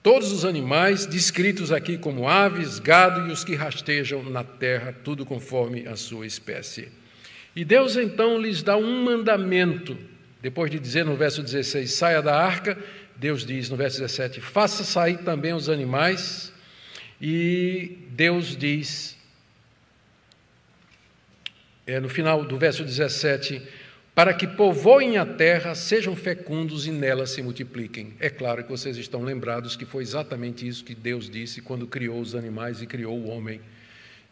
todos 0.02 0.32
os 0.32 0.44
animais 0.44 1.06
descritos 1.06 1.70
aqui 1.70 1.96
como 1.96 2.28
aves, 2.28 2.78
gado 2.78 3.28
e 3.28 3.32
os 3.32 3.44
que 3.44 3.54
rastejam 3.54 4.22
na 4.24 4.42
terra, 4.42 4.94
tudo 5.04 5.24
conforme 5.24 5.86
a 5.86 5.96
sua 5.96 6.26
espécie. 6.26 6.88
E 7.54 7.64
Deus 7.64 7.96
então 7.96 8.40
lhes 8.40 8.62
dá 8.62 8.76
um 8.76 9.04
mandamento, 9.04 9.96
depois 10.40 10.70
de 10.70 10.78
dizer 10.78 11.04
no 11.04 11.16
verso 11.16 11.42
16: 11.42 11.90
saia 11.92 12.20
da 12.20 12.34
arca, 12.34 12.76
Deus 13.14 13.46
diz 13.46 13.70
no 13.70 13.76
verso 13.76 14.00
17: 14.00 14.40
faça 14.40 14.82
sair 14.82 15.18
também 15.18 15.52
os 15.52 15.68
animais, 15.68 16.52
e 17.20 17.98
Deus 18.10 18.56
diz 18.56 19.16
é, 21.86 22.00
no 22.00 22.08
final 22.08 22.44
do 22.44 22.56
verso 22.56 22.84
17, 22.84 23.62
para 24.14 24.35
que 24.35 24.46
povoem 24.46 25.16
a 25.16 25.25
terra, 25.25 25.75
sejam 25.75 26.14
fecundos 26.14 26.87
e 26.87 26.90
nela 26.90 27.27
se 27.27 27.40
multipliquem. 27.40 28.12
É 28.20 28.29
claro 28.29 28.62
que 28.62 28.70
vocês 28.70 28.98
estão 28.98 29.22
lembrados 29.22 29.75
que 29.75 29.87
foi 29.87 30.03
exatamente 30.03 30.68
isso 30.68 30.85
que 30.85 30.94
Deus 30.94 31.31
disse 31.31 31.62
quando 31.62 31.87
criou 31.87 32.20
os 32.20 32.35
animais 32.35 32.83
e 32.83 32.87
criou 32.87 33.18
o 33.18 33.29
homem. 33.29 33.61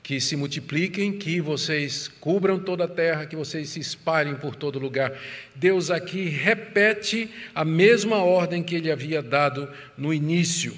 Que 0.03 0.21
se 0.21 0.37
multipliquem, 0.37 1.13
que 1.13 1.41
vocês 1.41 2.09
cubram 2.09 2.59
toda 2.59 2.85
a 2.85 2.89
terra, 2.89 3.25
que 3.25 3.37
vocês 3.37 3.71
se 3.71 3.81
espalhem 3.81 4.35
por 4.35 4.55
todo 4.55 4.79
lugar. 4.79 5.19
Deus 5.55 5.91
aqui 5.91 6.29
repete 6.29 7.31
a 7.55 7.65
mesma 7.65 8.17
ordem 8.17 8.63
que 8.63 8.75
ele 8.75 8.91
havia 8.91 9.23
dado 9.23 9.69
no 9.97 10.13
início, 10.13 10.77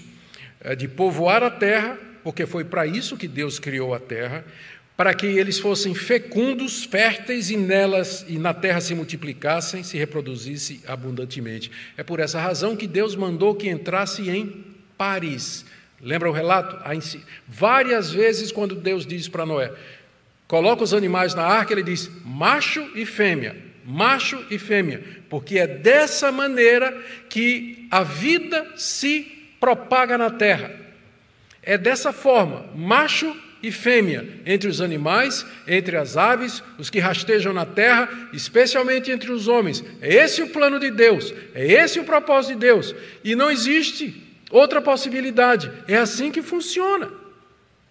é, 0.61 0.77
de 0.77 0.87
povoar 0.87 1.43
a 1.43 1.51
terra, 1.51 1.99
porque 2.23 2.47
foi 2.47 2.65
para 2.65 2.87
isso 2.87 3.17
que 3.17 3.27
Deus 3.27 3.59
criou 3.59 3.95
a 3.95 4.01
terra, 4.01 4.45
para 4.97 5.15
que 5.15 5.27
eles 5.27 5.59
fossem 5.59 5.95
fecundos, 5.95 6.85
férteis 6.85 7.51
e 7.51 7.57
nelas 7.57 8.25
e 8.29 8.39
na 8.39 8.53
terra 8.53 8.81
se 8.81 8.95
multiplicassem, 8.95 9.83
se 9.83 9.97
reproduzissem 9.97 10.81
abundantemente. 10.87 11.71
É 11.97 12.03
por 12.03 12.21
essa 12.21 12.41
razão 12.41 12.77
que 12.77 12.87
Deus 12.87 13.17
mandou 13.17 13.55
que 13.55 13.69
entrasse 13.69 14.29
em 14.29 14.65
pares. 14.97 15.65
Lembra 16.01 16.29
o 16.29 16.33
relato? 16.33 16.79
Várias 17.49 18.11
vezes 18.11 18.53
quando 18.53 18.75
Deus 18.75 19.07
diz 19.07 19.29
para 19.29 19.47
Noé, 19.47 19.73
coloca 20.47 20.85
os 20.85 20.93
animais 20.93 21.35
na 21.35 21.45
arca, 21.45 21.73
ele 21.73 21.83
diz 21.83 22.11
macho 22.25 22.87
e 22.95 23.07
fêmea, 23.07 23.57
macho 23.85 24.45
e 24.51 24.59
fêmea, 24.59 25.03
porque 25.31 25.59
é 25.59 25.67
dessa 25.67 26.31
maneira 26.31 26.95
que 27.31 27.89
a 27.91 28.03
vida 28.03 28.73
se 28.77 29.23
propaga 29.59 30.19
na 30.19 30.29
terra. 30.29 30.71
É 31.63 31.79
dessa 31.79 32.13
forma, 32.13 32.67
macho 32.75 33.35
e 33.63 33.71
fêmea, 33.71 34.27
entre 34.45 34.69
os 34.69 34.81
animais, 34.81 35.47
entre 35.67 35.97
as 35.97 36.17
aves, 36.17 36.63
os 36.79 36.91
que 36.91 36.99
rastejam 36.99 37.53
na 37.53 37.65
terra, 37.65 38.09
especialmente 38.33 39.11
entre 39.11 39.31
os 39.31 39.47
homens. 39.47 39.85
É 40.01 40.15
esse 40.15 40.43
o 40.43 40.49
plano 40.49 40.81
de 40.81 40.91
Deus, 40.91 41.33
é 41.55 41.65
esse 41.65 42.01
o 42.01 42.05
propósito 42.05 42.55
de 42.55 42.61
Deus. 42.61 42.95
E 43.23 43.37
não 43.37 43.51
existe 43.51 44.21
outra 44.51 44.83
possibilidade. 44.83 45.71
É 45.87 45.97
assim 45.97 46.31
que 46.31 46.43
funciona. 46.43 47.11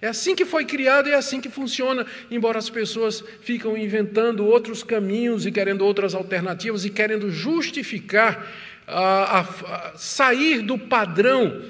É 0.02 0.08
assim 0.08 0.36
que 0.36 0.46
foi 0.46 0.66
criado 0.66 1.08
e 1.08 1.12
é 1.12 1.16
assim 1.16 1.40
que 1.40 1.50
funciona, 1.50 2.08
embora 2.32 2.58
as 2.58 2.72
pessoas 2.72 3.24
ficam 3.42 3.78
inventando 3.78 4.44
outros 4.46 4.82
caminhos 4.82 5.46
e 5.46 5.52
querendo 5.52 5.86
outras 5.86 6.16
alternativas 6.16 6.84
e 6.86 6.90
querendo 6.90 7.30
justificar, 7.30 8.48
a, 8.88 9.40
a, 9.40 9.40
a 9.40 9.98
sair 9.98 10.62
do 10.62 10.78
padrão 10.78 11.62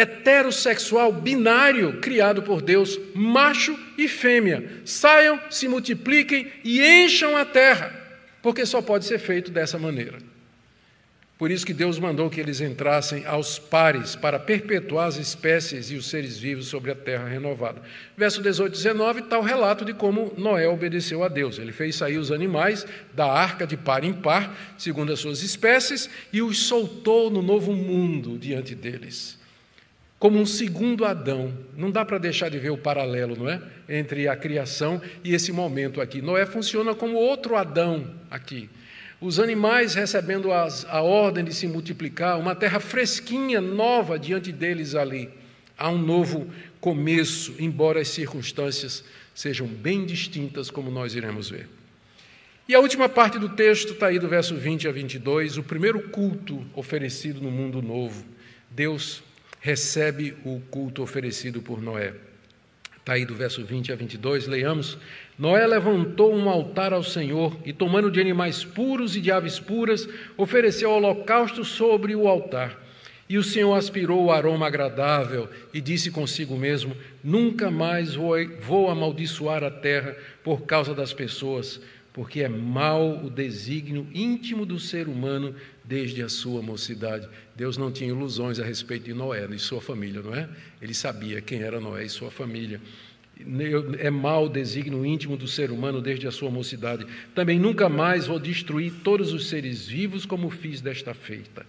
heterossexual 0.00 1.12
binário 1.12 2.00
criado 2.00 2.42
por 2.42 2.62
Deus, 2.62 2.98
macho 3.14 3.78
e 3.98 4.08
fêmea. 4.08 4.80
Saiam, 4.84 5.38
se 5.50 5.68
multipliquem 5.68 6.50
e 6.64 6.80
encham 6.80 7.36
a 7.36 7.44
terra, 7.44 7.92
porque 8.42 8.64
só 8.64 8.80
pode 8.80 9.04
ser 9.04 9.18
feito 9.18 9.50
dessa 9.50 9.78
maneira. 9.78 10.18
Por 11.36 11.50
isso 11.50 11.64
que 11.64 11.72
Deus 11.72 11.98
mandou 11.98 12.28
que 12.28 12.38
eles 12.38 12.60
entrassem 12.60 13.24
aos 13.24 13.58
pares 13.58 14.14
para 14.14 14.38
perpetuar 14.38 15.08
as 15.08 15.16
espécies 15.16 15.90
e 15.90 15.94
os 15.96 16.06
seres 16.06 16.38
vivos 16.38 16.66
sobre 16.66 16.90
a 16.90 16.94
terra 16.94 17.26
renovada. 17.26 17.80
Verso 18.14 18.42
18 18.42 18.74
e 18.74 18.76
19 18.76 19.20
está 19.20 19.38
o 19.38 19.42
relato 19.42 19.82
de 19.82 19.94
como 19.94 20.34
Noé 20.36 20.68
obedeceu 20.68 21.24
a 21.24 21.28
Deus. 21.28 21.58
Ele 21.58 21.72
fez 21.72 21.96
sair 21.96 22.18
os 22.18 22.30
animais 22.30 22.86
da 23.14 23.24
arca 23.24 23.66
de 23.66 23.74
par 23.74 24.04
em 24.04 24.12
par, 24.12 24.54
segundo 24.76 25.14
as 25.14 25.20
suas 25.20 25.42
espécies, 25.42 26.10
e 26.30 26.42
os 26.42 26.58
soltou 26.58 27.30
no 27.30 27.40
novo 27.40 27.72
mundo 27.72 28.36
diante 28.36 28.74
deles 28.74 29.39
como 30.20 30.38
um 30.38 30.44
segundo 30.44 31.06
Adão. 31.06 31.52
Não 31.74 31.90
dá 31.90 32.04
para 32.04 32.18
deixar 32.18 32.50
de 32.50 32.58
ver 32.58 32.70
o 32.70 32.76
paralelo, 32.76 33.34
não 33.34 33.48
é? 33.48 33.60
Entre 33.88 34.28
a 34.28 34.36
criação 34.36 35.00
e 35.24 35.34
esse 35.34 35.50
momento 35.50 35.98
aqui. 35.98 36.20
Noé 36.20 36.44
funciona 36.44 36.94
como 36.94 37.16
outro 37.16 37.56
Adão 37.56 38.06
aqui. 38.30 38.68
Os 39.18 39.40
animais 39.40 39.94
recebendo 39.94 40.52
as, 40.52 40.84
a 40.90 41.00
ordem 41.00 41.42
de 41.42 41.54
se 41.54 41.66
multiplicar, 41.66 42.38
uma 42.38 42.54
terra 42.54 42.78
fresquinha, 42.78 43.62
nova 43.62 44.18
diante 44.18 44.52
deles 44.52 44.94
ali. 44.94 45.30
Há 45.76 45.88
um 45.88 45.98
novo 45.98 46.50
começo, 46.80 47.54
embora 47.58 48.00
as 48.00 48.08
circunstâncias 48.08 49.02
sejam 49.34 49.66
bem 49.66 50.04
distintas, 50.04 50.70
como 50.70 50.90
nós 50.90 51.14
iremos 51.14 51.48
ver. 51.48 51.66
E 52.68 52.74
a 52.74 52.78
última 52.78 53.08
parte 53.08 53.38
do 53.38 53.48
texto 53.48 53.94
está 53.94 54.08
aí 54.08 54.18
do 54.18 54.28
verso 54.28 54.54
20 54.54 54.86
a 54.86 54.92
22, 54.92 55.56
o 55.56 55.62
primeiro 55.62 56.10
culto 56.10 56.64
oferecido 56.74 57.40
no 57.40 57.50
mundo 57.50 57.80
novo. 57.80 58.24
Deus 58.70 59.22
recebe 59.60 60.34
o 60.44 60.60
culto 60.70 61.02
oferecido 61.02 61.60
por 61.60 61.80
Noé. 61.80 62.14
Está 62.98 63.14
aí 63.14 63.24
do 63.24 63.34
verso 63.34 63.64
20 63.64 63.92
a 63.92 63.96
22, 63.96 64.46
leiamos. 64.46 64.98
Noé 65.38 65.66
levantou 65.66 66.34
um 66.34 66.48
altar 66.48 66.92
ao 66.92 67.02
Senhor 67.02 67.56
e, 67.64 67.72
tomando 67.72 68.10
de 68.10 68.20
animais 68.20 68.64
puros 68.64 69.16
e 69.16 69.20
de 69.20 69.30
aves 69.30 69.58
puras, 69.58 70.08
ofereceu 70.36 70.90
holocausto 70.90 71.64
sobre 71.64 72.14
o 72.14 72.28
altar. 72.28 72.78
E 73.28 73.38
o 73.38 73.42
Senhor 73.42 73.74
aspirou 73.74 74.24
o 74.24 74.32
aroma 74.32 74.66
agradável 74.66 75.48
e 75.72 75.80
disse 75.80 76.10
consigo 76.10 76.56
mesmo: 76.56 76.96
Nunca 77.22 77.70
mais 77.70 78.14
vou, 78.14 78.34
vou 78.60 78.90
amaldiçoar 78.90 79.62
a 79.62 79.70
terra 79.70 80.16
por 80.42 80.62
causa 80.62 80.94
das 80.94 81.12
pessoas, 81.12 81.80
porque 82.12 82.42
é 82.42 82.48
mau 82.48 83.24
o 83.24 83.30
desígnio 83.30 84.06
íntimo 84.12 84.66
do 84.66 84.80
ser 84.80 85.06
humano 85.06 85.54
desde 85.90 86.22
a 86.22 86.28
sua 86.28 86.62
mocidade. 86.62 87.28
Deus 87.56 87.76
não 87.76 87.90
tinha 87.90 88.10
ilusões 88.10 88.60
a 88.60 88.64
respeito 88.64 89.06
de 89.06 89.12
Noé 89.12 89.44
e 89.50 89.58
sua 89.58 89.80
família, 89.80 90.22
não 90.22 90.32
é? 90.32 90.48
Ele 90.80 90.94
sabia 90.94 91.40
quem 91.40 91.62
era 91.62 91.80
Noé 91.80 92.04
e 92.04 92.08
sua 92.08 92.30
família. 92.30 92.80
É 93.98 94.08
mau 94.08 94.46
o 94.46 94.48
desígnio 94.48 95.04
íntimo 95.04 95.36
do 95.36 95.48
ser 95.48 95.72
humano 95.72 96.00
desde 96.00 96.28
a 96.28 96.30
sua 96.30 96.48
mocidade. 96.48 97.04
Também 97.34 97.58
nunca 97.58 97.88
mais 97.88 98.28
vou 98.28 98.38
destruir 98.38 98.92
todos 99.02 99.32
os 99.32 99.48
seres 99.48 99.88
vivos 99.88 100.24
como 100.24 100.48
fiz 100.48 100.80
desta 100.80 101.12
feita. 101.12 101.66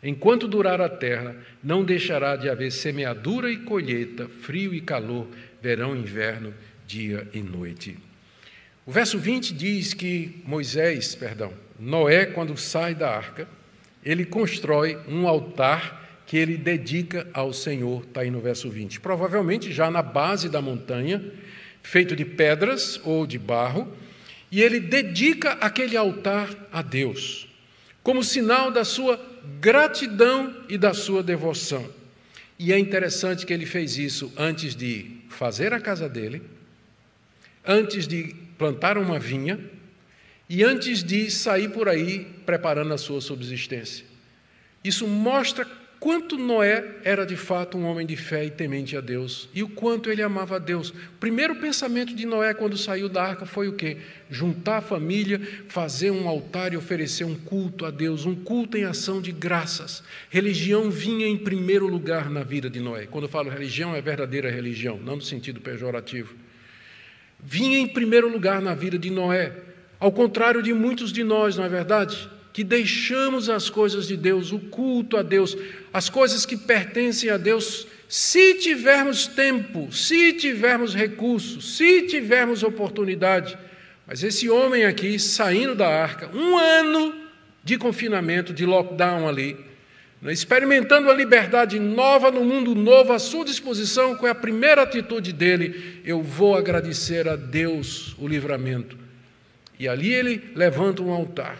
Enquanto 0.00 0.46
durar 0.46 0.80
a 0.80 0.88
terra, 0.88 1.34
não 1.60 1.84
deixará 1.84 2.36
de 2.36 2.48
haver 2.48 2.70
semeadura 2.70 3.50
e 3.50 3.56
colheita, 3.56 4.28
frio 4.28 4.72
e 4.74 4.80
calor, 4.80 5.26
verão 5.60 5.96
e 5.96 5.98
inverno, 5.98 6.54
dia 6.86 7.26
e 7.34 7.40
noite. 7.40 7.98
O 8.84 8.92
verso 8.92 9.18
20 9.18 9.52
diz 9.52 9.92
que 9.92 10.40
Moisés, 10.44 11.16
perdão, 11.16 11.52
Noé, 11.80 12.26
quando 12.26 12.56
sai 12.56 12.94
da 12.94 13.10
arca, 13.10 13.55
ele 14.06 14.24
constrói 14.24 14.96
um 15.08 15.26
altar 15.26 16.22
que 16.24 16.36
ele 16.36 16.56
dedica 16.56 17.26
ao 17.32 17.52
Senhor, 17.52 18.04
está 18.04 18.20
aí 18.20 18.30
no 18.30 18.40
verso 18.40 18.70
20. 18.70 19.00
Provavelmente 19.00 19.72
já 19.72 19.90
na 19.90 20.00
base 20.00 20.48
da 20.48 20.62
montanha, 20.62 21.24
feito 21.82 22.14
de 22.14 22.24
pedras 22.24 23.00
ou 23.02 23.26
de 23.26 23.36
barro, 23.36 23.92
e 24.50 24.62
ele 24.62 24.78
dedica 24.78 25.54
aquele 25.54 25.96
altar 25.96 26.48
a 26.72 26.82
Deus, 26.82 27.48
como 28.00 28.22
sinal 28.22 28.70
da 28.70 28.84
sua 28.84 29.20
gratidão 29.60 30.54
e 30.68 30.78
da 30.78 30.94
sua 30.94 31.20
devoção. 31.20 31.84
E 32.56 32.72
é 32.72 32.78
interessante 32.78 33.44
que 33.44 33.52
ele 33.52 33.66
fez 33.66 33.98
isso 33.98 34.32
antes 34.36 34.76
de 34.76 35.16
fazer 35.28 35.74
a 35.74 35.80
casa 35.80 36.08
dele, 36.08 36.42
antes 37.66 38.06
de 38.06 38.36
plantar 38.56 38.98
uma 38.98 39.18
vinha 39.18 39.58
e 40.48 40.62
antes 40.62 41.02
de 41.02 41.30
sair 41.30 41.70
por 41.70 41.88
aí 41.88 42.26
preparando 42.44 42.94
a 42.94 42.98
sua 42.98 43.20
subsistência. 43.20 44.04
Isso 44.82 45.06
mostra 45.06 45.66
quanto 45.98 46.38
Noé 46.38 46.84
era 47.02 47.26
de 47.26 47.36
fato 47.36 47.76
um 47.76 47.84
homem 47.84 48.06
de 48.06 48.14
fé 48.14 48.44
e 48.44 48.50
temente 48.50 48.96
a 48.96 49.00
Deus 49.00 49.48
e 49.52 49.62
o 49.62 49.68
quanto 49.68 50.10
ele 50.10 50.22
amava 50.22 50.56
a 50.56 50.58
Deus. 50.60 50.90
O 50.90 50.94
primeiro 51.18 51.56
pensamento 51.56 52.14
de 52.14 52.24
Noé 52.24 52.54
quando 52.54 52.76
saiu 52.76 53.08
da 53.08 53.24
arca 53.24 53.46
foi 53.46 53.66
o 53.66 53.72
quê? 53.72 53.96
Juntar 54.30 54.78
a 54.78 54.82
família, 54.82 55.40
fazer 55.68 56.12
um 56.12 56.28
altar 56.28 56.72
e 56.72 56.76
oferecer 56.76 57.24
um 57.24 57.34
culto 57.34 57.84
a 57.84 57.90
Deus, 57.90 58.24
um 58.24 58.36
culto 58.36 58.76
em 58.76 58.84
ação 58.84 59.20
de 59.20 59.32
graças. 59.32 60.04
Religião 60.30 60.90
vinha 60.90 61.26
em 61.26 61.36
primeiro 61.36 61.88
lugar 61.88 62.30
na 62.30 62.44
vida 62.44 62.70
de 62.70 62.78
Noé. 62.78 63.06
Quando 63.06 63.24
eu 63.24 63.30
falo 63.30 63.50
religião, 63.50 63.94
é 63.96 64.00
verdadeira 64.00 64.50
religião, 64.50 64.98
não 64.98 65.16
no 65.16 65.22
sentido 65.22 65.60
pejorativo. 65.60 66.36
Vinha 67.42 67.78
em 67.78 67.88
primeiro 67.88 68.30
lugar 68.30 68.62
na 68.62 68.74
vida 68.74 68.98
de 68.98 69.10
Noé, 69.10 69.52
ao 69.98 70.12
contrário 70.12 70.62
de 70.62 70.72
muitos 70.72 71.12
de 71.12 71.24
nós, 71.24 71.56
não 71.56 71.64
é 71.64 71.68
verdade? 71.68 72.28
que 72.56 72.64
deixamos 72.64 73.50
as 73.50 73.68
coisas 73.68 74.08
de 74.08 74.16
Deus, 74.16 74.50
o 74.50 74.58
culto 74.58 75.18
a 75.18 75.22
Deus, 75.22 75.54
as 75.92 76.08
coisas 76.08 76.46
que 76.46 76.56
pertencem 76.56 77.28
a 77.28 77.36
Deus, 77.36 77.86
se 78.08 78.54
tivermos 78.54 79.26
tempo, 79.26 79.92
se 79.92 80.32
tivermos 80.32 80.94
recursos, 80.94 81.76
se 81.76 82.06
tivermos 82.06 82.62
oportunidade. 82.62 83.58
Mas 84.06 84.22
esse 84.22 84.48
homem 84.48 84.86
aqui, 84.86 85.18
saindo 85.18 85.74
da 85.74 85.86
arca, 85.86 86.30
um 86.34 86.56
ano 86.56 87.14
de 87.62 87.76
confinamento, 87.76 88.54
de 88.54 88.64
lockdown 88.64 89.28
ali, 89.28 89.54
né, 90.22 90.32
experimentando 90.32 91.10
a 91.10 91.14
liberdade 91.14 91.78
nova 91.78 92.30
no 92.30 92.42
mundo 92.42 92.74
novo 92.74 93.12
à 93.12 93.18
sua 93.18 93.44
disposição, 93.44 94.16
qual 94.16 94.28
é 94.28 94.30
a 94.30 94.34
primeira 94.34 94.80
atitude 94.80 95.30
dele? 95.30 96.00
Eu 96.06 96.22
vou 96.22 96.56
agradecer 96.56 97.28
a 97.28 97.36
Deus 97.36 98.16
o 98.18 98.26
livramento. 98.26 99.04
E 99.78 99.88
ali 99.88 100.12
ele 100.12 100.52
levanta 100.54 101.02
um 101.02 101.12
altar 101.12 101.58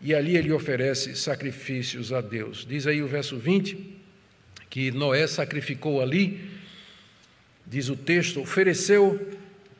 e 0.00 0.14
ali 0.14 0.36
ele 0.36 0.52
oferece 0.52 1.14
sacrifícios 1.14 2.12
a 2.12 2.20
Deus. 2.20 2.66
Diz 2.68 2.86
aí 2.86 3.00
o 3.02 3.06
verso 3.06 3.36
20 3.36 4.02
que 4.68 4.90
Noé 4.90 5.26
sacrificou 5.26 6.00
ali, 6.00 6.40
diz 7.66 7.90
o 7.90 7.96
texto, 7.96 8.40
ofereceu, 8.40 9.30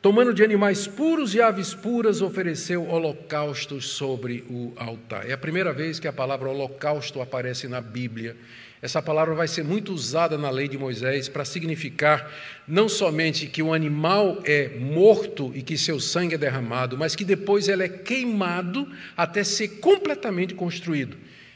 tomando 0.03 0.31
de 0.31 0.43
animais 0.43 0.85
puros 0.85 1.33
e 1.33 1.41
aves 1.41 1.73
puras, 1.73 2.21
ofereceu 2.21 2.87
holocaustos 2.87 3.89
sobre 3.89 4.45
o 4.47 4.71
altar. 4.75 5.27
É 5.27 5.33
a 5.33 5.37
primeira 5.37 5.73
vez 5.73 5.99
que 5.99 6.07
a 6.07 6.13
palavra 6.13 6.47
holocausto 6.47 7.19
aparece 7.21 7.67
na 7.67 7.81
Bíblia. 7.81 8.37
Essa 8.83 9.01
palavra 9.01 9.33
vai 9.33 9.47
ser 9.47 9.63
muito 9.63 9.93
usada 9.93 10.37
na 10.37 10.49
lei 10.49 10.67
de 10.67 10.77
Moisés 10.77 11.29
para 11.29 11.45
significar 11.45 12.29
não 12.67 12.89
somente 12.89 13.47
que 13.47 13.63
o 13.63 13.73
animal 13.73 14.41
é 14.43 14.77
morto 14.77 15.53
e 15.55 15.61
que 15.61 15.77
seu 15.77 16.01
sangue 16.01 16.35
é 16.35 16.37
derramado, 16.37 16.97
mas 16.97 17.15
que 17.15 17.23
depois 17.23 17.69
ele 17.69 17.83
é 17.83 17.87
queimado 17.87 18.85
até 19.15 19.41
ser 19.41 19.79
completamente 19.79 20.53
construído. 20.53 21.15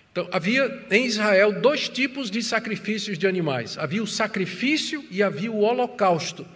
Então, 0.10 0.26
havia 0.32 0.86
em 0.90 1.06
Israel 1.06 1.52
dois 1.52 1.90
tipos 1.90 2.32
de 2.32 2.42
sacrifícios 2.42 3.18
de 3.18 3.28
animais: 3.28 3.78
havia 3.78 4.02
o 4.02 4.08
sacrifício 4.08 5.04
e 5.12 5.22
havia 5.22 5.52
o 5.52 5.60
holocausto. 5.60 6.48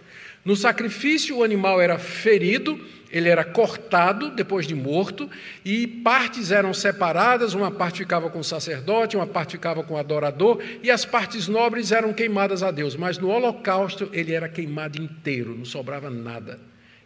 No 0.42 0.56
sacrifício, 0.56 1.36
o 1.36 1.44
animal 1.44 1.82
era 1.82 1.98
ferido 1.98 2.80
ele 3.12 3.28
era 3.28 3.44
cortado 3.44 4.30
depois 4.30 4.66
de 4.66 4.74
morto 4.74 5.30
e 5.64 5.86
partes 5.86 6.50
eram 6.50 6.72
separadas, 6.72 7.52
uma 7.52 7.70
parte 7.70 7.98
ficava 7.98 8.30
com 8.30 8.38
o 8.38 8.44
sacerdote, 8.44 9.16
uma 9.16 9.26
parte 9.26 9.52
ficava 9.52 9.84
com 9.84 9.94
o 9.94 9.98
adorador 9.98 10.62
e 10.82 10.90
as 10.90 11.04
partes 11.04 11.46
nobres 11.46 11.92
eram 11.92 12.12
queimadas 12.12 12.62
a 12.62 12.70
Deus, 12.70 12.96
mas 12.96 13.18
no 13.18 13.28
holocausto 13.28 14.08
ele 14.12 14.32
era 14.32 14.48
queimado 14.48 15.00
inteiro, 15.00 15.54
não 15.54 15.64
sobrava 15.64 16.08
nada. 16.08 16.58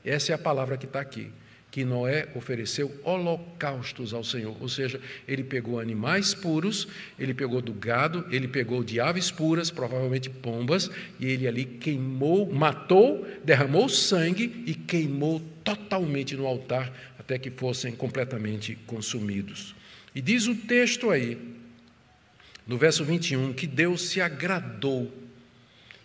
Essa 0.05 0.31
é 0.31 0.35
a 0.35 0.39
palavra 0.39 0.77
que 0.77 0.87
está 0.87 1.01
aqui 1.01 1.33
que 1.77 1.85
Noé 1.85 2.27
ofereceu 2.35 2.91
holocaustos 3.05 4.15
ao 4.15 4.25
Senhor, 4.25 4.57
ou 4.63 4.67
seja, 4.67 4.99
ele 5.29 5.45
pegou 5.45 5.79
animais 5.79 6.33
puros, 6.33 6.89
ele 7.19 7.35
pegou 7.35 7.61
do 7.61 7.75
gado, 7.75 8.25
ele 8.31 8.49
pegou 8.49 8.83
de 8.83 8.99
aves 8.99 9.31
puras, 9.31 9.71
provavelmente 9.71 10.31
pombas, 10.31 10.91
e 11.21 11.27
ele 11.27 11.47
ali 11.47 11.67
queimou, 11.67 12.51
matou, 12.51 13.27
derramou 13.45 13.91
sangue 13.91 14.65
e 14.67 14.73
queimou 14.73 15.39
totalmente 15.63 16.35
no 16.35 16.47
altar 16.47 16.91
até 17.19 17.39
que 17.39 17.51
fossem 17.51 17.93
completamente 17.93 18.75
consumidos. 18.87 19.75
E 20.15 20.23
diz 20.23 20.47
o 20.47 20.55
texto 20.55 21.11
aí, 21.11 21.37
no 22.67 22.79
verso 22.79 23.05
21, 23.05 23.53
que 23.53 23.67
Deus 23.67 24.09
se 24.09 24.19
agradou. 24.19 25.13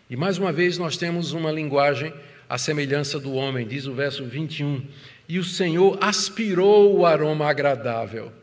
E 0.10 0.18
mais 0.18 0.38
uma 0.38 0.52
vez 0.52 0.78
nós 0.78 0.98
temos 0.98 1.32
uma 1.32 1.50
linguagem 1.50 2.14
à 2.50 2.58
semelhança 2.58 3.18
do 3.18 3.32
homem, 3.32 3.66
diz 3.66 3.86
o 3.86 3.94
verso 3.94 4.26
21 4.26 4.86
e 5.32 5.40
o 5.40 5.46
Senhor 5.46 5.98
aspirou 6.02 6.94
o 6.94 7.06
aroma 7.06 7.50
agradável. 7.50 8.34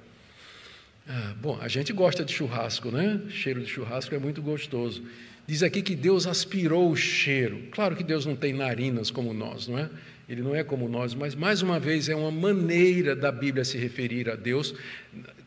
Ah, 1.07 1.35
bom, 1.39 1.59
a 1.61 1.69
gente 1.69 1.93
gosta 1.93 2.25
de 2.25 2.33
churrasco, 2.33 2.91
né? 2.91 3.21
cheiro 3.29 3.61
de 3.61 3.67
churrasco 3.67 4.15
é 4.15 4.19
muito 4.19 4.41
gostoso. 4.41 5.03
Diz 5.47 5.63
aqui 5.63 5.83
que 5.83 5.95
Deus 5.95 6.27
aspirou 6.27 6.91
o 6.91 6.97
cheiro. 6.97 7.65
Claro 7.73 7.95
que 7.95 8.03
Deus 8.03 8.25
não 8.25 8.35
tem 8.35 8.55
narinas 8.55 9.11
como 9.11 9.35
nós, 9.35 9.69
não 9.69 9.79
é? 9.79 9.91
Ele 10.27 10.41
não 10.41 10.55
é 10.55 10.65
como 10.65 10.89
nós, 10.89 11.13
mas 11.13 11.35
mais 11.35 11.61
uma 11.61 11.79
vez 11.79 12.09
é 12.09 12.17
uma 12.17 12.31
maneira 12.31 13.15
da 13.15 13.31
Bíblia 13.31 13.67
se 13.67 13.77
referir 13.77 14.31
a 14.31 14.35
Deus, 14.35 14.75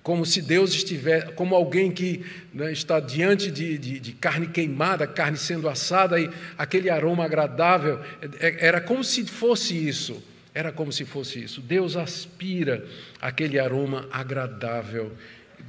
como 0.03 0.27
se 0.27 0.43
Deus 0.43 0.75
estiver, 0.75 1.33
como 1.33 1.55
alguém 1.55 1.89
que 1.89 2.23
né, 2.53 2.71
está 2.71 2.99
diante 2.99 3.49
de, 3.49 3.79
de, 3.79 3.99
de, 3.99 4.11
carne 4.11 4.45
queimada, 4.45 5.07
carne 5.07 5.37
sendo 5.37 5.67
assada, 5.67 6.19
e 6.19 6.29
aquele 6.55 6.91
aroma 6.91 7.25
agradável, 7.25 7.99
é, 8.39 8.47
é, 8.47 8.67
era 8.67 8.79
como 8.79 9.03
se 9.03 9.25
fosse 9.25 9.75
isso. 9.75 10.29
Era 10.53 10.71
como 10.71 10.91
se 10.91 11.05
fosse 11.05 11.43
isso. 11.43 11.61
Deus 11.61 11.95
aspira 11.95 12.85
aquele 13.21 13.57
aroma 13.57 14.07
agradável, 14.11 15.11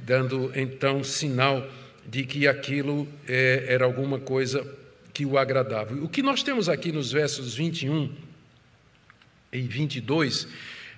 dando 0.05 0.51
então 0.55 1.03
sinal 1.03 1.65
de 2.05 2.25
que 2.25 2.47
aquilo 2.47 3.07
é, 3.27 3.65
era 3.67 3.85
alguma 3.85 4.19
coisa 4.19 4.65
que 5.13 5.25
o 5.25 5.37
agradava. 5.37 5.93
O 5.95 6.09
que 6.09 6.21
nós 6.21 6.43
temos 6.43 6.67
aqui 6.67 6.91
nos 6.91 7.11
versos 7.11 7.55
21 7.55 8.11
e 9.53 9.61
22 9.61 10.47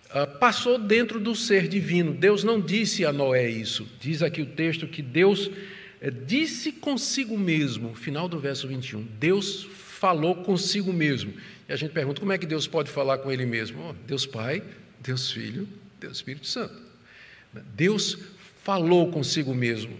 ah, 0.09 0.25
passou 0.25 0.79
dentro 0.79 1.19
do 1.19 1.35
ser 1.35 1.67
divino. 1.67 2.13
Deus 2.13 2.43
não 2.43 2.61
disse 2.61 3.05
a 3.05 3.11
Noé 3.11 3.49
isso. 3.49 3.85
Diz 3.99 4.23
aqui 4.23 4.41
o 4.41 4.45
texto 4.45 4.87
que 4.87 5.01
Deus 5.01 5.51
eh, 5.99 6.09
disse 6.09 6.71
consigo 6.71 7.37
mesmo, 7.37 7.93
final 7.93 8.29
do 8.29 8.39
verso 8.39 8.67
21. 8.67 9.03
Deus 9.19 9.67
falou 9.73 10.35
consigo 10.35 10.93
mesmo. 10.93 11.33
E 11.67 11.73
a 11.73 11.75
gente 11.75 11.91
pergunta 11.91 12.19
como 12.19 12.31
é 12.31 12.37
que 12.37 12.45
Deus 12.45 12.67
pode 12.67 12.91
falar 12.91 13.17
com 13.19 13.31
Ele 13.31 13.45
mesmo? 13.45 13.89
Oh, 13.89 13.93
Deus 14.05 14.25
Pai, 14.25 14.63
Deus 14.99 15.31
Filho, 15.31 15.67
Deus 15.99 16.17
Espírito 16.17 16.47
Santo. 16.47 16.75
Deus 17.75 18.17
falou 18.63 19.11
consigo 19.11 19.53
mesmo 19.53 19.97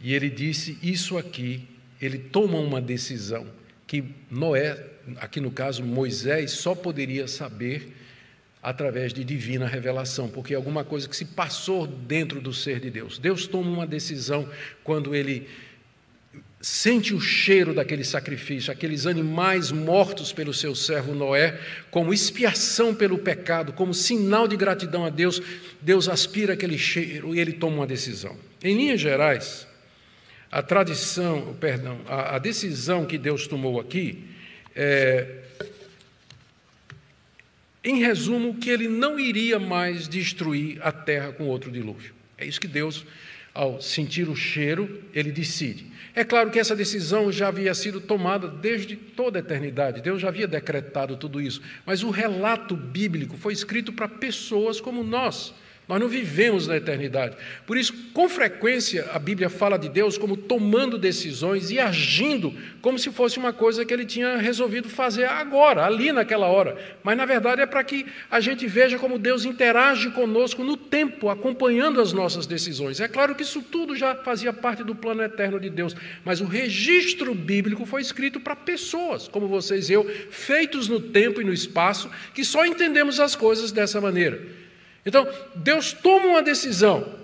e 0.00 0.14
ele 0.14 0.28
disse 0.28 0.78
isso 0.82 1.16
aqui. 1.16 1.68
Ele 2.00 2.18
toma 2.18 2.58
uma 2.58 2.80
decisão 2.80 3.46
que 3.86 4.04
Noé, 4.30 4.84
aqui 5.16 5.40
no 5.40 5.50
caso 5.50 5.84
Moisés, 5.84 6.52
só 6.52 6.74
poderia 6.74 7.28
saber 7.28 7.96
através 8.62 9.12
de 9.12 9.24
divina 9.24 9.66
revelação, 9.66 10.28
porque 10.28 10.54
é 10.54 10.56
alguma 10.56 10.84
coisa 10.84 11.08
que 11.08 11.16
se 11.16 11.24
passou 11.24 11.86
dentro 11.86 12.40
do 12.40 12.52
ser 12.52 12.80
de 12.80 12.90
Deus. 12.90 13.18
Deus 13.18 13.46
toma 13.46 13.70
uma 13.70 13.86
decisão 13.86 14.48
quando 14.84 15.14
ele 15.14 15.48
sente 16.62 17.12
o 17.12 17.20
cheiro 17.20 17.74
daquele 17.74 18.04
sacrifício, 18.04 18.72
aqueles 18.72 19.04
animais 19.04 19.72
mortos 19.72 20.32
pelo 20.32 20.54
seu 20.54 20.76
servo 20.76 21.12
Noé, 21.12 21.58
como 21.90 22.14
expiação 22.14 22.94
pelo 22.94 23.18
pecado, 23.18 23.72
como 23.72 23.92
sinal 23.92 24.46
de 24.46 24.56
gratidão 24.56 25.04
a 25.04 25.10
Deus, 25.10 25.42
Deus 25.80 26.08
aspira 26.08 26.52
aquele 26.52 26.78
cheiro 26.78 27.34
e 27.34 27.40
ele 27.40 27.52
toma 27.52 27.78
uma 27.78 27.86
decisão. 27.86 28.36
Em 28.62 28.76
linhas 28.76 29.00
gerais, 29.00 29.66
a 30.52 30.62
tradição, 30.62 31.56
perdão, 31.58 32.00
a, 32.06 32.36
a 32.36 32.38
decisão 32.38 33.04
que 33.04 33.18
Deus 33.18 33.48
tomou 33.48 33.80
aqui 33.80 34.22
é, 34.76 35.40
em 37.82 37.98
resumo, 37.98 38.54
que 38.54 38.70
ele 38.70 38.86
não 38.86 39.18
iria 39.18 39.58
mais 39.58 40.06
destruir 40.06 40.78
a 40.80 40.92
terra 40.92 41.32
com 41.32 41.48
outro 41.48 41.72
dilúvio. 41.72 42.14
É 42.38 42.46
isso 42.46 42.60
que 42.60 42.68
Deus, 42.68 43.04
ao 43.52 43.80
sentir 43.80 44.28
o 44.28 44.36
cheiro, 44.36 45.02
ele 45.12 45.32
decide. 45.32 45.91
É 46.14 46.24
claro 46.24 46.50
que 46.50 46.58
essa 46.58 46.76
decisão 46.76 47.32
já 47.32 47.48
havia 47.48 47.72
sido 47.72 48.00
tomada 48.00 48.46
desde 48.46 48.96
toda 48.96 49.38
a 49.38 49.40
eternidade, 49.40 50.02
Deus 50.02 50.20
já 50.20 50.28
havia 50.28 50.46
decretado 50.46 51.16
tudo 51.16 51.40
isso, 51.40 51.62
mas 51.86 52.02
o 52.02 52.10
relato 52.10 52.76
bíblico 52.76 53.36
foi 53.36 53.52
escrito 53.54 53.92
para 53.92 54.06
pessoas 54.06 54.80
como 54.80 55.02
nós. 55.02 55.54
Nós 55.88 56.00
não 56.00 56.08
vivemos 56.08 56.68
na 56.68 56.76
eternidade. 56.76 57.36
Por 57.66 57.76
isso, 57.76 57.92
com 58.14 58.28
frequência, 58.28 59.10
a 59.12 59.18
Bíblia 59.18 59.50
fala 59.50 59.76
de 59.76 59.88
Deus 59.88 60.16
como 60.16 60.36
tomando 60.36 60.96
decisões 60.96 61.72
e 61.72 61.80
agindo 61.80 62.54
como 62.80 62.98
se 62.98 63.10
fosse 63.10 63.36
uma 63.36 63.52
coisa 63.52 63.84
que 63.84 63.92
ele 63.92 64.06
tinha 64.06 64.36
resolvido 64.36 64.88
fazer 64.88 65.24
agora, 65.24 65.84
ali 65.84 66.12
naquela 66.12 66.46
hora. 66.46 66.78
Mas, 67.02 67.16
na 67.16 67.26
verdade, 67.26 67.62
é 67.62 67.66
para 67.66 67.82
que 67.82 68.06
a 68.30 68.38
gente 68.38 68.64
veja 68.66 68.96
como 68.96 69.18
Deus 69.18 69.44
interage 69.44 70.10
conosco 70.10 70.62
no 70.62 70.76
tempo, 70.76 71.28
acompanhando 71.28 72.00
as 72.00 72.12
nossas 72.12 72.46
decisões. 72.46 73.00
É 73.00 73.08
claro 73.08 73.34
que 73.34 73.42
isso 73.42 73.60
tudo 73.60 73.96
já 73.96 74.14
fazia 74.14 74.52
parte 74.52 74.84
do 74.84 74.94
plano 74.94 75.22
eterno 75.22 75.58
de 75.58 75.68
Deus, 75.68 75.96
mas 76.24 76.40
o 76.40 76.44
registro 76.44 77.34
bíblico 77.34 77.84
foi 77.84 78.02
escrito 78.02 78.38
para 78.38 78.54
pessoas, 78.54 79.26
como 79.26 79.48
vocês 79.48 79.90
e 79.90 79.94
eu, 79.94 80.08
feitos 80.30 80.86
no 80.86 81.00
tempo 81.00 81.40
e 81.40 81.44
no 81.44 81.52
espaço, 81.52 82.08
que 82.32 82.44
só 82.44 82.64
entendemos 82.64 83.18
as 83.18 83.34
coisas 83.34 83.72
dessa 83.72 84.00
maneira. 84.00 84.61
Então, 85.04 85.28
Deus 85.56 85.92
toma 85.92 86.26
uma 86.26 86.42
decisão, 86.42 87.20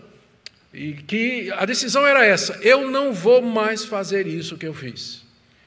e 0.73 0.93
que 0.93 1.51
a 1.53 1.65
decisão 1.65 2.07
era 2.07 2.25
essa: 2.25 2.59
eu 2.63 2.91
não 2.91 3.13
vou 3.13 3.41
mais 3.41 3.85
fazer 3.85 4.27
isso 4.27 4.57
que 4.57 4.67
eu 4.67 4.75
fiz. 4.75 5.23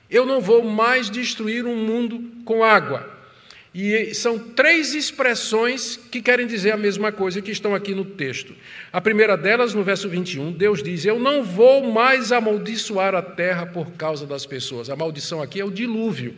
Eu 0.10 0.26
não 0.26 0.42
vou 0.42 0.64
mais 0.64 1.10
destruir 1.10 1.66
um 1.66 1.76
mundo 1.76 2.22
com 2.44 2.64
água. 2.64 3.10
E 3.74 4.14
são 4.14 4.38
três 4.38 4.94
expressões 4.94 5.96
que 5.96 6.22
querem 6.22 6.46
dizer 6.46 6.72
a 6.72 6.78
mesma 6.78 7.10
coisa 7.10 7.42
que 7.42 7.52
estão 7.52 7.74
aqui 7.74 7.96
no 7.96 8.04
texto. 8.04 8.54
A 8.92 9.00
primeira 9.00 9.38
delas, 9.38 9.74
no 9.74 9.82
verso 9.82 10.10
21, 10.10 10.52
Deus 10.52 10.84
diz: 10.84 11.06
Eu 11.06 11.18
não 11.18 11.42
vou 11.42 11.90
mais 11.90 12.34
amaldiçoar 12.34 13.16
a 13.16 13.22
terra 13.22 13.66
por 13.66 13.92
causa 13.92 14.28
das 14.28 14.46
pessoas. 14.46 14.90
A 14.90 14.96
maldição 14.98 15.42
aqui 15.42 15.62
é 15.62 15.66
o 15.66 15.72
dilúvio. 15.72 16.36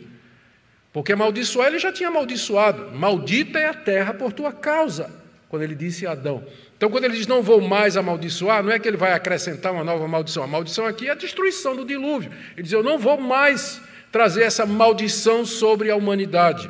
Porque 0.92 1.12
amaldiçoar 1.12 1.66
ele 1.66 1.80
já 1.80 1.92
tinha 1.92 2.08
amaldiçoado. 2.08 2.92
Maldita 2.96 3.58
é 3.58 3.66
a 3.66 3.74
terra 3.74 4.14
por 4.14 4.32
tua 4.32 4.52
causa, 4.52 5.10
quando 5.54 5.62
ele 5.62 5.76
disse 5.76 6.04
Adão. 6.04 6.44
Então, 6.76 6.90
quando 6.90 7.04
ele 7.04 7.14
diz 7.14 7.28
não 7.28 7.40
vou 7.40 7.60
mais 7.60 7.96
amaldiçoar, 7.96 8.60
não 8.60 8.72
é 8.72 8.78
que 8.80 8.88
ele 8.88 8.96
vai 8.96 9.12
acrescentar 9.12 9.72
uma 9.72 9.84
nova 9.84 10.08
maldição. 10.08 10.42
A 10.42 10.48
maldição 10.48 10.84
aqui 10.84 11.06
é 11.06 11.12
a 11.12 11.14
destruição 11.14 11.76
do 11.76 11.84
dilúvio. 11.84 12.32
Ele 12.54 12.64
diz: 12.64 12.72
Eu 12.72 12.82
não 12.82 12.98
vou 12.98 13.20
mais 13.20 13.80
trazer 14.10 14.42
essa 14.42 14.66
maldição 14.66 15.46
sobre 15.46 15.92
a 15.92 15.96
humanidade. 15.96 16.68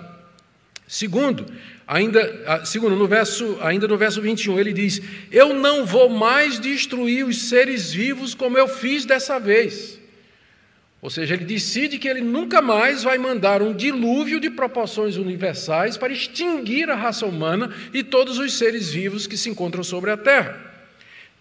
Segundo, 0.87 1.47
ainda, 1.87 2.63
segundo 2.67 2.95
no 2.95 3.07
verso, 3.07 3.57
ainda 3.63 3.89
no 3.89 3.97
verso 3.97 4.21
21, 4.21 4.61
ele 4.61 4.75
diz: 4.75 5.01
Eu 5.33 5.55
não 5.55 5.87
vou 5.87 6.11
mais 6.11 6.61
destruir 6.61 7.25
os 7.25 7.49
seres 7.49 7.91
vivos 7.91 8.35
como 8.35 8.59
eu 8.59 8.69
fiz 8.69 9.07
dessa 9.07 9.39
vez. 9.39 9.99
Ou 11.05 11.11
seja, 11.11 11.35
ele 11.35 11.45
decide 11.45 11.99
que 11.99 12.09
ele 12.09 12.23
nunca 12.23 12.63
mais 12.63 13.03
vai 13.03 13.19
mandar 13.19 13.61
um 13.61 13.75
dilúvio 13.75 14.41
de 14.41 14.49
proporções 14.49 15.19
universais 15.19 15.99
para 15.99 16.15
extinguir 16.15 16.89
a 16.89 16.95
raça 16.95 17.27
humana 17.27 17.71
e 17.93 18.03
todos 18.03 18.39
os 18.39 18.55
seres 18.55 18.91
vivos 18.91 19.27
que 19.27 19.37
se 19.37 19.51
encontram 19.51 19.85
sobre 19.85 20.11
a 20.11 20.17
terra. 20.17 20.73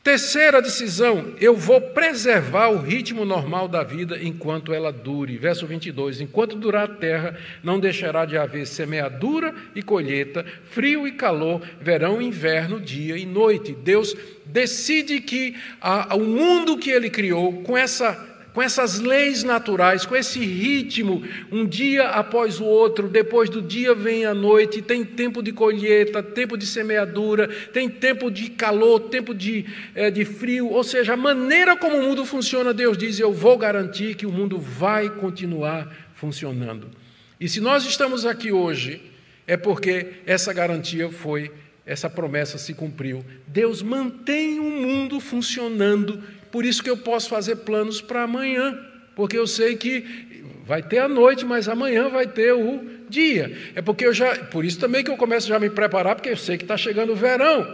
Terceira 0.03 0.61
decisão, 0.61 1.33
eu 1.39 1.55
vou 1.55 1.79
preservar 1.79 2.67
o 2.67 2.81
ritmo 2.81 3.23
normal 3.23 3.69
da 3.69 3.83
vida 3.83 4.21
enquanto 4.21 4.73
ela 4.73 4.91
dure. 4.91 5.37
Verso 5.37 5.65
22: 5.65 6.19
Enquanto 6.19 6.57
durar 6.57 6.83
a 6.83 6.95
terra, 6.95 7.37
não 7.63 7.79
deixará 7.79 8.25
de 8.25 8.37
haver 8.37 8.67
semeadura 8.67 9.55
e 9.73 9.81
colheita, 9.81 10.45
frio 10.71 11.07
e 11.07 11.13
calor, 11.13 11.61
verão 11.79 12.21
e 12.21 12.25
inverno, 12.25 12.81
dia 12.81 13.15
e 13.15 13.25
noite. 13.25 13.71
Deus 13.71 14.13
decide 14.45 15.21
que 15.21 15.55
a, 15.79 16.13
o 16.17 16.25
mundo 16.25 16.77
que 16.77 16.89
ele 16.89 17.09
criou, 17.09 17.63
com 17.63 17.77
essa 17.77 18.32
com 18.53 18.61
essas 18.61 18.99
leis 18.99 19.43
naturais, 19.43 20.05
com 20.05 20.15
esse 20.15 20.39
ritmo, 20.39 21.23
um 21.51 21.65
dia 21.65 22.09
após 22.09 22.59
o 22.59 22.65
outro, 22.65 23.07
depois 23.07 23.49
do 23.49 23.61
dia 23.61 23.95
vem 23.95 24.25
a 24.25 24.33
noite, 24.33 24.81
tem 24.81 25.03
tempo 25.03 25.41
de 25.41 25.51
colheita, 25.51 26.21
tempo 26.21 26.55
de 26.55 26.67
semeadura, 26.67 27.47
tem 27.73 27.89
tempo 27.89 28.29
de 28.29 28.51
calor, 28.51 28.99
tempo 29.09 29.33
de, 29.33 29.65
é, 29.95 30.11
de 30.11 30.23
frio, 30.23 30.69
ou 30.69 30.83
seja, 30.83 31.13
a 31.13 31.17
maneira 31.17 31.75
como 31.75 31.97
o 31.97 32.03
mundo 32.03 32.23
funciona, 32.25 32.73
Deus 32.73 32.95
diz: 32.95 33.19
Eu 33.19 33.33
vou 33.33 33.57
garantir 33.57 34.15
que 34.15 34.25
o 34.25 34.31
mundo 34.31 34.59
vai 34.59 35.09
continuar 35.09 35.91
funcionando. 36.13 36.91
E 37.39 37.49
se 37.49 37.59
nós 37.59 37.85
estamos 37.85 38.23
aqui 38.23 38.51
hoje, 38.51 39.01
é 39.47 39.57
porque 39.57 40.13
essa 40.25 40.53
garantia 40.53 41.09
foi, 41.09 41.51
essa 41.85 42.09
promessa 42.09 42.59
se 42.59 42.73
cumpriu. 42.75 43.25
Deus 43.47 43.81
mantém 43.81 44.59
o 44.59 44.69
mundo 44.69 45.19
funcionando 45.19 46.23
por 46.53 46.63
isso 46.63 46.83
que 46.83 46.89
eu 46.89 46.95
posso 46.95 47.29
fazer 47.29 47.55
planos 47.55 47.99
para 47.99 48.21
amanhã, 48.21 48.79
porque 49.15 49.35
eu 49.35 49.47
sei 49.47 49.75
que 49.75 50.43
vai 50.63 50.83
ter 50.83 50.99
a 50.99 51.07
noite, 51.07 51.43
mas 51.43 51.67
amanhã 51.67 52.09
vai 52.09 52.27
ter 52.27 52.53
o 52.53 52.79
dia. 53.09 53.57
É 53.73 53.81
porque 53.81 54.05
eu 54.05 54.13
já, 54.13 54.35
por 54.35 54.63
isso 54.63 54.79
também 54.79 55.03
que 55.03 55.09
eu 55.09 55.17
começo 55.17 55.47
já 55.47 55.55
a 55.55 55.59
me 55.59 55.71
preparar, 55.71 56.13
porque 56.13 56.29
eu 56.29 56.37
sei 56.37 56.55
que 56.55 56.63
está 56.63 56.77
chegando 56.77 57.11
o 57.11 57.15
verão, 57.15 57.67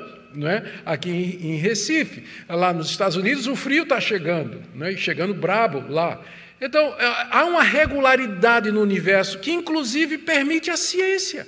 é? 0.46 0.64
Aqui 0.86 1.10
em, 1.10 1.58
Recife, 1.58 2.24
lá 2.48 2.72
nos 2.72 2.90
Estados 2.90 3.18
Unidos 3.18 3.48
o 3.48 3.56
frio 3.56 3.84
está 3.84 4.00
chegando, 4.00 4.62
é? 4.80 4.96
Chegando 4.96 5.34
brabo 5.34 5.84
lá. 5.92 6.22
Então 6.62 6.96
é, 6.98 7.28
há 7.32 7.44
uma 7.44 7.64
regularidade 7.64 8.72
no 8.72 8.82
universo 8.82 9.40
que 9.40 9.52
inclusive 9.52 10.20
permite 10.20 10.72
a 10.72 10.78
ciência. 10.78 11.46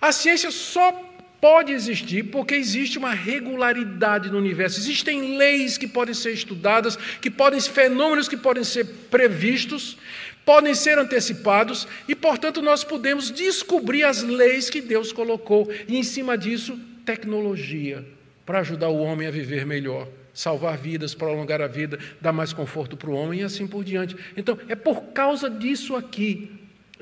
A 0.00 0.10
ciência 0.10 0.50
só 0.50 1.09
pode 1.40 1.72
existir 1.72 2.24
porque 2.24 2.54
existe 2.54 2.98
uma 2.98 3.14
regularidade 3.14 4.30
no 4.30 4.38
universo. 4.38 4.78
Existem 4.78 5.36
leis 5.36 5.78
que 5.78 5.88
podem 5.88 6.14
ser 6.14 6.32
estudadas, 6.32 6.96
que 7.20 7.30
podem 7.30 7.60
fenômenos 7.60 8.28
que 8.28 8.36
podem 8.36 8.62
ser 8.62 8.84
previstos, 9.10 9.96
podem 10.44 10.74
ser 10.74 10.98
antecipados 10.98 11.88
e, 12.06 12.14
portanto, 12.14 12.60
nós 12.60 12.84
podemos 12.84 13.30
descobrir 13.30 14.04
as 14.04 14.22
leis 14.22 14.68
que 14.68 14.80
Deus 14.80 15.12
colocou 15.12 15.70
e 15.88 15.96
em 15.96 16.02
cima 16.02 16.36
disso, 16.36 16.78
tecnologia 17.04 18.04
para 18.44 18.60
ajudar 18.60 18.88
o 18.88 18.98
homem 18.98 19.26
a 19.26 19.30
viver 19.30 19.64
melhor. 19.64 20.08
Salvar 20.32 20.78
vidas, 20.78 21.12
prolongar 21.12 21.60
a 21.60 21.66
vida, 21.66 21.98
dar 22.20 22.32
mais 22.32 22.52
conforto 22.52 22.96
para 22.96 23.10
o 23.10 23.14
homem 23.14 23.40
e 23.40 23.42
assim 23.42 23.66
por 23.66 23.82
diante. 23.82 24.16
Então, 24.36 24.56
é 24.68 24.76
por 24.76 25.02
causa 25.12 25.50
disso 25.50 25.96
aqui 25.96 26.50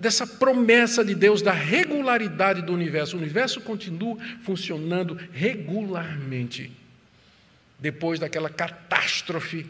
dessa 0.01 0.27
promessa 0.27 1.05
de 1.05 1.15
Deus 1.15 1.43
da 1.43 1.53
regularidade 1.53 2.63
do 2.63 2.73
universo. 2.73 3.17
O 3.17 3.21
universo 3.21 3.61
continua 3.61 4.17
funcionando 4.43 5.19
regularmente. 5.33 6.71
Depois 7.79 8.19
daquela 8.19 8.49
catástrofe 8.49 9.67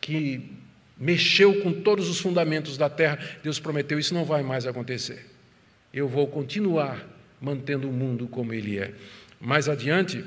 que 0.00 0.50
mexeu 0.98 1.62
com 1.62 1.72
todos 1.72 2.08
os 2.08 2.20
fundamentos 2.20 2.76
da 2.76 2.88
terra, 2.88 3.18
Deus 3.42 3.58
prometeu: 3.58 3.98
isso 3.98 4.14
não 4.14 4.24
vai 4.24 4.42
mais 4.42 4.66
acontecer. 4.66 5.26
Eu 5.92 6.06
vou 6.06 6.26
continuar 6.26 7.06
mantendo 7.40 7.88
o 7.88 7.92
mundo 7.92 8.28
como 8.28 8.52
ele 8.52 8.78
é. 8.78 8.92
Mais 9.40 9.68
adiante, 9.68 10.22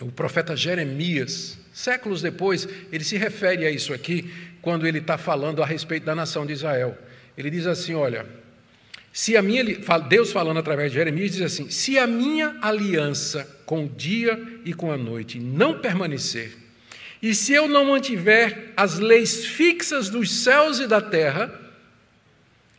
o 0.00 0.10
profeta 0.10 0.56
Jeremias, 0.56 1.58
séculos 1.72 2.22
depois, 2.22 2.66
ele 2.90 3.04
se 3.04 3.16
refere 3.16 3.66
a 3.66 3.70
isso 3.70 3.92
aqui, 3.92 4.30
quando 4.62 4.86
ele 4.86 4.98
está 4.98 5.18
falando 5.18 5.62
a 5.62 5.66
respeito 5.66 6.04
da 6.04 6.14
nação 6.14 6.46
de 6.46 6.52
Israel. 6.54 6.96
Ele 7.36 7.50
diz 7.50 7.66
assim: 7.66 7.94
Olha, 7.94 8.26
se 9.16 9.34
a 9.34 9.40
minha, 9.40 9.64
Deus 10.10 10.30
falando 10.30 10.58
através 10.58 10.92
de 10.92 10.98
Jeremias 10.98 11.32
diz 11.32 11.40
assim: 11.40 11.70
se 11.70 11.98
a 11.98 12.06
minha 12.06 12.54
aliança 12.60 13.48
com 13.64 13.86
o 13.86 13.88
dia 13.88 14.38
e 14.62 14.74
com 14.74 14.92
a 14.92 14.96
noite 14.98 15.38
não 15.38 15.78
permanecer, 15.78 16.54
e 17.22 17.34
se 17.34 17.54
eu 17.54 17.66
não 17.66 17.86
mantiver 17.86 18.74
as 18.76 18.98
leis 18.98 19.46
fixas 19.46 20.10
dos 20.10 20.30
céus 20.30 20.80
e 20.80 20.86
da 20.86 21.00
terra, 21.00 21.50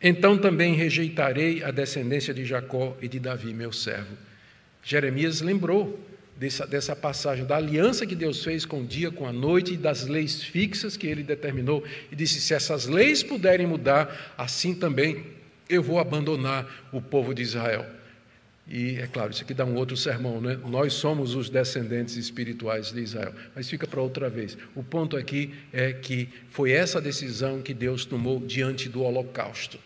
então 0.00 0.38
também 0.38 0.74
rejeitarei 0.74 1.64
a 1.64 1.72
descendência 1.72 2.32
de 2.32 2.44
Jacó 2.44 2.96
e 3.02 3.08
de 3.08 3.18
Davi, 3.18 3.52
meu 3.52 3.72
servo. 3.72 4.16
Jeremias 4.84 5.40
lembrou 5.40 5.98
dessa, 6.36 6.64
dessa 6.64 6.94
passagem 6.94 7.46
da 7.46 7.56
aliança 7.56 8.06
que 8.06 8.14
Deus 8.14 8.44
fez 8.44 8.64
com 8.64 8.82
o 8.82 8.86
dia, 8.86 9.10
com 9.10 9.26
a 9.26 9.32
noite 9.32 9.74
e 9.74 9.76
das 9.76 10.06
leis 10.06 10.40
fixas 10.40 10.96
que 10.96 11.08
ele 11.08 11.24
determinou, 11.24 11.82
e 12.12 12.14
disse: 12.14 12.40
se 12.40 12.54
essas 12.54 12.86
leis 12.86 13.24
puderem 13.24 13.66
mudar, 13.66 14.36
assim 14.38 14.72
também 14.72 15.36
eu 15.68 15.82
vou 15.82 15.98
abandonar 15.98 16.66
o 16.92 17.00
povo 17.00 17.34
de 17.34 17.42
Israel. 17.42 17.86
E 18.70 18.96
é 18.96 19.06
claro, 19.06 19.30
isso 19.30 19.42
aqui 19.42 19.54
dá 19.54 19.64
um 19.64 19.74
outro 19.76 19.96
sermão, 19.96 20.42
né? 20.42 20.58
Nós 20.66 20.92
somos 20.92 21.34
os 21.34 21.48
descendentes 21.48 22.16
espirituais 22.16 22.92
de 22.92 23.00
Israel. 23.00 23.34
Mas 23.54 23.68
fica 23.68 23.86
para 23.86 24.00
outra 24.00 24.28
vez. 24.28 24.58
O 24.74 24.82
ponto 24.82 25.16
aqui 25.16 25.54
é 25.72 25.92
que 25.92 26.28
foi 26.50 26.72
essa 26.72 27.00
decisão 27.00 27.62
que 27.62 27.72
Deus 27.72 28.04
tomou 28.04 28.38
diante 28.38 28.88
do 28.88 29.02
holocausto. 29.02 29.78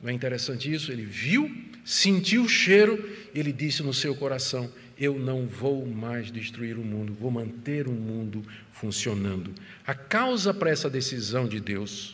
Não 0.00 0.10
é 0.10 0.12
interessante 0.12 0.72
isso? 0.72 0.92
Ele 0.92 1.04
viu, 1.04 1.50
sentiu 1.84 2.44
o 2.44 2.48
cheiro, 2.48 3.10
ele 3.34 3.52
disse 3.52 3.82
no 3.82 3.92
seu 3.92 4.14
coração: 4.14 4.70
Eu 4.96 5.18
não 5.18 5.46
vou 5.46 5.84
mais 5.84 6.30
destruir 6.30 6.78
o 6.78 6.84
mundo, 6.84 7.16
vou 7.18 7.32
manter 7.32 7.88
o 7.88 7.92
mundo 7.92 8.44
funcionando. 8.70 9.52
A 9.84 9.94
causa 9.94 10.54
para 10.54 10.70
essa 10.70 10.88
decisão 10.88 11.48
de 11.48 11.58
Deus, 11.58 12.13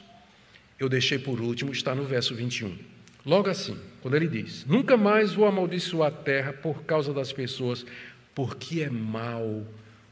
eu 0.81 0.89
deixei 0.89 1.19
por 1.19 1.43
último, 1.43 1.71
está 1.71 1.95
no 1.95 2.05
verso 2.05 2.35
21. 2.35 2.75
Logo 3.25 3.51
assim, 3.51 3.77
quando 4.01 4.15
ele 4.15 4.27
diz: 4.27 4.65
Nunca 4.65 4.97
mais 4.97 5.35
vou 5.35 5.47
amaldiçoar 5.47 6.09
a 6.09 6.11
terra 6.11 6.55
por 6.55 6.85
causa 6.85 7.13
das 7.13 7.31
pessoas, 7.31 7.85
porque 8.35 8.81
é 8.81 8.89
mau 8.89 9.67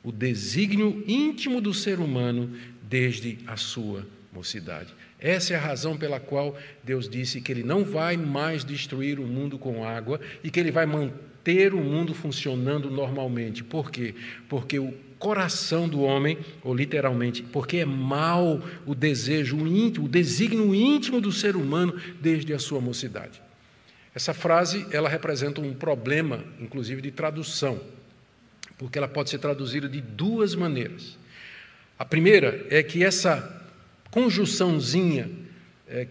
o 0.04 0.12
desígnio 0.12 1.02
íntimo 1.08 1.60
do 1.62 1.72
ser 1.72 1.98
humano 1.98 2.54
desde 2.82 3.38
a 3.46 3.56
sua 3.56 4.06
mocidade. 4.30 4.94
Essa 5.18 5.54
é 5.54 5.56
a 5.56 5.60
razão 5.60 5.96
pela 5.96 6.20
qual 6.20 6.56
Deus 6.84 7.08
disse 7.08 7.40
que 7.40 7.50
Ele 7.50 7.62
não 7.62 7.82
vai 7.82 8.16
mais 8.16 8.62
destruir 8.62 9.18
o 9.18 9.26
mundo 9.26 9.58
com 9.58 9.84
água 9.84 10.20
e 10.44 10.50
que 10.50 10.60
Ele 10.60 10.70
vai 10.70 10.84
manter 10.84 11.72
o 11.72 11.82
mundo 11.82 12.14
funcionando 12.14 12.90
normalmente. 12.90 13.64
Por 13.64 13.90
quê? 13.90 14.14
Porque 14.48 14.78
o 14.78 14.92
coração 15.18 15.88
do 15.88 16.00
homem, 16.00 16.38
ou 16.62 16.74
literalmente, 16.74 17.42
porque 17.42 17.78
é 17.78 17.84
mal 17.84 18.62
o 18.86 18.94
desejo 18.94 19.66
íntimo, 19.66 20.06
o 20.06 20.08
desígnio 20.08 20.74
íntimo 20.74 21.20
do 21.20 21.32
ser 21.32 21.56
humano 21.56 21.94
desde 22.20 22.52
a 22.52 22.58
sua 22.58 22.80
mocidade. 22.80 23.42
Essa 24.14 24.32
frase, 24.32 24.86
ela 24.90 25.08
representa 25.08 25.60
um 25.60 25.74
problema, 25.74 26.44
inclusive 26.60 27.02
de 27.02 27.10
tradução, 27.10 27.80
porque 28.76 28.98
ela 28.98 29.08
pode 29.08 29.30
ser 29.30 29.38
traduzida 29.38 29.88
de 29.88 30.00
duas 30.00 30.54
maneiras. 30.54 31.18
A 31.98 32.04
primeira 32.04 32.66
é 32.70 32.82
que 32.82 33.04
essa 33.04 33.66
conjunçãozinha 34.10 35.30
é, 35.88 36.04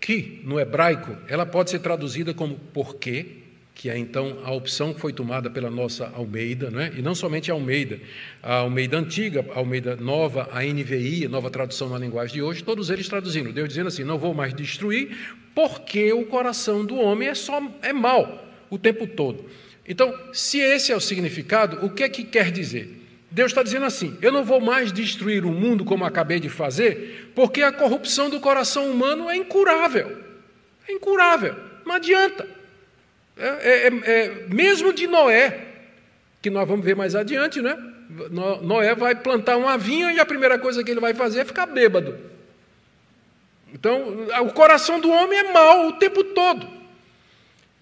que, 0.00 0.40
é, 0.42 0.46
no 0.46 0.58
hebraico, 0.58 1.16
ela 1.28 1.44
pode 1.44 1.70
ser 1.70 1.80
traduzida 1.80 2.32
como 2.32 2.56
porquê, 2.72 3.43
que 3.74 3.90
é 3.90 3.98
então 3.98 4.38
a 4.44 4.52
opção 4.52 4.94
que 4.94 5.00
foi 5.00 5.12
tomada 5.12 5.50
pela 5.50 5.68
nossa 5.68 6.06
Almeida, 6.14 6.70
não 6.70 6.80
é? 6.80 6.92
e 6.96 7.02
não 7.02 7.14
somente 7.14 7.50
a 7.50 7.54
Almeida, 7.54 8.00
a 8.42 8.58
Almeida 8.58 8.96
antiga, 8.96 9.44
a 9.52 9.58
Almeida 9.58 9.96
nova, 9.96 10.48
a 10.52 10.62
NVI, 10.62 11.26
a 11.26 11.28
nova 11.28 11.50
tradução 11.50 11.88
na 11.88 11.98
linguagem 11.98 12.36
de 12.36 12.42
hoje, 12.42 12.62
todos 12.62 12.88
eles 12.88 13.08
traduzindo, 13.08 13.52
Deus 13.52 13.68
dizendo 13.68 13.88
assim: 13.88 14.04
não 14.04 14.16
vou 14.16 14.32
mais 14.32 14.54
destruir, 14.54 15.36
porque 15.54 16.12
o 16.12 16.24
coração 16.24 16.84
do 16.84 16.96
homem 16.96 17.28
é 17.28 17.34
só 17.34 17.60
é 17.82 17.92
mal 17.92 18.46
o 18.70 18.78
tempo 18.78 19.06
todo. 19.06 19.44
Então, 19.86 20.14
se 20.32 20.58
esse 20.58 20.92
é 20.92 20.96
o 20.96 21.00
significado, 21.00 21.84
o 21.84 21.90
que 21.90 22.04
é 22.04 22.08
que 22.08 22.24
quer 22.24 22.50
dizer? 22.50 23.02
Deus 23.28 23.50
está 23.50 23.64
dizendo 23.64 23.86
assim: 23.86 24.16
eu 24.22 24.30
não 24.30 24.44
vou 24.44 24.60
mais 24.60 24.92
destruir 24.92 25.44
o 25.44 25.50
mundo 25.50 25.84
como 25.84 26.04
acabei 26.04 26.38
de 26.38 26.48
fazer, 26.48 27.32
porque 27.34 27.60
a 27.60 27.72
corrupção 27.72 28.30
do 28.30 28.38
coração 28.38 28.88
humano 28.88 29.28
é 29.28 29.36
incurável. 29.36 30.16
É 30.88 30.92
incurável, 30.92 31.56
não 31.84 31.96
adianta. 31.96 32.46
É, 33.36 33.46
é, 33.46 33.86
é, 33.86 33.86
é, 33.86 34.46
mesmo 34.48 34.92
de 34.92 35.06
Noé, 35.06 35.66
que 36.40 36.50
nós 36.50 36.68
vamos 36.68 36.84
ver 36.84 36.94
mais 36.94 37.14
adiante, 37.14 37.60
né? 37.60 37.76
Noé 38.62 38.94
vai 38.94 39.14
plantar 39.14 39.56
uma 39.56 39.76
vinha 39.76 40.12
e 40.12 40.20
a 40.20 40.26
primeira 40.26 40.58
coisa 40.58 40.84
que 40.84 40.90
ele 40.90 41.00
vai 41.00 41.14
fazer 41.14 41.40
é 41.40 41.44
ficar 41.44 41.66
bêbado. 41.66 42.16
Então, 43.72 44.26
o 44.42 44.52
coração 44.52 45.00
do 45.00 45.10
homem 45.10 45.38
é 45.38 45.52
mau 45.52 45.88
o 45.88 45.92
tempo 45.94 46.22
todo. 46.22 46.68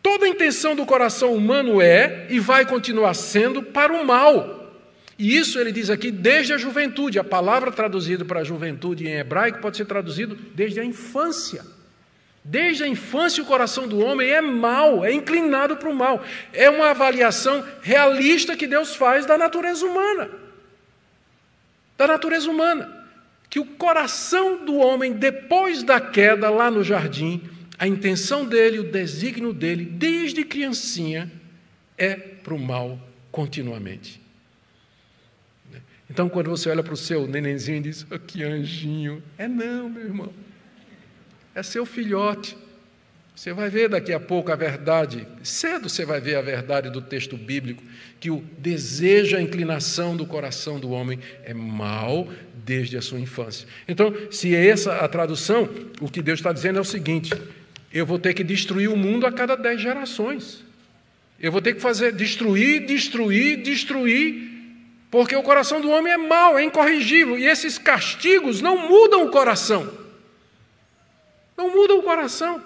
Toda 0.03 0.25
a 0.25 0.29
intenção 0.29 0.75
do 0.75 0.87
coração 0.87 1.35
humano 1.35 1.83
é 1.83 2.27
e 2.31 2.41
vai 2.41 2.65
continuar 2.65 3.15
sendo 3.15 3.63
para 3.63 3.93
o 3.93 4.05
mal. 4.05 4.73
E 5.19 5.37
isso 5.37 5.59
ele 5.59 5.71
diz 5.71 5.91
aqui 5.91 6.11
desde 6.11 6.55
a 6.55 6.59
juventude. 6.59 7.19
A 7.19 7.25
palavra 7.25 7.71
traduzida 7.71 8.25
para 8.25 8.43
juventude 8.43 9.07
em 9.07 9.19
hebraico 9.19 9.61
pode 9.61 9.77
ser 9.77 9.85
traduzido 9.85 10.35
desde 10.55 10.81
a 10.81 10.85
infância. 10.85 11.65
Desde 12.45 12.83
a 12.83 12.89
infância, 12.89 13.43
o 13.43 13.47
coração 13.47 13.87
do 13.87 14.01
homem 14.01 14.29
é 14.29 14.41
mau, 14.41 15.05
é 15.05 15.13
inclinado 15.13 15.77
para 15.77 15.89
o 15.89 15.95
mal. 15.95 16.25
É 16.53 16.69
uma 16.69 16.91
avaliação 16.91 17.65
realista 17.81 18.57
que 18.57 18.67
Deus 18.67 18.97
faz 18.97 19.25
da 19.25 19.39
natureza 19.39 19.87
humana. 19.87 20.29
Da 21.97 22.09
natureza 22.09 22.51
humana. 22.51 23.07
Que 23.49 23.61
o 23.61 23.65
coração 23.65 24.65
do 24.65 24.77
homem, 24.77 25.13
depois 25.13 25.85
da 25.85 26.01
queda 26.01 26.51
lá 26.51 26.69
no 26.69 26.83
jardim, 26.83 27.49
a 27.79 27.87
intenção 27.87 28.45
dele, 28.45 28.81
o 28.81 28.91
desígnio 28.91 29.53
dele, 29.53 29.85
desde 29.85 30.43
criancinha, 30.45 31.31
é 31.97 32.17
para 32.17 32.55
o 32.55 32.59
mal 32.59 32.99
continuamente. 33.31 34.21
Então, 36.11 36.29
quando 36.29 36.51
você 36.51 36.69
olha 36.69 36.83
para 36.83 36.93
o 36.93 36.97
seu 36.97 37.27
nenenzinho 37.27 37.79
e 37.79 37.83
diz, 37.83 38.05
oh, 38.11 38.19
que 38.19 38.43
anjinho, 38.43 39.23
é 39.39 39.47
não, 39.47 39.89
meu 39.89 40.03
irmão 40.03 40.33
é 41.55 41.63
seu 41.63 41.85
filhote. 41.85 42.57
Você 43.35 43.53
vai 43.53 43.71
ver 43.71 43.89
daqui 43.89 44.13
a 44.13 44.21
pouco 44.21 44.53
a 44.53 44.57
verdade, 44.57 45.27
cedo 45.43 45.89
você 45.89 46.05
vai 46.05 46.21
ver 46.21 46.37
a 46.37 46.43
verdade 46.43 46.91
do 46.91 47.01
texto 47.01 47.37
bíblico, 47.37 47.83
que 48.21 48.31
o 48.31 48.45
desejo, 48.59 49.37
a 49.37 49.41
inclinação 49.41 50.15
do 50.17 50.27
coração 50.27 50.79
do 50.79 50.91
homem 50.91 51.19
é 51.43 51.55
mal 51.55 52.29
desde 52.55 52.97
a 52.97 53.03
sua 53.03 53.19
infância. 53.19 53.67
Então, 53.89 54.15
se 54.31 54.55
é 54.55 54.67
essa 54.67 54.97
a 54.97 55.09
tradução, 55.09 55.69
o 56.01 56.11
que 56.11 56.21
Deus 56.21 56.41
está 56.41 56.53
dizendo 56.53 56.79
é 56.79 56.83
o 56.83 56.85
seguinte: 56.85 57.33
eu 57.93 58.05
vou 58.05 58.19
ter 58.19 58.35
que 58.35 58.45
destruir 58.45 58.89
o 58.89 58.97
mundo 58.97 59.27
a 59.27 59.33
cada 59.33 59.57
dez 59.57 59.81
gerações. 59.81 60.63
Eu 61.41 61.51
vou 61.51 61.63
ter 61.63 61.75
que 61.75 61.81
fazer 61.81 62.13
destruir, 62.13 62.87
destruir, 62.87 63.63
destruir, 63.63 64.51
porque 65.11 65.35
o 65.35 65.43
coração 65.43 65.81
do 65.81 65.91
homem 65.91 66.13
é 66.13 66.17
mau, 66.17 66.59
é 66.59 66.63
incorrigível, 66.63 67.39
e 67.39 67.47
esses 67.47 67.79
castigos 67.79 68.61
não 68.61 68.89
mudam 68.89 69.25
o 69.25 69.31
coração. 69.31 70.02
Não 71.57 71.71
muda 71.71 71.95
o 71.95 72.03
coração. 72.03 72.63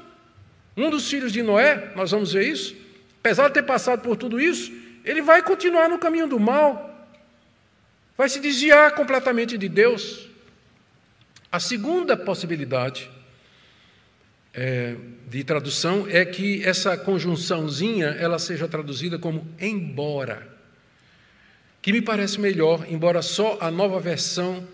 Um 0.77 0.91
dos 0.91 1.09
filhos 1.09 1.33
de 1.33 1.43
Noé, 1.43 1.93
nós 1.97 2.11
vamos 2.11 2.33
ver 2.33 2.47
isso, 2.47 2.77
apesar 3.21 3.49
de 3.49 3.55
ter 3.55 3.63
passado 3.63 4.03
por 4.03 4.17
tudo 4.17 4.41
isso, 4.41 4.73
ele 5.05 5.23
vai 5.23 5.43
continuar 5.43 5.89
no 5.89 5.99
caminho 5.99 6.27
do 6.27 6.39
mal, 6.39 7.09
vai 8.17 8.29
se 8.29 8.41
desviar 8.41 8.95
completamente 8.95 9.57
de 9.57 9.69
Deus. 9.69 10.29
A 11.51 11.59
segunda 11.59 12.17
possibilidade 12.17 13.09
é, 14.53 14.97
de 15.29 15.45
tradução 15.45 16.07
é 16.09 16.25
que 16.25 16.65
essa 16.65 16.97
conjunçãozinha 16.97 18.09
ela 18.19 18.39
seja 18.39 18.67
traduzida 18.67 19.19
como 19.19 19.47
embora, 19.61 20.47
que 21.81 21.93
me 21.93 22.03
parece 22.03 22.41
melhor, 22.41 22.85
embora 22.89 23.23
só 23.23 23.59
a 23.61 23.71
nova 23.71 24.01
versão 24.01 24.67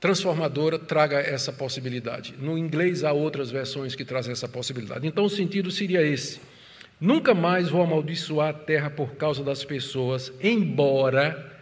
transformadora 0.00 0.78
traga 0.78 1.18
essa 1.18 1.52
possibilidade. 1.52 2.34
No 2.38 2.58
inglês 2.58 3.04
há 3.04 3.12
outras 3.12 3.50
versões 3.50 3.94
que 3.94 4.04
trazem 4.04 4.32
essa 4.32 4.48
possibilidade. 4.48 5.06
Então 5.06 5.24
o 5.24 5.30
sentido 5.30 5.70
seria 5.70 6.02
esse: 6.02 6.40
nunca 7.00 7.34
mais 7.34 7.68
vou 7.68 7.82
amaldiçoar 7.82 8.50
a 8.50 8.52
terra 8.52 8.90
por 8.90 9.14
causa 9.14 9.42
das 9.42 9.64
pessoas, 9.64 10.32
embora 10.42 11.54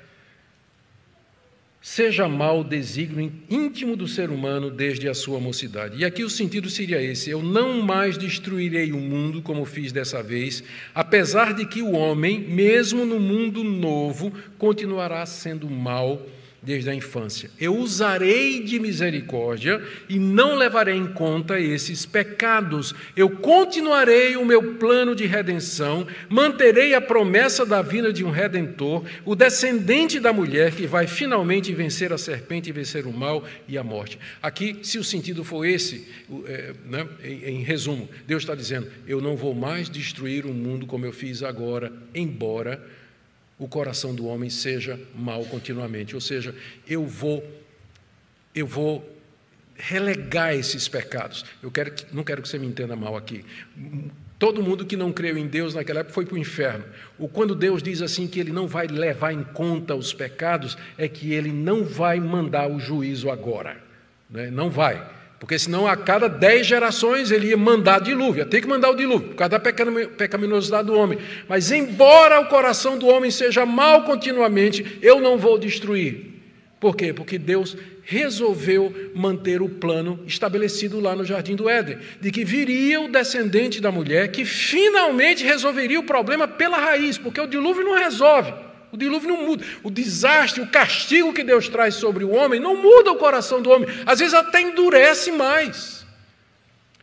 seja 1.81 2.27
mal 2.27 2.61
o 2.61 2.65
desígnio 2.65 3.31
íntimo 3.51 3.95
do 3.95 4.09
ser 4.09 4.31
humano 4.31 4.71
desde 4.71 5.07
a 5.07 5.13
sua 5.13 5.39
mocidade. 5.39 5.99
E 5.99 6.05
aqui 6.05 6.25
o 6.25 6.31
sentido 6.31 6.71
seria 6.71 7.01
esse: 7.01 7.31
eu 7.31 7.43
não 7.43 7.83
mais 7.83 8.19
destruirei 8.19 8.91
o 8.91 8.99
mundo 8.99 9.43
como 9.43 9.65
fiz 9.65 9.93
dessa 9.93 10.23
vez, 10.23 10.65
apesar 10.95 11.53
de 11.53 11.67
que 11.67 11.83
o 11.83 11.93
homem, 11.93 12.41
mesmo 12.41 13.05
no 13.05 13.21
mundo 13.21 13.63
novo, 13.63 14.33
continuará 14.59 15.25
sendo 15.27 15.69
mal 15.71 16.27
desde 16.65 16.91
a 16.91 16.95
infância. 16.95 17.51
Eu 17.61 17.77
usarei 17.77 18.63
de 18.63 18.79
misericórdia 18.79 19.83
e 20.09 20.19
não 20.19 20.55
levarei 20.55 20.97
em 20.97 21.07
conta 21.07 21.61
esses 21.61 22.07
pecados. 22.07 22.95
Eu 23.17 23.31
continuarei 23.31 24.37
o 24.37 24.45
meu 24.45 24.75
plano 24.75 25.15
de 25.15 25.27
redenção, 25.27 26.07
manterei 26.29 26.95
a 26.95 27.01
promessa 27.01 27.65
da 27.65 27.83
vinda 27.83 28.13
de 28.13 28.25
um 28.25 28.31
redentor, 28.31 29.05
o 29.25 29.35
descendente 29.35 30.19
da 30.19 30.33
mulher 30.33 30.73
que 30.73 30.87
vai 30.87 31.07
finalmente 31.07 31.73
vencer 31.73 32.13
a 32.13 32.19
serpente 32.19 32.73
vencer 32.73 33.07
o 33.07 33.13
mal 33.13 33.45
e 33.69 33.79
a 33.79 33.85
morte. 33.85 34.19
Aqui, 34.43 34.79
se 34.83 34.99
o 34.99 35.05
sentido 35.05 35.45
for 35.45 35.65
esse, 35.65 36.09
é, 36.47 36.73
né, 36.85 37.07
em, 37.23 37.45
em 37.45 37.63
resumo, 37.63 38.09
Deus 38.27 38.43
está 38.43 38.55
dizendo: 38.55 38.89
eu 39.07 39.21
não 39.21 39.37
vou 39.37 39.55
mais 39.55 39.89
destruir 39.89 40.47
o 40.47 40.53
mundo 40.53 40.87
como 40.87 41.07
eu 41.07 41.13
fiz 41.13 41.43
agora, 41.43 41.93
embora 42.15 42.83
o 43.59 43.69
coração 43.69 44.15
do 44.15 44.27
homem 44.27 44.51
seja 44.51 44.99
mal 45.15 45.45
continuamente. 45.45 46.15
Ou 46.15 46.21
seja, 46.21 46.55
eu 46.87 47.07
vou 47.07 47.43
eu 48.55 48.67
vou 48.67 49.09
relegar 49.77 50.55
esses 50.55 50.87
pecados. 50.87 51.45
Eu 51.63 51.71
quero 51.71 51.93
não 52.13 52.23
quero 52.23 52.43
que 52.43 52.49
você 52.49 52.59
me 52.59 52.67
entenda 52.67 52.95
mal 52.95 53.17
aqui. 53.17 53.45
Todo 54.39 54.63
mundo 54.63 54.85
que 54.85 54.97
não 54.97 55.13
creu 55.13 55.39
em 55.39 55.47
Deus 55.47 55.75
naquela 55.75 56.01
época 56.01 56.15
foi 56.15 56.27
para 56.27 56.35
o 56.35 56.39
inferno. 56.39 56.85
O 57.19 57.29
quando 57.29 57.55
Deus 57.55 57.83
diz 57.83 58.03
assim 58.03 58.27
que 58.27 58.41
ele 58.41 58.53
não 58.53 58.67
vai 58.67 58.87
levar 58.87 59.33
em 59.33 59.45
conta 59.45 59.95
os 59.95 60.13
pecados, 60.13 60.77
é 60.99 61.09
que 61.09 61.33
ele 61.33 61.53
não 61.53 61.85
vai 61.85 62.19
mandar 62.21 62.69
o 62.69 62.79
juízo 62.79 63.31
agora. 63.31 63.77
Né? 64.29 64.51
Não 64.51 64.69
vai. 64.69 65.24
Porque 65.45 65.59
senão 65.59 65.87
a 65.87 65.95
cada 65.95 66.27
dez 66.27 66.67
gerações 66.67 67.31
ele 67.31 67.49
ia 67.49 67.57
mandar 67.57 68.01
dilúvio, 68.01 68.41
ia 68.41 68.47
ter 68.47 68.63
que 68.63 68.67
mandar 68.67 68.89
o 68.89 68.97
dilúvio, 68.97 69.29
por 69.29 69.37
causa 69.37 69.51
da 69.51 69.61
pecaminosidade 69.61 70.87
do 70.87 70.95
homem. 70.95 71.19
Mas 71.47 71.71
embora 71.71 72.41
o 72.41 72.47
coração 72.47 72.97
do 72.97 73.07
homem 73.09 73.31
seja 73.31 73.67
mau 73.67 74.05
continuamente, 74.05 74.99
eu 75.03 75.21
não 75.21 75.37
vou 75.37 75.59
destruir. 75.59 76.33
Por 76.81 76.97
quê? 76.97 77.13
Porque 77.13 77.37
Deus 77.37 77.77
resolveu 78.05 79.11
manter 79.15 79.61
o 79.61 79.69
plano 79.69 80.19
estabelecido 80.27 80.99
lá 80.99 81.15
no 81.15 81.27
Jardim 81.27 81.55
do 81.55 81.69
Éden, 81.69 81.99
de 82.23 82.31
que 82.31 82.43
viria 82.43 83.03
o 83.03 83.13
descendente 83.13 83.83
da 83.83 83.93
mulher 83.93 84.29
que 84.29 84.47
finalmente 84.47 85.45
resolveria 85.45 86.01
o 86.01 86.05
problema 86.05 86.49
pela 86.49 86.79
raiz, 86.79 87.19
porque 87.19 87.39
o 87.39 87.47
dilúvio 87.47 87.85
não 87.85 87.99
resolve. 87.99 88.51
O 88.95 88.97
dilúvio 88.97 89.29
não 89.29 89.45
muda. 89.45 89.65
O 89.83 89.91
desastre, 89.91 90.63
o 90.63 90.69
castigo 90.69 91.33
que 91.33 91.43
Deus 91.43 91.69
traz 91.69 91.97
sobre 91.97 92.23
o 92.23 92.31
homem 92.31 92.61
não 92.61 92.81
muda 92.81 93.11
o 93.11 93.17
coração 93.17 93.61
do 93.61 93.69
homem. 93.69 93.89
Às 94.07 94.21
vezes 94.21 94.33
até 94.33 94.61
endurece 94.61 95.33
mais. 95.33 96.07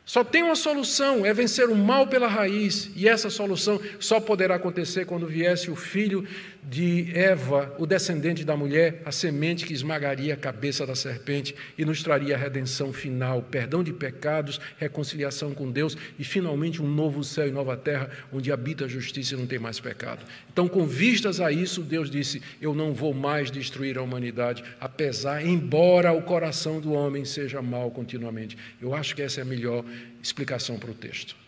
Só 0.05 0.23
tem 0.23 0.41
uma 0.41 0.55
solução, 0.55 1.25
é 1.25 1.33
vencer 1.33 1.67
o 1.67 1.75
mal 1.75 2.07
pela 2.07 2.29
raiz, 2.29 2.89
e 2.95 3.09
essa 3.09 3.29
solução 3.29 3.77
só 3.99 4.21
poderá 4.21 4.55
acontecer 4.55 5.05
quando 5.05 5.27
viesse 5.27 5.69
o 5.69 5.75
filho 5.75 6.25
de 6.63 7.11
Eva, 7.17 7.75
o 7.79 7.85
descendente 7.85 8.45
da 8.45 8.55
mulher, 8.55 9.01
a 9.03 9.11
semente 9.11 9.65
que 9.65 9.73
esmagaria 9.73 10.33
a 10.33 10.37
cabeça 10.37 10.85
da 10.85 10.95
serpente 10.95 11.55
e 11.77 11.83
nos 11.83 12.03
traria 12.03 12.35
a 12.35 12.37
redenção 12.37 12.93
final, 12.93 13.41
perdão 13.41 13.83
de 13.83 13.91
pecados, 13.91 14.59
reconciliação 14.77 15.53
com 15.53 15.71
Deus 15.71 15.97
e 16.19 16.23
finalmente 16.23 16.81
um 16.81 16.87
novo 16.87 17.23
céu 17.23 17.47
e 17.47 17.51
nova 17.51 17.75
terra 17.75 18.09
onde 18.31 18.51
habita 18.51 18.85
a 18.85 18.87
justiça 18.87 19.33
e 19.33 19.37
não 19.37 19.47
tem 19.47 19.57
mais 19.57 19.79
pecado. 19.79 20.23
Então, 20.51 20.67
com 20.67 20.85
vistas 20.85 21.41
a 21.41 21.51
isso, 21.51 21.81
Deus 21.81 22.09
disse: 22.11 22.41
Eu 22.61 22.75
não 22.75 22.93
vou 22.93 23.13
mais 23.13 23.49
destruir 23.49 23.97
a 23.97 24.01
humanidade, 24.01 24.63
apesar, 24.79 25.43
embora 25.45 26.13
o 26.13 26.21
coração 26.21 26.79
do 26.79 26.93
homem 26.93 27.25
seja 27.25 27.61
mau 27.61 27.89
continuamente. 27.89 28.57
Eu 28.79 28.93
acho 28.93 29.15
que 29.15 29.21
essa 29.21 29.41
é 29.41 29.43
a 29.43 29.45
melhor 29.45 29.83
explicação 30.21 30.77
para 30.77 30.91
o 30.91 30.93
texto. 30.93 31.40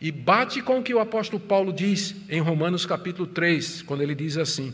E 0.00 0.10
bate 0.10 0.62
com 0.62 0.78
o 0.78 0.82
que 0.82 0.94
o 0.94 1.00
apóstolo 1.00 1.38
Paulo 1.38 1.72
diz 1.72 2.14
em 2.28 2.40
Romanos 2.40 2.86
capítulo 2.86 3.26
3, 3.26 3.82
quando 3.82 4.02
ele 4.02 4.14
diz 4.14 4.38
assim: 4.38 4.72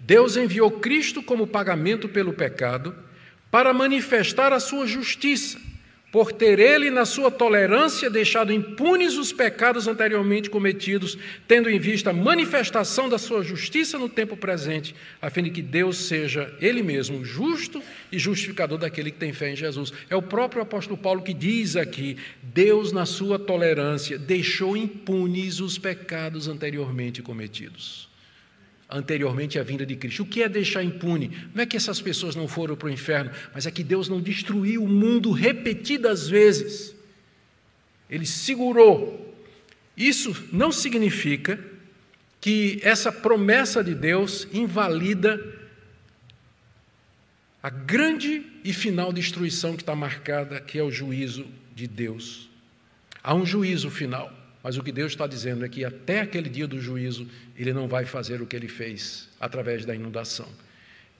Deus 0.00 0.36
enviou 0.36 0.70
Cristo 0.72 1.22
como 1.22 1.46
pagamento 1.46 2.08
pelo 2.08 2.32
pecado 2.32 2.94
para 3.50 3.72
manifestar 3.72 4.52
a 4.52 4.58
sua 4.58 4.86
justiça, 4.86 5.60
por 6.12 6.30
ter 6.30 6.58
ele, 6.58 6.90
na 6.90 7.06
sua 7.06 7.30
tolerância, 7.30 8.10
deixado 8.10 8.52
impunes 8.52 9.16
os 9.16 9.32
pecados 9.32 9.88
anteriormente 9.88 10.50
cometidos, 10.50 11.16
tendo 11.48 11.70
em 11.70 11.78
vista 11.78 12.10
a 12.10 12.12
manifestação 12.12 13.08
da 13.08 13.16
sua 13.16 13.42
justiça 13.42 13.98
no 13.98 14.10
tempo 14.10 14.36
presente, 14.36 14.94
a 15.22 15.30
fim 15.30 15.44
de 15.44 15.50
que 15.50 15.62
Deus 15.62 15.96
seja 15.96 16.54
ele 16.60 16.82
mesmo 16.82 17.24
justo 17.24 17.82
e 18.12 18.18
justificador 18.18 18.76
daquele 18.76 19.10
que 19.10 19.18
tem 19.18 19.32
fé 19.32 19.52
em 19.52 19.56
Jesus. 19.56 19.90
É 20.10 20.14
o 20.14 20.20
próprio 20.20 20.60
apóstolo 20.60 20.98
Paulo 20.98 21.22
que 21.22 21.32
diz 21.32 21.76
aqui: 21.76 22.18
Deus, 22.42 22.92
na 22.92 23.06
sua 23.06 23.38
tolerância, 23.38 24.18
deixou 24.18 24.76
impunes 24.76 25.60
os 25.60 25.78
pecados 25.78 26.46
anteriormente 26.46 27.22
cometidos 27.22 28.11
anteriormente 28.92 29.58
à 29.58 29.62
vinda 29.62 29.86
de 29.86 29.96
Cristo. 29.96 30.22
O 30.22 30.26
que 30.26 30.42
é 30.42 30.48
deixar 30.48 30.84
impune? 30.84 31.30
Não 31.54 31.62
é 31.62 31.66
que 31.66 31.76
essas 31.76 32.00
pessoas 32.00 32.36
não 32.36 32.46
foram 32.46 32.76
para 32.76 32.88
o 32.88 32.90
inferno, 32.90 33.30
mas 33.54 33.66
é 33.66 33.70
que 33.70 33.82
Deus 33.82 34.08
não 34.08 34.20
destruiu 34.20 34.84
o 34.84 34.88
mundo 34.88 35.32
repetidas 35.32 36.28
vezes. 36.28 36.94
Ele 38.08 38.26
segurou. 38.26 39.34
Isso 39.96 40.48
não 40.52 40.70
significa 40.70 41.58
que 42.40 42.80
essa 42.82 43.10
promessa 43.10 43.82
de 43.82 43.94
Deus 43.94 44.46
invalida 44.52 45.40
a 47.62 47.70
grande 47.70 48.44
e 48.64 48.72
final 48.72 49.12
destruição 49.12 49.76
que 49.76 49.82
está 49.82 49.94
marcada, 49.94 50.60
que 50.60 50.78
é 50.78 50.82
o 50.82 50.90
juízo 50.90 51.46
de 51.74 51.86
Deus. 51.86 52.50
Há 53.22 53.34
um 53.34 53.46
juízo 53.46 53.88
final. 53.88 54.41
Mas 54.62 54.76
o 54.76 54.82
que 54.82 54.92
Deus 54.92 55.12
está 55.12 55.26
dizendo 55.26 55.64
é 55.64 55.68
que 55.68 55.84
até 55.84 56.20
aquele 56.20 56.48
dia 56.48 56.66
do 56.66 56.80
juízo, 56.80 57.26
ele 57.58 57.72
não 57.72 57.88
vai 57.88 58.04
fazer 58.04 58.40
o 58.40 58.46
que 58.46 58.54
ele 58.54 58.68
fez 58.68 59.28
através 59.40 59.84
da 59.84 59.94
inundação. 59.94 60.46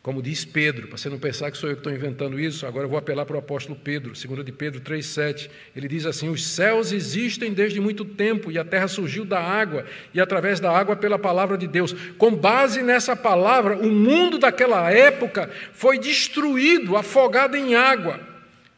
Como 0.02 0.20
diz 0.20 0.44
Pedro, 0.44 0.88
para 0.88 0.96
você 0.96 1.08
não 1.08 1.18
pensar 1.18 1.48
que 1.52 1.56
sou 1.56 1.68
eu 1.68 1.76
que 1.76 1.80
estou 1.80 1.92
inventando 1.92 2.38
isso, 2.38 2.66
agora 2.66 2.86
eu 2.86 2.88
vou 2.88 2.98
apelar 2.98 3.24
para 3.24 3.36
o 3.36 3.38
apóstolo 3.38 3.78
Pedro, 3.78 4.12
2 4.12 4.44
de 4.44 4.50
Pedro 4.50 4.80
3,7. 4.80 5.48
Ele 5.76 5.86
diz 5.86 6.06
assim: 6.06 6.28
Os 6.28 6.44
céus 6.44 6.90
existem 6.90 7.52
desde 7.52 7.80
muito 7.80 8.04
tempo, 8.04 8.50
e 8.50 8.58
a 8.58 8.64
terra 8.64 8.88
surgiu 8.88 9.24
da 9.24 9.40
água, 9.40 9.86
e 10.12 10.20
através 10.20 10.58
da 10.58 10.76
água 10.76 10.96
pela 10.96 11.20
palavra 11.20 11.56
de 11.56 11.68
Deus. 11.68 11.92
Com 12.18 12.34
base 12.34 12.82
nessa 12.82 13.14
palavra, 13.14 13.76
o 13.76 13.92
mundo 13.92 14.40
daquela 14.40 14.90
época 14.90 15.48
foi 15.72 16.00
destruído, 16.00 16.96
afogado 16.96 17.56
em 17.56 17.76
água 17.76 18.31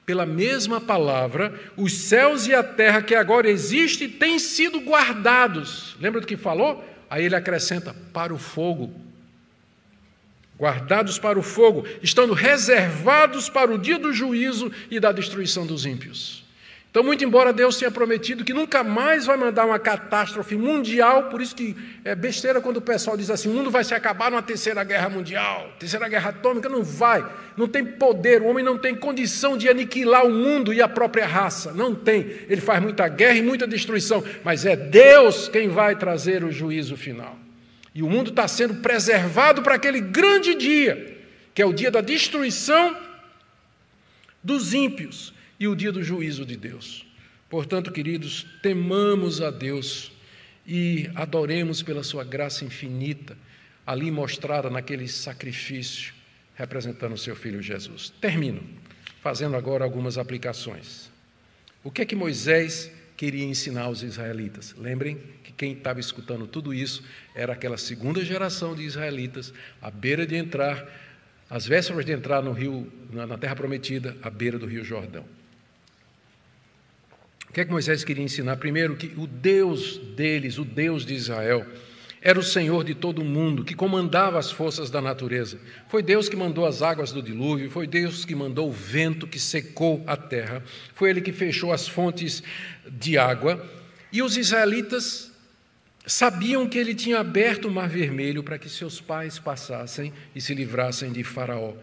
pela 0.07 0.27
mesma 0.27 0.81
palavra, 0.81 1.59
os 1.77 1.93
céus 1.93 2.47
e 2.47 2.55
a 2.55 2.63
terra 2.63 3.03
que 3.03 3.15
agora 3.15 3.49
existem 3.49 4.09
têm 4.09 4.39
sido 4.39 4.81
guardados. 4.81 5.97
Lembra 6.01 6.21
do 6.21 6.27
que 6.27 6.37
falou? 6.37 6.85
Aí 7.09 7.25
ele 7.25 7.37
acrescenta: 7.37 7.95
para 8.13 8.33
o 8.35 8.39
fogo. 8.39 8.93
Guardados 10.59 11.19
para 11.19 11.39
o 11.39 11.43
fogo, 11.43 11.85
estando 12.01 12.33
reservados 12.33 13.49
para 13.49 13.73
o 13.73 13.79
dia 13.79 13.99
do 13.99 14.13
juízo 14.13 14.71
e 14.89 15.01
da 15.01 15.11
destruição 15.11 15.67
dos 15.67 15.85
ímpios. 15.85 16.44
Então, 16.95 17.03
muito 17.03 17.25
embora 17.25 17.53
Deus 17.53 17.77
tenha 17.77 17.91
prometido 17.91 18.45
que 18.45 18.55
nunca 18.55 18.85
mais 18.85 19.27
vai 19.27 19.37
mandar 19.37 19.67
uma 19.67 19.81
catástrofe 19.81 20.55
mundial, 20.55 21.25
por 21.25 21.43
isso 21.43 21.53
que 21.53 21.75
é 22.05 22.15
besteira 22.15 22.61
quando 22.61 22.77
o 22.77 22.81
pessoal 22.81 23.17
diz 23.17 23.31
assim: 23.31 23.49
o 23.49 23.53
mundo 23.53 23.69
vai 23.69 23.83
se 23.83 23.93
acabar 23.93 24.31
numa 24.31 24.41
terceira 24.41 24.85
guerra 24.85 25.09
mundial, 25.09 25.73
terceira 25.77 26.09
guerra 26.09 26.31
atômica, 26.31 26.69
não 26.69 26.85
vai, 26.85 27.27
não 27.57 27.67
tem 27.67 27.85
poder, 27.85 28.43
o 28.43 28.45
homem 28.45 28.65
não 28.65 28.79
tem 28.79 28.95
condição 28.95 29.57
de 29.59 29.69
aniquilar 29.69 30.25
o 30.25 30.31
mundo 30.31 30.73
e 30.73 30.81
a 30.81 30.87
própria 30.87 31.27
raça, 31.27 31.73
não 31.73 31.97
tem. 31.97 32.31
Ele 32.49 32.61
faz 32.61 32.81
muita 32.81 33.09
guerra 33.09 33.39
e 33.39 33.43
muita 33.43 33.67
destruição, 33.67 34.23
mas 34.45 34.65
é 34.65 34.77
Deus 34.77 35.49
quem 35.49 35.67
vai 35.67 35.97
trazer 35.97 36.45
o 36.45 36.53
juízo 36.53 36.97
final. 36.97 37.37
E 37.93 38.05
o 38.05 38.09
mundo 38.09 38.31
está 38.31 38.47
sendo 38.47 38.75
preservado 38.77 39.63
para 39.63 39.75
aquele 39.75 40.01
grande 40.01 40.55
dia, 40.55 41.19
que 41.53 41.61
é 41.61 41.67
o 41.67 41.73
dia 41.73 41.91
da 41.91 42.01
destruição 42.01 42.97
dos 44.45 44.73
ímpios 44.73 45.34
e 45.65 45.69
o 45.69 45.75
dia 45.75 45.91
do 45.91 46.03
juízo 46.03 46.45
de 46.45 46.57
Deus. 46.57 47.07
Portanto, 47.49 47.91
queridos, 47.91 48.47
temamos 48.63 49.41
a 49.41 49.51
Deus 49.51 50.13
e 50.67 51.11
adoremos 51.15 51.83
pela 51.83 52.03
sua 52.03 52.23
graça 52.23 52.65
infinita, 52.65 53.37
ali 53.87 54.11
mostrada 54.11 54.69
naquele 54.69 55.09
sacrifício, 55.09 56.13
representando 56.55 57.15
o 57.15 57.19
seu 57.19 57.35
filho 57.35 57.63
Jesus. 57.63 58.13
Termino 58.21 58.63
fazendo 59.23 59.57
agora 59.57 59.85
algumas 59.85 60.19
aplicações. 60.19 61.11
O 61.83 61.91
que 61.91 62.03
é 62.03 62.05
que 62.05 62.15
Moisés 62.15 62.91
queria 63.17 63.45
ensinar 63.45 63.85
aos 63.85 64.03
israelitas? 64.03 64.75
Lembrem 64.77 65.19
que 65.43 65.53
quem 65.53 65.73
estava 65.73 65.99
escutando 65.99 66.47
tudo 66.47 66.75
isso 66.75 67.03
era 67.35 67.55
aquela 67.55 67.79
segunda 67.79 68.23
geração 68.23 68.75
de 68.75 68.83
israelitas, 68.83 69.53
à 69.81 69.91
beira 69.91 70.27
de 70.27 70.37
entrar, 70.37 70.87
às 71.49 71.67
vésperas 71.67 72.05
de 72.05 72.13
entrar 72.13 72.43
no 72.43 72.53
rio, 72.53 72.93
na 73.11 73.39
terra 73.39 73.57
prometida, 73.57 74.15
à 74.23 74.29
beira 74.29 74.59
do 74.59 74.67
rio 74.67 74.85
Jordão 74.85 75.25
que 77.55 77.61
é 77.61 77.65
que 77.65 77.71
Moisés 77.71 78.03
queria 78.03 78.25
ensinar? 78.25 78.57
Primeiro, 78.57 78.97
que 78.97 79.15
o 79.17 79.29
Deus 79.29 79.97
deles, 80.17 80.59
o 80.59 80.65
Deus 80.65 81.07
de 81.07 81.15
Israel, 81.15 81.65
era 82.21 82.37
o 82.37 82.43
Senhor 82.43 82.83
de 82.83 82.97
todo 82.97 83.23
o 83.23 83.25
mundo, 83.25 83.65
que 83.65 83.77
comandava 83.77 84.41
as 84.41 84.51
forças 84.51 84.91
da 84.91 85.01
natureza. 85.01 85.61
Foi 85.89 86.03
Deus 86.03 86.29
que 86.29 86.35
mandou 86.35 86.67
as 86.67 86.83
águas 86.83 87.13
do 87.13 87.23
dilúvio, 87.23 87.71
foi 87.71 87.87
Deus 87.87 88.25
que 88.25 88.35
mandou 88.35 88.69
o 88.69 88.73
vento 88.73 89.25
que 89.25 89.39
secou 89.39 90.03
a 90.05 90.17
terra, 90.17 90.65
foi 90.95 91.11
Ele 91.11 91.21
que 91.21 91.33
fechou 91.33 91.73
as 91.73 91.87
fontes 91.87 92.43
de 92.91 93.17
água. 93.17 93.65
E 94.11 94.21
os 94.21 94.37
israelitas 94.37 95.31
sabiam 96.05 96.69
que 96.69 96.77
Ele 96.77 96.95
tinha 96.95 97.21
aberto 97.21 97.69
o 97.69 97.71
Mar 97.71 97.89
Vermelho 97.89 98.43
para 98.43 98.59
que 98.59 98.69
seus 98.69 99.01
pais 99.01 99.39
passassem 99.39 100.13
e 100.35 100.41
se 100.41 100.55
livrassem 100.55 101.13
de 101.13 101.23
Faraó. 101.23 101.75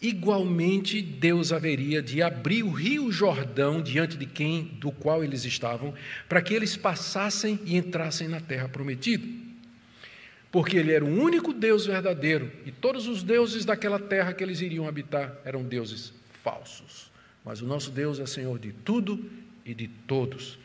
Igualmente, 0.00 1.02
Deus 1.02 1.52
haveria 1.52 2.00
de 2.00 2.22
abrir 2.22 2.62
o 2.62 2.70
rio 2.70 3.10
Jordão 3.10 3.82
diante 3.82 4.16
de 4.16 4.26
quem, 4.26 4.64
do 4.78 4.92
qual 4.92 5.24
eles 5.24 5.44
estavam, 5.44 5.92
para 6.28 6.40
que 6.40 6.54
eles 6.54 6.76
passassem 6.76 7.58
e 7.64 7.76
entrassem 7.76 8.28
na 8.28 8.40
terra 8.40 8.68
prometida. 8.68 9.26
Porque 10.52 10.76
ele 10.76 10.92
era 10.92 11.04
o 11.04 11.20
único 11.20 11.52
Deus 11.52 11.84
verdadeiro 11.84 12.50
e 12.64 12.70
todos 12.70 13.06
os 13.06 13.22
deuses 13.22 13.64
daquela 13.64 13.98
terra 13.98 14.32
que 14.32 14.42
eles 14.42 14.60
iriam 14.60 14.88
habitar 14.88 15.36
eram 15.44 15.62
deuses 15.62 16.12
falsos. 16.42 17.10
Mas 17.44 17.60
o 17.60 17.66
nosso 17.66 17.90
Deus 17.90 18.18
é 18.18 18.26
Senhor 18.26 18.58
de 18.58 18.72
tudo 18.72 19.28
e 19.64 19.74
de 19.74 19.88
todos. 20.06 20.58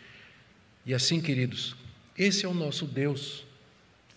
E 0.86 0.93
assim, 0.93 1.19
queridos, 1.19 1.75
esse 2.17 2.45
é 2.45 2.47
o 2.47 2.53
nosso 2.53 2.86
Deus. 2.86 3.45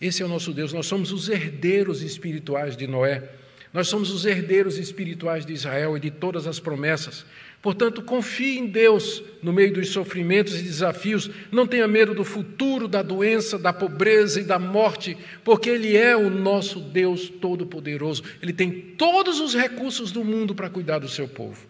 Esse 0.00 0.22
é 0.22 0.26
o 0.26 0.28
nosso 0.28 0.52
Deus. 0.52 0.72
Nós 0.72 0.86
somos 0.86 1.10
os 1.10 1.28
herdeiros 1.28 2.02
espirituais 2.02 2.76
de 2.76 2.86
Noé. 2.86 3.28
Nós 3.72 3.88
somos 3.88 4.10
os 4.10 4.24
herdeiros 4.24 4.78
espirituais 4.78 5.44
de 5.44 5.52
Israel 5.52 5.96
e 5.96 6.00
de 6.00 6.10
todas 6.10 6.46
as 6.46 6.58
promessas. 6.58 7.24
Portanto, 7.60 8.00
confie 8.00 8.58
em 8.58 8.66
Deus 8.66 9.22
no 9.42 9.52
meio 9.52 9.72
dos 9.72 9.88
sofrimentos 9.88 10.58
e 10.58 10.62
desafios. 10.62 11.28
Não 11.50 11.66
tenha 11.66 11.88
medo 11.88 12.14
do 12.14 12.24
futuro, 12.24 12.86
da 12.86 13.02
doença, 13.02 13.58
da 13.58 13.72
pobreza 13.72 14.40
e 14.40 14.44
da 14.44 14.58
morte, 14.58 15.16
porque 15.42 15.70
Ele 15.70 15.96
é 15.96 16.16
o 16.16 16.30
nosso 16.30 16.78
Deus 16.78 17.28
Todo-Poderoso. 17.28 18.22
Ele 18.40 18.52
tem 18.52 18.70
todos 18.70 19.40
os 19.40 19.54
recursos 19.54 20.12
do 20.12 20.24
mundo 20.24 20.54
para 20.54 20.70
cuidar 20.70 21.00
do 21.00 21.08
seu 21.08 21.26
povo. 21.26 21.66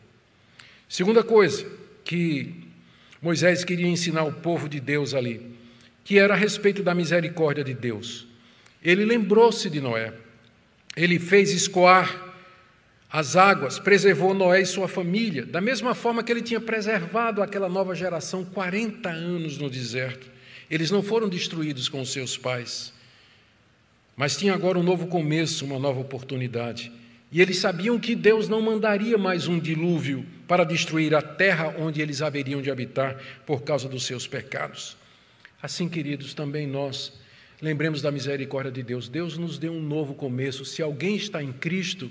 Segunda 0.89 1.25
coisa 1.25 1.67
que 2.05 2.55
Moisés 3.21 3.65
queria 3.65 3.89
ensinar 3.89 4.25
o 4.25 4.33
povo 4.33 4.69
de 4.69 4.79
Deus 4.79 5.15
ali, 5.15 5.41
que 6.05 6.19
era 6.19 6.35
a 6.35 6.37
respeito 6.37 6.83
da 6.83 6.95
misericórdia 6.95 7.65
de 7.65 7.75
Deus. 7.75 8.27
Ele 8.83 9.05
lembrou-se 9.05 9.69
de 9.71 9.81
Noé. 9.81 10.13
Ele 10.97 11.19
fez 11.19 11.51
escoar 11.51 12.27
as 13.11 13.37
águas, 13.37 13.79
preservou 13.79 14.35
Noé 14.35 14.63
e 14.63 14.67
sua 14.67 14.89
família, 14.89 15.45
da 15.47 15.61
mesma 15.61 15.95
forma 15.95 16.23
que 16.23 16.33
ele 16.33 16.43
tinha 16.43 16.61
preservado 16.61 17.43
aquela 17.43 17.69
nova 17.69 17.95
geração 17.95 18.45
40 18.45 19.09
anos 19.09 19.59
no 19.59 19.71
deserto. 19.71 20.31
Eles 20.71 20.91
não 20.91 21.03
foram 21.03 21.29
destruídos 21.29 21.89
com 21.89 22.05
seus 22.05 22.37
pais, 22.37 22.93
mas 24.17 24.37
tinha 24.37 24.55
agora 24.55 24.79
um 24.79 24.83
novo 24.83 25.07
começo, 25.07 25.65
uma 25.65 25.79
nova 25.79 26.01
oportunidade. 26.01 26.91
E 27.31 27.41
eles 27.41 27.59
sabiam 27.59 27.99
que 27.99 28.15
Deus 28.15 28.49
não 28.49 28.63
mandaria 28.63 29.19
mais 29.19 29.47
um 29.47 29.59
dilúvio 29.59 30.25
para 30.49 30.65
destruir 30.65 31.15
a 31.15 31.23
terra 31.23 31.75
onde 31.79 32.01
eles 32.01 32.23
haveriam 32.23 32.63
de 32.63 32.71
habitar 32.71 33.21
por 33.45 33.63
causa 33.63 33.89
dos 33.89 34.05
seus 34.05 34.27
pecados. 34.27 34.97
Assim, 35.61 35.89
queridos, 35.89 36.35
também 36.35 36.67
nós 36.67 37.13
Lembremos 37.61 38.03
da 38.03 38.11
misericórdia 38.11 38.71
de 38.71 38.83
Deus. 38.83 39.09
Deus 39.09 39.39
nos 39.39 39.59
deu 39.59 39.73
um 39.73 39.81
novo 39.81 40.15
começo. 40.15 40.65
Se 40.65 40.83
alguém 40.83 41.17
está 41.17 41.43
em 41.43 41.53
Cristo, 41.53 42.11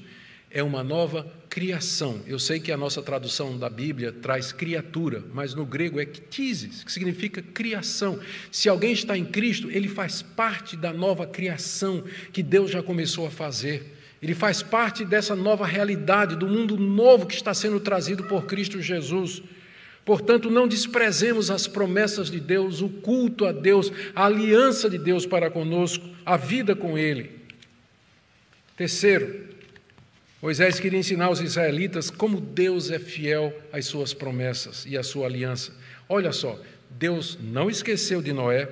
é 0.49 0.63
uma 0.63 0.83
nova 0.83 1.31
criação. 1.49 2.21
Eu 2.25 2.39
sei 2.39 2.59
que 2.59 2.71
a 2.71 2.77
nossa 2.77 3.01
tradução 3.03 3.57
da 3.57 3.69
Bíblia 3.69 4.11
traz 4.11 4.51
criatura, 4.51 5.23
mas 5.33 5.53
no 5.53 5.65
grego 5.65 5.99
é 5.99 6.05
ktisis, 6.05 6.83
que 6.83 6.91
significa 6.91 7.41
criação. 7.41 8.19
Se 8.51 8.67
alguém 8.67 8.93
está 8.93 9.15
em 9.15 9.25
Cristo, 9.25 9.69
ele 9.69 9.87
faz 9.87 10.21
parte 10.21 10.75
da 10.75 10.91
nova 10.91 11.27
criação 11.27 12.03
que 12.33 12.41
Deus 12.41 12.71
já 12.71 12.81
começou 12.81 13.27
a 13.27 13.31
fazer. 13.31 13.93
Ele 14.21 14.33
faz 14.33 14.63
parte 14.63 15.05
dessa 15.05 15.35
nova 15.35 15.67
realidade, 15.67 16.35
do 16.35 16.47
mundo 16.47 16.77
novo 16.77 17.27
que 17.27 17.35
está 17.35 17.53
sendo 17.53 17.79
trazido 17.79 18.23
por 18.23 18.45
Cristo 18.45 18.81
Jesus. 18.81 19.43
Portanto, 20.05 20.51
não 20.51 20.67
desprezemos 20.67 21.49
as 21.49 21.67
promessas 21.67 22.29
de 22.29 22.39
Deus, 22.39 22.79
o 22.79 22.87
culto 22.87 23.43
a 23.43 23.51
Deus, 23.51 23.91
a 24.15 24.25
aliança 24.25 24.87
de 24.87 24.99
Deus 24.99 25.25
para 25.25 25.49
conosco, 25.49 26.07
a 26.23 26.37
vida 26.37 26.75
com 26.75 26.95
Ele. 26.95 27.31
Terceiro, 28.77 29.45
Moisés 30.39 30.79
queria 30.79 30.99
ensinar 30.99 31.25
aos 31.25 31.39
israelitas 31.39 32.11
como 32.11 32.39
Deus 32.39 32.91
é 32.91 32.99
fiel 32.99 33.51
às 33.73 33.87
suas 33.87 34.13
promessas 34.13 34.85
e 34.85 34.95
à 34.95 35.01
sua 35.01 35.25
aliança. 35.25 35.73
Olha 36.07 36.31
só, 36.31 36.61
Deus 36.91 37.39
não 37.41 37.67
esqueceu 37.67 38.21
de 38.21 38.31
Noé. 38.31 38.69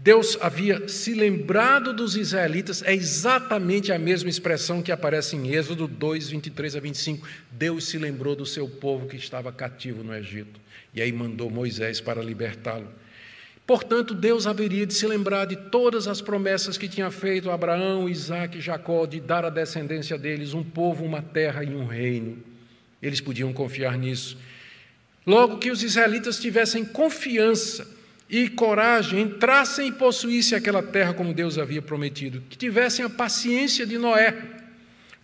Deus 0.00 0.38
havia 0.40 0.86
se 0.86 1.12
lembrado 1.12 1.92
dos 1.92 2.14
israelitas, 2.16 2.84
é 2.84 2.94
exatamente 2.94 3.90
a 3.90 3.98
mesma 3.98 4.30
expressão 4.30 4.80
que 4.80 4.92
aparece 4.92 5.34
em 5.34 5.52
Êxodo 5.52 5.88
2, 5.88 6.30
23 6.30 6.76
a 6.76 6.80
25. 6.80 7.26
Deus 7.50 7.88
se 7.88 7.98
lembrou 7.98 8.36
do 8.36 8.46
seu 8.46 8.68
povo 8.68 9.08
que 9.08 9.16
estava 9.16 9.50
cativo 9.50 10.04
no 10.04 10.14
Egito, 10.14 10.60
e 10.94 11.02
aí 11.02 11.10
mandou 11.10 11.50
Moisés 11.50 12.00
para 12.00 12.22
libertá-lo. 12.22 12.88
Portanto, 13.66 14.14
Deus 14.14 14.46
haveria 14.46 14.86
de 14.86 14.94
se 14.94 15.04
lembrar 15.04 15.46
de 15.46 15.56
todas 15.56 16.06
as 16.06 16.22
promessas 16.22 16.78
que 16.78 16.88
tinha 16.88 17.10
feito 17.10 17.50
a 17.50 17.54
Abraão, 17.54 18.08
Isaac 18.08 18.56
e 18.56 18.60
Jacó, 18.60 19.04
de 19.04 19.20
dar 19.20 19.44
à 19.44 19.50
descendência 19.50 20.16
deles 20.16 20.54
um 20.54 20.62
povo, 20.62 21.04
uma 21.04 21.20
terra 21.20 21.64
e 21.64 21.74
um 21.74 21.84
reino. 21.84 22.38
Eles 23.02 23.20
podiam 23.20 23.52
confiar 23.52 23.98
nisso. 23.98 24.38
Logo 25.26 25.58
que 25.58 25.72
os 25.72 25.82
israelitas 25.82 26.40
tivessem 26.40 26.84
confiança 26.84 27.97
e 28.28 28.48
coragem, 28.48 29.20
entrassem 29.20 29.88
e 29.88 29.92
possuíssem 29.92 30.58
aquela 30.58 30.82
terra 30.82 31.14
como 31.14 31.32
Deus 31.32 31.56
havia 31.56 31.80
prometido, 31.80 32.42
que 32.48 32.58
tivessem 32.58 33.04
a 33.04 33.08
paciência 33.08 33.86
de 33.86 33.96
Noé, 33.96 34.36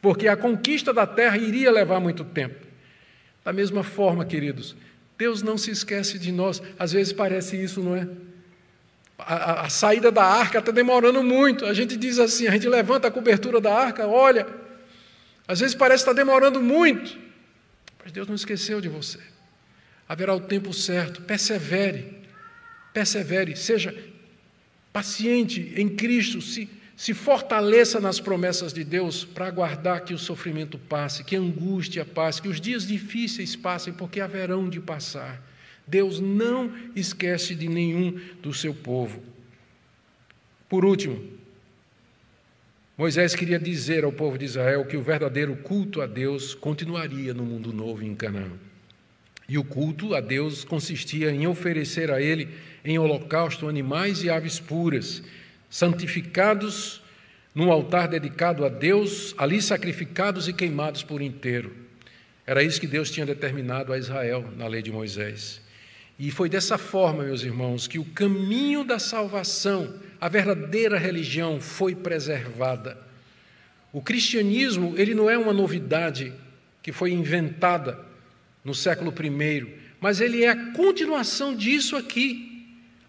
porque 0.00 0.26
a 0.26 0.36
conquista 0.36 0.92
da 0.92 1.06
terra 1.06 1.36
iria 1.36 1.70
levar 1.70 2.00
muito 2.00 2.24
tempo. 2.24 2.66
Da 3.44 3.52
mesma 3.52 3.82
forma, 3.82 4.24
queridos, 4.24 4.74
Deus 5.18 5.42
não 5.42 5.58
se 5.58 5.70
esquece 5.70 6.18
de 6.18 6.32
nós. 6.32 6.62
Às 6.78 6.92
vezes 6.92 7.12
parece 7.12 7.62
isso, 7.62 7.80
não 7.82 7.94
é? 7.94 8.08
A, 9.18 9.66
a, 9.66 9.68
saída 9.68 10.10
da 10.10 10.24
arca 10.24 10.58
está 10.58 10.72
demorando 10.72 11.22
muito. 11.22 11.66
A 11.66 11.74
gente 11.74 11.96
diz 11.96 12.18
assim, 12.18 12.46
a 12.46 12.50
gente 12.50 12.68
levanta 12.68 13.08
a 13.08 13.10
cobertura 13.10 13.60
da 13.60 13.72
arca, 13.72 14.06
olha, 14.06 14.46
às 15.46 15.60
vezes 15.60 15.74
parece 15.74 16.04
que 16.04 16.10
está 16.10 16.22
demorando 16.22 16.60
muito, 16.60 17.16
mas 18.02 18.12
Deus 18.12 18.26
não 18.26 18.34
esqueceu 18.34 18.80
de 18.80 18.88
você. 18.88 19.18
Haverá 20.08 20.34
o 20.34 20.40
tempo 20.40 20.72
certo, 20.72 21.22
persevere, 21.22 22.23
persevere, 22.94 23.56
seja 23.56 23.94
paciente 24.92 25.74
em 25.76 25.88
Cristo, 25.88 26.40
se, 26.40 26.70
se 26.96 27.12
fortaleça 27.12 28.00
nas 28.00 28.20
promessas 28.20 28.72
de 28.72 28.84
Deus 28.84 29.24
para 29.24 29.48
aguardar 29.48 30.04
que 30.04 30.14
o 30.14 30.18
sofrimento 30.18 30.78
passe, 30.78 31.24
que 31.24 31.34
a 31.34 31.40
angústia 31.40 32.04
passe, 32.04 32.40
que 32.40 32.48
os 32.48 32.60
dias 32.60 32.86
difíceis 32.86 33.56
passem, 33.56 33.92
porque 33.92 34.20
haverão 34.20 34.70
de 34.70 34.80
passar. 34.80 35.42
Deus 35.86 36.20
não 36.20 36.72
esquece 36.94 37.56
de 37.56 37.68
nenhum 37.68 38.18
do 38.40 38.54
seu 38.54 38.72
povo. 38.72 39.20
Por 40.68 40.84
último, 40.84 41.22
Moisés 42.96 43.34
queria 43.34 43.58
dizer 43.58 44.04
ao 44.04 44.12
povo 44.12 44.38
de 44.38 44.44
Israel 44.44 44.84
que 44.84 44.96
o 44.96 45.02
verdadeiro 45.02 45.56
culto 45.56 46.00
a 46.00 46.06
Deus 46.06 46.54
continuaria 46.54 47.34
no 47.34 47.44
mundo 47.44 47.72
novo 47.72 48.04
em 48.04 48.14
Canaã. 48.14 48.52
E 49.48 49.58
o 49.58 49.64
culto 49.64 50.14
a 50.14 50.20
Deus 50.20 50.64
consistia 50.64 51.30
em 51.30 51.46
oferecer 51.46 52.10
a 52.10 52.22
Ele 52.22 52.48
em 52.84 52.98
holocausto 52.98 53.68
animais 53.68 54.22
e 54.22 54.30
aves 54.30 54.60
puras, 54.60 55.22
santificados 55.70 57.02
num 57.54 57.70
altar 57.70 58.08
dedicado 58.08 58.64
a 58.64 58.68
Deus, 58.68 59.34
ali 59.38 59.62
sacrificados 59.62 60.48
e 60.48 60.52
queimados 60.52 61.02
por 61.02 61.22
inteiro. 61.22 61.72
Era 62.46 62.62
isso 62.62 62.80
que 62.80 62.86
Deus 62.86 63.10
tinha 63.10 63.24
determinado 63.24 63.92
a 63.92 63.98
Israel 63.98 64.44
na 64.56 64.66
lei 64.66 64.82
de 64.82 64.92
Moisés. 64.92 65.62
E 66.18 66.30
foi 66.30 66.48
dessa 66.48 66.76
forma, 66.76 67.24
meus 67.24 67.42
irmãos, 67.42 67.86
que 67.86 67.98
o 67.98 68.04
caminho 68.04 68.84
da 68.84 68.98
salvação, 68.98 69.94
a 70.20 70.28
verdadeira 70.28 70.98
religião, 70.98 71.60
foi 71.60 71.94
preservada. 71.94 72.98
O 73.92 74.02
cristianismo, 74.02 74.94
ele 74.96 75.14
não 75.14 75.30
é 75.30 75.38
uma 75.38 75.52
novidade 75.52 76.32
que 76.82 76.92
foi 76.92 77.12
inventada 77.12 77.98
no 78.64 78.74
século 78.74 79.12
I, 79.12 79.66
mas 80.00 80.20
ele 80.20 80.44
é 80.44 80.50
a 80.50 80.72
continuação 80.72 81.56
disso 81.56 81.96
aqui. 81.96 82.53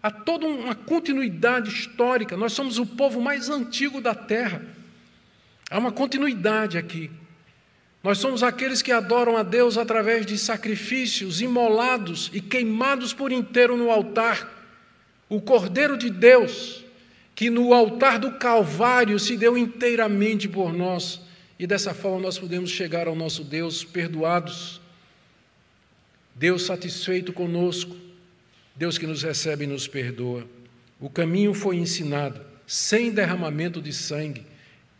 Há 0.06 0.10
toda 0.12 0.46
uma 0.46 0.72
continuidade 0.72 1.68
histórica. 1.68 2.36
Nós 2.36 2.52
somos 2.52 2.78
o 2.78 2.86
povo 2.86 3.20
mais 3.20 3.50
antigo 3.50 4.00
da 4.00 4.14
terra. 4.14 4.62
Há 5.68 5.80
uma 5.80 5.90
continuidade 5.90 6.78
aqui. 6.78 7.10
Nós 8.04 8.18
somos 8.18 8.44
aqueles 8.44 8.82
que 8.82 8.92
adoram 8.92 9.36
a 9.36 9.42
Deus 9.42 9.76
através 9.76 10.24
de 10.24 10.38
sacrifícios 10.38 11.40
imolados 11.40 12.30
e 12.32 12.40
queimados 12.40 13.12
por 13.12 13.32
inteiro 13.32 13.76
no 13.76 13.90
altar. 13.90 14.48
O 15.28 15.40
Cordeiro 15.40 15.98
de 15.98 16.08
Deus, 16.08 16.84
que 17.34 17.50
no 17.50 17.74
altar 17.74 18.20
do 18.20 18.30
Calvário 18.30 19.18
se 19.18 19.36
deu 19.36 19.58
inteiramente 19.58 20.48
por 20.48 20.72
nós, 20.72 21.20
e 21.58 21.66
dessa 21.66 21.92
forma 21.92 22.20
nós 22.20 22.38
podemos 22.38 22.70
chegar 22.70 23.08
ao 23.08 23.16
nosso 23.16 23.42
Deus 23.42 23.82
perdoados. 23.82 24.80
Deus 26.32 26.62
satisfeito 26.62 27.32
conosco, 27.32 28.05
Deus 28.76 28.98
que 28.98 29.06
nos 29.06 29.22
recebe 29.22 29.64
e 29.64 29.66
nos 29.66 29.88
perdoa. 29.88 30.46
O 31.00 31.10
caminho 31.10 31.54
foi 31.54 31.76
ensinado, 31.76 32.40
sem 32.66 33.10
derramamento 33.10 33.80
de 33.80 33.92
sangue 33.92 34.44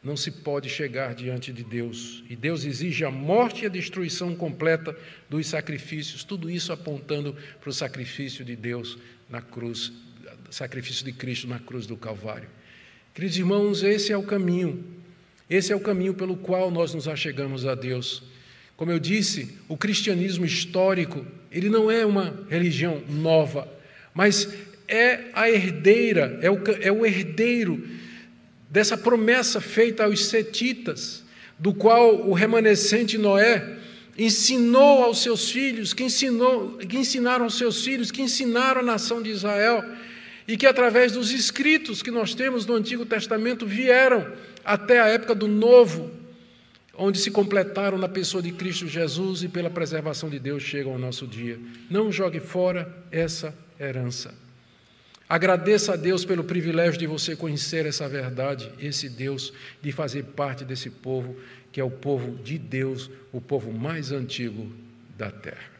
não 0.06 0.16
se 0.16 0.30
pode 0.30 0.68
chegar 0.68 1.16
diante 1.16 1.52
de 1.52 1.64
Deus. 1.64 2.22
E 2.30 2.36
Deus 2.36 2.64
exige 2.64 3.04
a 3.04 3.10
morte 3.10 3.64
e 3.64 3.66
a 3.66 3.68
destruição 3.68 4.36
completa 4.36 4.96
dos 5.28 5.48
sacrifícios, 5.48 6.22
tudo 6.22 6.48
isso 6.48 6.72
apontando 6.72 7.36
para 7.60 7.68
o 7.68 7.72
sacrifício 7.72 8.44
de 8.44 8.54
Deus 8.54 8.96
na 9.28 9.42
cruz, 9.42 9.92
sacrifício 10.48 11.04
de 11.04 11.10
Cristo 11.10 11.48
na 11.48 11.58
cruz 11.58 11.86
do 11.86 11.96
Calvário. 11.96 12.48
Queridos 13.12 13.36
irmãos, 13.36 13.82
esse 13.82 14.12
é 14.12 14.16
o 14.16 14.22
caminho, 14.22 14.84
esse 15.50 15.72
é 15.72 15.76
o 15.76 15.80
caminho 15.80 16.14
pelo 16.14 16.36
qual 16.36 16.70
nós 16.70 16.94
nos 16.94 17.08
achegamos 17.08 17.66
a 17.66 17.74
Deus. 17.74 18.22
Como 18.76 18.92
eu 18.92 19.00
disse, 19.00 19.58
o 19.68 19.76
cristianismo 19.76 20.44
histórico, 20.44 21.26
ele 21.56 21.70
não 21.70 21.90
é 21.90 22.04
uma 22.04 22.38
religião 22.50 23.02
nova, 23.08 23.66
mas 24.12 24.48
é 24.86 25.30
a 25.32 25.50
herdeira, 25.50 26.38
é 26.42 26.50
o, 26.50 26.60
é 26.80 26.92
o 26.92 27.06
herdeiro 27.06 27.82
dessa 28.70 28.96
promessa 28.96 29.58
feita 29.58 30.04
aos 30.04 30.26
setitas, 30.26 31.24
do 31.58 31.72
qual 31.72 32.28
o 32.28 32.34
remanescente 32.34 33.16
Noé 33.16 33.78
ensinou 34.18 35.02
aos 35.02 35.22
seus 35.22 35.50
filhos, 35.50 35.94
que, 35.94 36.04
ensinou, 36.04 36.76
que 36.76 36.98
ensinaram 36.98 37.44
aos 37.44 37.56
seus 37.56 37.82
filhos, 37.82 38.10
que 38.10 38.20
ensinaram 38.20 38.82
a 38.82 38.84
nação 38.84 39.22
de 39.22 39.30
Israel, 39.30 39.82
e 40.46 40.58
que 40.58 40.66
através 40.66 41.12
dos 41.12 41.30
escritos 41.30 42.02
que 42.02 42.10
nós 42.10 42.34
temos 42.34 42.66
no 42.66 42.74
Antigo 42.74 43.06
Testamento 43.06 43.66
vieram 43.66 44.30
até 44.62 45.00
a 45.00 45.06
época 45.06 45.34
do 45.34 45.48
Novo, 45.48 46.10
onde 46.98 47.18
se 47.18 47.30
completaram 47.30 47.98
na 47.98 48.08
pessoa 48.08 48.42
de 48.42 48.52
Cristo 48.52 48.86
Jesus 48.86 49.42
e 49.42 49.48
pela 49.48 49.70
preservação 49.70 50.28
de 50.28 50.38
Deus 50.38 50.62
chegam 50.62 50.92
ao 50.92 50.98
nosso 50.98 51.26
dia. 51.26 51.58
Não 51.90 52.10
jogue 52.10 52.40
fora 52.40 52.92
essa 53.10 53.54
herança. 53.78 54.34
Agradeça 55.28 55.94
a 55.94 55.96
Deus 55.96 56.24
pelo 56.24 56.44
privilégio 56.44 56.98
de 56.98 57.06
você 57.06 57.34
conhecer 57.34 57.84
essa 57.84 58.08
verdade, 58.08 58.70
esse 58.78 59.08
Deus, 59.08 59.52
de 59.82 59.90
fazer 59.90 60.22
parte 60.22 60.64
desse 60.64 60.88
povo, 60.88 61.36
que 61.72 61.80
é 61.80 61.84
o 61.84 61.90
povo 61.90 62.36
de 62.42 62.56
Deus, 62.56 63.10
o 63.32 63.40
povo 63.40 63.72
mais 63.72 64.12
antigo 64.12 64.70
da 65.16 65.30
terra. 65.30 65.76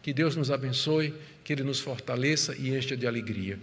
Que 0.00 0.12
Deus 0.12 0.36
nos 0.36 0.50
abençoe, 0.50 1.12
que 1.42 1.52
Ele 1.52 1.64
nos 1.64 1.80
fortaleça 1.80 2.54
e 2.56 2.76
encha 2.76 2.96
de 2.96 3.06
alegria. 3.06 3.56